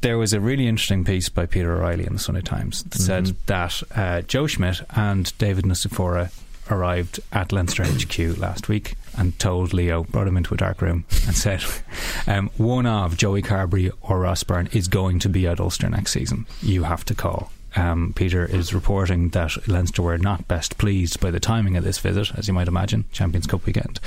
[0.00, 3.24] There was a really interesting piece by Peter O'Reilly in the Sunday Times that said
[3.24, 3.34] Mhm.
[3.46, 6.30] that uh, Joe Schmidt and David Nucifora
[6.70, 11.04] arrived at Leinster HQ last week and told Leo, brought him into a dark room
[11.26, 11.62] and said,
[12.26, 16.12] um, one of Joey Carbery or Ross Byrne is going to be at Ulster next
[16.12, 16.46] season.
[16.62, 17.52] You have to call.
[17.76, 21.98] Um, Peter is reporting that Leinster were not best pleased by the timing of this
[21.98, 24.00] visit, as you might imagine, Champions Cup weekend.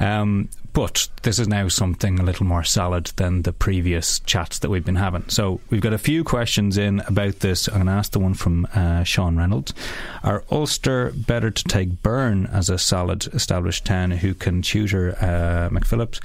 [0.00, 4.70] Um, but this is now something a little more solid than the previous chats that
[4.70, 5.28] we've been having.
[5.28, 7.68] So we've got a few questions in about this.
[7.68, 9.74] I'm going to ask the one from uh, Sean Reynolds.
[10.22, 15.68] Are Ulster better to take Byrne as a solid established 10 who can tutor uh,
[15.70, 16.24] McPhillips?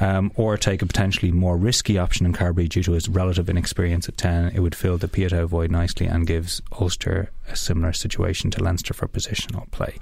[0.00, 4.08] Um, or take a potentially more risky option in Carbery due to his relative inexperience
[4.08, 4.48] at 10.
[4.52, 8.94] It would fill the Pienaar void nicely and gives Ulster a similar situation to Leinster
[8.94, 9.98] for positional play.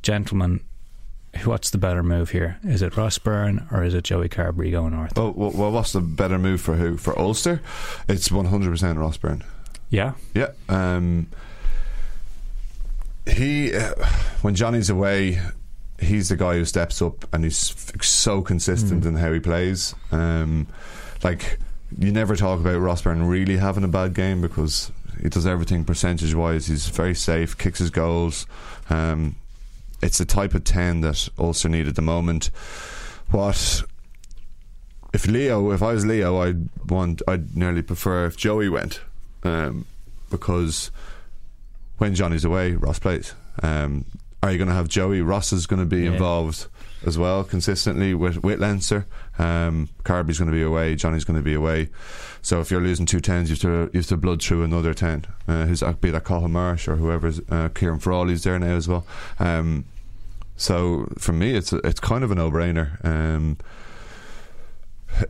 [0.00, 0.60] Gentlemen,
[1.44, 2.58] what's the better move here?
[2.62, 5.16] Is it Ross Byrne or is it Joey Carbery going north?
[5.16, 6.96] Well, well, well, what's the better move for who?
[6.96, 7.60] For Ulster,
[8.08, 9.44] it's one hundred percent Ross Byrne.
[9.90, 10.52] Yeah, Yeah.
[10.68, 11.28] Um,
[13.26, 13.94] he, uh,
[14.42, 15.38] when Johnny's away,
[16.00, 19.94] he's the guy who steps up and he's f- so consistent in how he plays.
[20.10, 20.66] Um,
[21.22, 21.58] like,
[21.98, 24.90] you never talk about Ross Byrne really having a bad game because
[25.22, 26.66] he does everything percentage wise.
[26.66, 28.46] He's very safe, kicks his goals.
[28.90, 29.36] Um,
[30.02, 32.46] it's the type of 10 that Ulster need at the moment.
[33.30, 33.82] What
[35.12, 39.00] if Leo, if I was Leo, I'd want, I'd nearly prefer if Joey went,
[39.44, 39.84] um,
[40.30, 40.90] because
[41.98, 43.34] when Johnny's away, Ross plays.
[43.62, 44.04] Um,
[44.42, 45.20] are you going to have Joey?
[45.22, 46.12] Ross is going to be Yeah.
[46.12, 46.66] involved
[47.04, 49.06] as well consistently with with Leinster.
[49.38, 50.94] Um, Carby's going to be away.
[50.94, 51.88] Johnny's going to be away.
[52.42, 54.94] So if you're losing two tens, you have to you have to blood through another
[54.94, 55.24] ten.
[55.46, 55.82] Uh, who's?
[56.00, 59.06] Be that Cathal Marsh or whoever's uh, Ciarán Frawley's there now as well.
[59.38, 59.84] Um,
[60.56, 63.04] so for me, it's it's kind of a no brainer.
[63.04, 63.58] Um,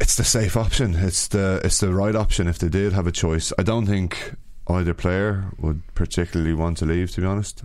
[0.01, 0.95] it's the safe option.
[0.95, 3.53] It's the it's the right option if they did have a choice.
[3.59, 4.35] I don't think
[4.69, 7.63] either player would particularly want to leave, to be honest,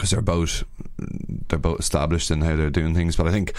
[0.00, 0.64] because they're both
[1.48, 3.16] they're both established in how they're doing things.
[3.16, 3.54] But I think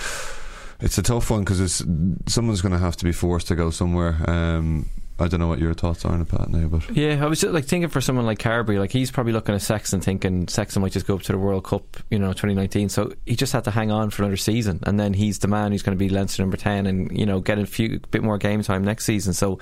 [0.79, 1.83] it's a tough one because it's
[2.27, 4.17] someone's going to have to be forced to go somewhere.
[4.27, 4.89] Um,
[5.19, 6.49] I don't know what your thoughts are on it, Pat.
[6.49, 9.33] Now, but Yeah, I was just like thinking for someone like Carbery, like he's probably
[9.33, 12.29] looking at Sexton thinking Sexton might just go up to the World Cup, you know,
[12.29, 12.89] 2019.
[12.89, 15.71] So he just had to hang on for another season, and then he's the man
[15.71, 18.39] who's going to be Leinster number 10 and you know get a few bit more
[18.39, 19.33] game time next season.
[19.33, 19.59] So.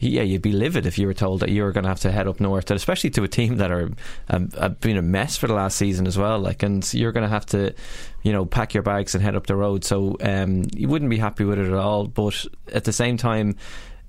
[0.00, 2.12] Yeah, you'd be livid if you were told that you were going to have to
[2.12, 3.90] head up north, and especially to a team that are
[4.28, 6.38] um, have been a mess for the last season as well.
[6.38, 7.74] Like, and you're going to have to,
[8.22, 9.84] you know, pack your bags and head up the road.
[9.84, 12.06] So um, you wouldn't be happy with it at all.
[12.06, 13.56] But at the same time,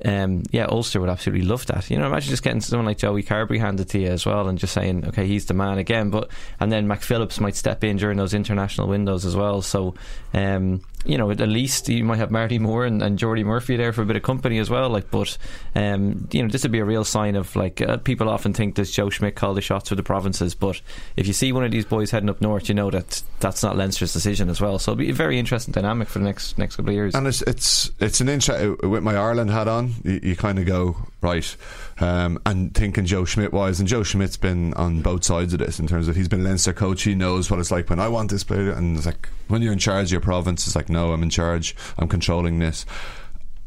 [0.05, 1.89] um, yeah, Ulster would absolutely love that.
[1.89, 4.57] You know, imagine just getting someone like Joey Carbery handed to you as well, and
[4.57, 6.09] just saying, okay, he's the man again.
[6.09, 6.29] But
[6.59, 9.61] and then McPhillips might step in during those international windows as well.
[9.61, 9.95] So,
[10.33, 13.93] um, you know, at least you might have Marty Moore and, and Jordi Murphy there
[13.93, 14.89] for a bit of company as well.
[14.89, 15.37] Like, but
[15.75, 18.75] um, you know, this would be a real sign of like uh, people often think
[18.75, 20.81] does Joe Schmidt call the shots for the provinces, but
[21.15, 23.77] if you see one of these boys heading up north, you know that that's not
[23.77, 24.77] Leinster's decision as well.
[24.77, 27.15] So it'll be a very interesting dynamic for the next next couple of years.
[27.15, 29.93] and it's it's it's an interest with my Ireland hat on.
[30.03, 31.55] You, you kind of go, right?
[31.99, 35.79] Um, and thinking Joe Schmidt wise, and Joe Schmidt's been on both sides of this
[35.79, 37.03] in terms of he's been Leinster coach.
[37.03, 39.73] He knows what it's like when I want this player, and it's like when you're
[39.73, 42.85] in charge of your province, it's like no, I'm in charge, I'm controlling this.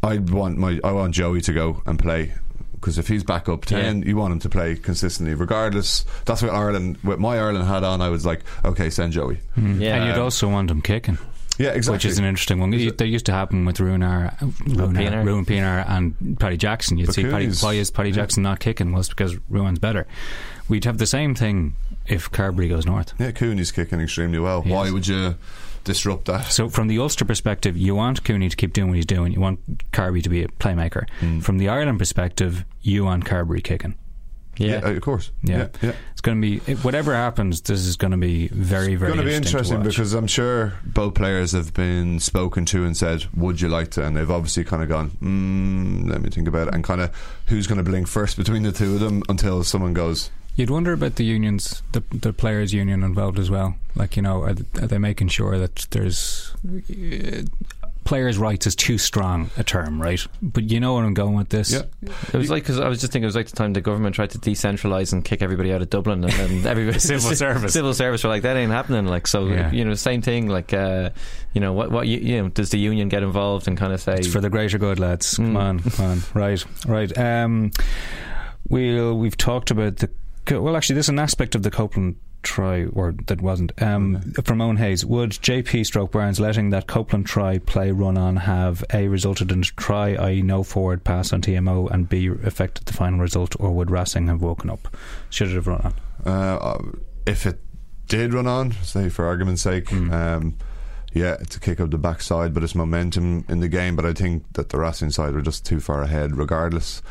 [0.03, 2.33] I want my I want Joey to go and play
[2.75, 4.09] because if he's back up 10 Yeah.
[4.09, 8.01] you want him to play consistently regardless that's what Ireland with my Ireland hat on
[8.01, 9.81] I was like okay send Joey Mm.
[9.81, 9.95] Yeah.
[9.99, 11.19] and you'd also want him kicking.
[11.63, 12.75] Yeah exactly Which is an interesting one.
[12.75, 15.25] It that used to happen with Ruan, Ruan, Pienaar.
[15.25, 16.99] Ruan Pienaar and Paddy Jackson.
[16.99, 18.93] You'd But see Paddy, why is Paddy Jackson not kicking?
[18.93, 20.07] Well, it's because Ruan's better.
[20.69, 21.75] We'd have the same thing
[22.07, 23.15] if Carbery goes north.
[23.19, 24.93] yeah Cooney's kicking extremely well He why is.
[24.93, 25.37] would you
[25.85, 29.07] disrupt that So, from the Ulster perspective, you want Cooney to keep doing what he's
[29.07, 29.33] doing.
[29.33, 29.61] You want
[29.93, 31.07] Carbery to be a playmaker.
[31.21, 31.43] Mm.
[31.43, 33.95] From the Ireland perspective, you want Carbery kicking.
[34.71, 34.81] Yeah.
[34.85, 35.57] uh, of course Yeah.
[35.57, 35.93] yeah, yeah.
[36.13, 37.61] It's going to be whatever happens.
[37.63, 39.83] This is going to be very, very going to be interesting.
[39.83, 43.91] to because I'm sure both players have been spoken to and said, "Would you like
[43.93, 47.01] to?" And they've obviously kind of gone, mm, "Let me think about it." And kind
[47.01, 47.11] of
[47.47, 50.93] who's going to blink first between the two of them until someone goes, You'd wonder
[50.93, 53.75] about the unions, the the players' union involved as well.
[53.95, 57.43] Like you know, are, are they making sure that there's uh,
[58.05, 60.21] players' rights is too strong a term, right?
[60.43, 61.71] But you know where I'm going with this.
[61.73, 61.83] Yeah.
[62.33, 64.15] It was like because I was just thinking it was like the time the government
[64.15, 67.73] tried to decentralise and kick everybody out of Dublin, and, and everybody Civil service.
[67.73, 69.07] civil service were like that ain't happening.
[69.07, 69.71] Like so, Yeah.
[69.71, 70.49] you know, same thing.
[70.49, 71.11] Like uh,
[71.53, 74.01] you know, what what you, you know, does the union get involved and kind of
[74.01, 75.37] say It's for the greater good, lads.
[75.37, 75.57] Come Mm.
[75.59, 76.19] on, come on.
[76.35, 77.19] Right, right.
[77.19, 77.71] Um,
[78.69, 80.11] we'll we've talked about the
[80.61, 80.77] well.
[80.77, 83.81] Actually, there's an aspect of the Copeland try, or that wasn't.
[83.83, 88.37] Um, from Owen Hayes, would JP Stroke Barnes letting that Copeland try play run on
[88.37, 92.87] have a resulted in a try, i.e., no forward pass on TMO, and b affected
[92.87, 94.95] the final result, or would Racing have woken up?
[95.31, 95.95] Should it have run on?
[96.33, 96.79] uh,
[97.27, 97.61] "If it
[98.09, 100.13] did run on, say for argument's sake." Hmm.
[100.13, 100.57] Um,
[101.15, 103.97] yeah, to kick up the backside, but it's momentum in the game.
[103.97, 107.03] But I think that the Racing side were just too far ahead, regardless.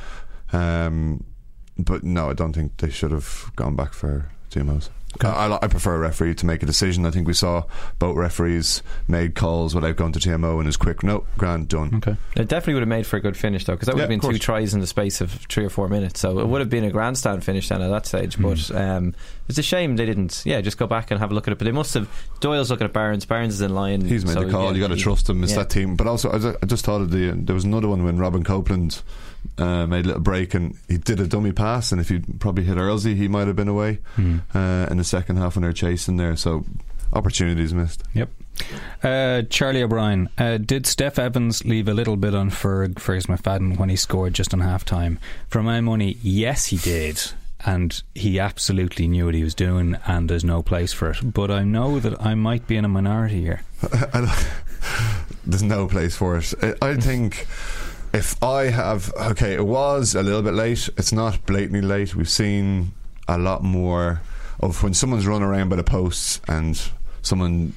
[0.51, 1.23] Um,
[1.77, 4.89] but no, I don't think they should have gone back for TMOs.
[5.21, 7.05] I, I, I prefer a referee to make a decision.
[7.05, 7.65] I think we saw
[7.99, 11.03] both referees made calls without going to TMO and is quick.
[11.03, 11.95] No, grand, done.
[11.95, 12.15] Okay.
[12.35, 14.21] It definitely would have made for a good finish though, because that would Yeah, have
[14.21, 16.19] been two tries in the space of three or four minutes.
[16.19, 18.35] So it would have been a grandstand finish then at that stage.
[18.35, 18.43] Hmm.
[18.43, 19.15] But um,
[19.47, 20.43] it's a shame they didn't.
[20.45, 21.57] Yeah, just go back and have a look at it.
[21.57, 22.09] But they must have.
[22.39, 23.25] Doyle's looking at Barnes.
[23.25, 24.01] Barnes is in line.
[24.01, 24.65] He's made so, the call.
[24.65, 25.43] yeah, you got to trust him.
[25.43, 25.59] It's yeah.
[25.59, 25.95] that team.
[25.95, 27.31] But also, I I just thought of the.
[27.31, 29.01] There was another one when Robin Copeland
[29.57, 31.91] uh, made a little break and he did a dummy pass.
[31.91, 34.39] And if he'd probably hit Earlsey, he might have been away Hmm.
[34.53, 36.35] uh, in the second half when they're chasing there.
[36.35, 36.65] So
[37.13, 38.03] opportunities missed.
[38.13, 38.29] Yep.
[39.03, 43.77] Uh, Charlie O'Brien, uh, did Steff Evans leave a little bit on Ferg Fergus McFadden
[43.79, 45.17] when he scored just on half time?
[45.47, 47.19] For my money, yes, he did.
[47.63, 51.17] And he absolutely knew what he was doing, and there's no place for it.
[51.33, 53.61] But I know that I might be in a minority here.
[55.45, 56.53] There's no place for it.
[56.81, 57.47] I think
[58.13, 60.89] if I have okay, it was a little bit late.
[60.97, 62.15] It's not blatantly late.
[62.15, 62.91] We've seen
[63.27, 64.21] a lot more
[64.59, 66.79] of when someone's run around by the posts and
[67.23, 67.73] someone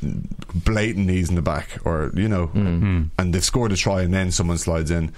[0.55, 3.11] blatant knees in the back, or you know, Mm.
[3.19, 5.13] and they've scored a try and then someone slides in.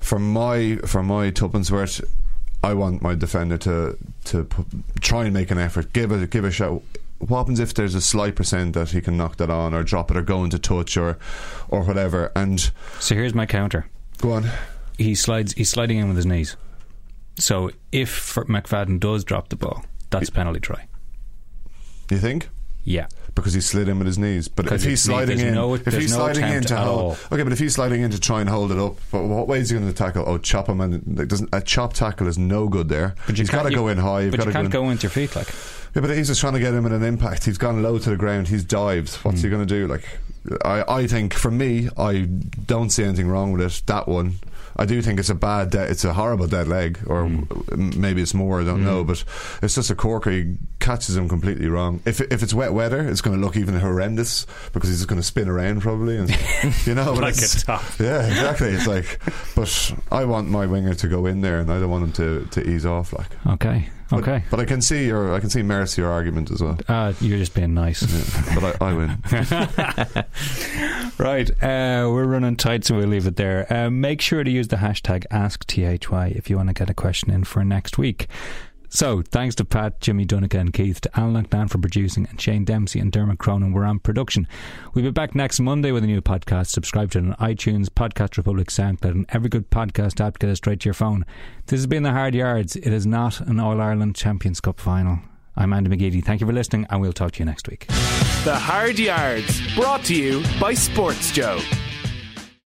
[0.00, 2.00] For my for my tuppence worth,
[2.64, 3.96] I want my defender to
[4.26, 4.66] to pu-
[5.00, 6.82] try and make an effort, give a give a shot.
[7.18, 10.10] What happens if there's a slight percent that he can knock that on or drop
[10.10, 11.18] it or go into touch or
[11.68, 12.32] or whatever?
[12.34, 13.86] And So here's my counter.
[14.22, 14.48] Go on.
[14.96, 15.52] He slides.
[15.52, 16.56] He's sliding in with his knees.
[17.38, 20.86] So if McFadden does drop the ball, that's a penalty try.
[22.10, 22.48] You think?
[22.84, 23.06] Yeah.
[23.34, 24.48] Because he slid in with his knees.
[24.48, 27.52] But if he's sliding in, no- if he's no sliding in to hold, okay, but
[27.52, 29.78] if he's sliding in to try and hold it up, but what way is he
[29.78, 30.24] going to tackle?
[30.26, 33.14] Oh, chop him, and like, doesn't a chop tackle is no good there.
[33.26, 34.22] But he's got to go in high.
[34.22, 34.80] You've But got you to can't go.
[34.80, 35.48] go In, into your feet like.
[35.94, 37.44] yeah, but he's just trying to get him in an impact.
[37.44, 38.48] He's gone low to the ground.
[38.48, 39.14] He's dived.
[39.24, 39.46] What's Hmm.
[39.46, 39.86] he going to do?
[39.86, 40.04] Like,
[40.64, 42.22] I, I think for me, I
[42.66, 43.82] don't see anything wrong with it.
[43.86, 44.34] That one.
[44.74, 47.42] I do think it's a bad, de- it's a horrible dead leg, or Hmm.
[47.70, 48.62] m- maybe it's more.
[48.62, 49.22] I don't know, but
[49.62, 50.30] it's just a corker.
[50.30, 52.00] He catches him completely wrong.
[52.06, 55.20] If if it's wet weather, it's going to look even horrendous because he's just going
[55.20, 56.30] to spin around probably, and
[56.86, 57.82] you know, but Like it's- a top.
[58.00, 58.68] Yeah, exactly.
[58.70, 59.20] It's like,
[59.54, 62.46] but I want my winger to go in there, and I don't want him to,
[62.52, 63.12] to ease off.
[63.12, 63.90] Like, Okay.
[64.12, 64.44] But- Okay.
[64.50, 66.78] But, I can see your, I can see merits to your argument as well.
[66.86, 68.02] Uh, you're just being nice.
[68.02, 69.18] Yeah, but I, I win.
[71.18, 73.70] Right, uh, we're running tight, so we'll leave it there.
[73.72, 77.30] Uh, make sure to use the hashtag AskTHY if you want to get a question
[77.30, 78.26] in for next week.
[78.94, 82.66] So, thanks to Pat, Jimmy Dunica, and Keith, to Alan McNan for producing, and Shane
[82.66, 84.46] Dempsey and Dermot Cronin were on production.
[84.92, 86.66] We'll be back next Monday with a new podcast.
[86.66, 90.56] Subscribe to it on iTunes, Podcast Republic, SoundCloud, and every good podcast app get it
[90.56, 91.24] straight to your phone.
[91.68, 92.76] This has been The Hard Yards.
[92.76, 95.20] It is not an All Ireland Champions Cup final.
[95.56, 96.22] I'm Andy McGeady.
[96.22, 97.86] Thank you for listening, and we'll talk to you next week.
[98.44, 101.58] The Hard Yards, brought to you by Sports Joe.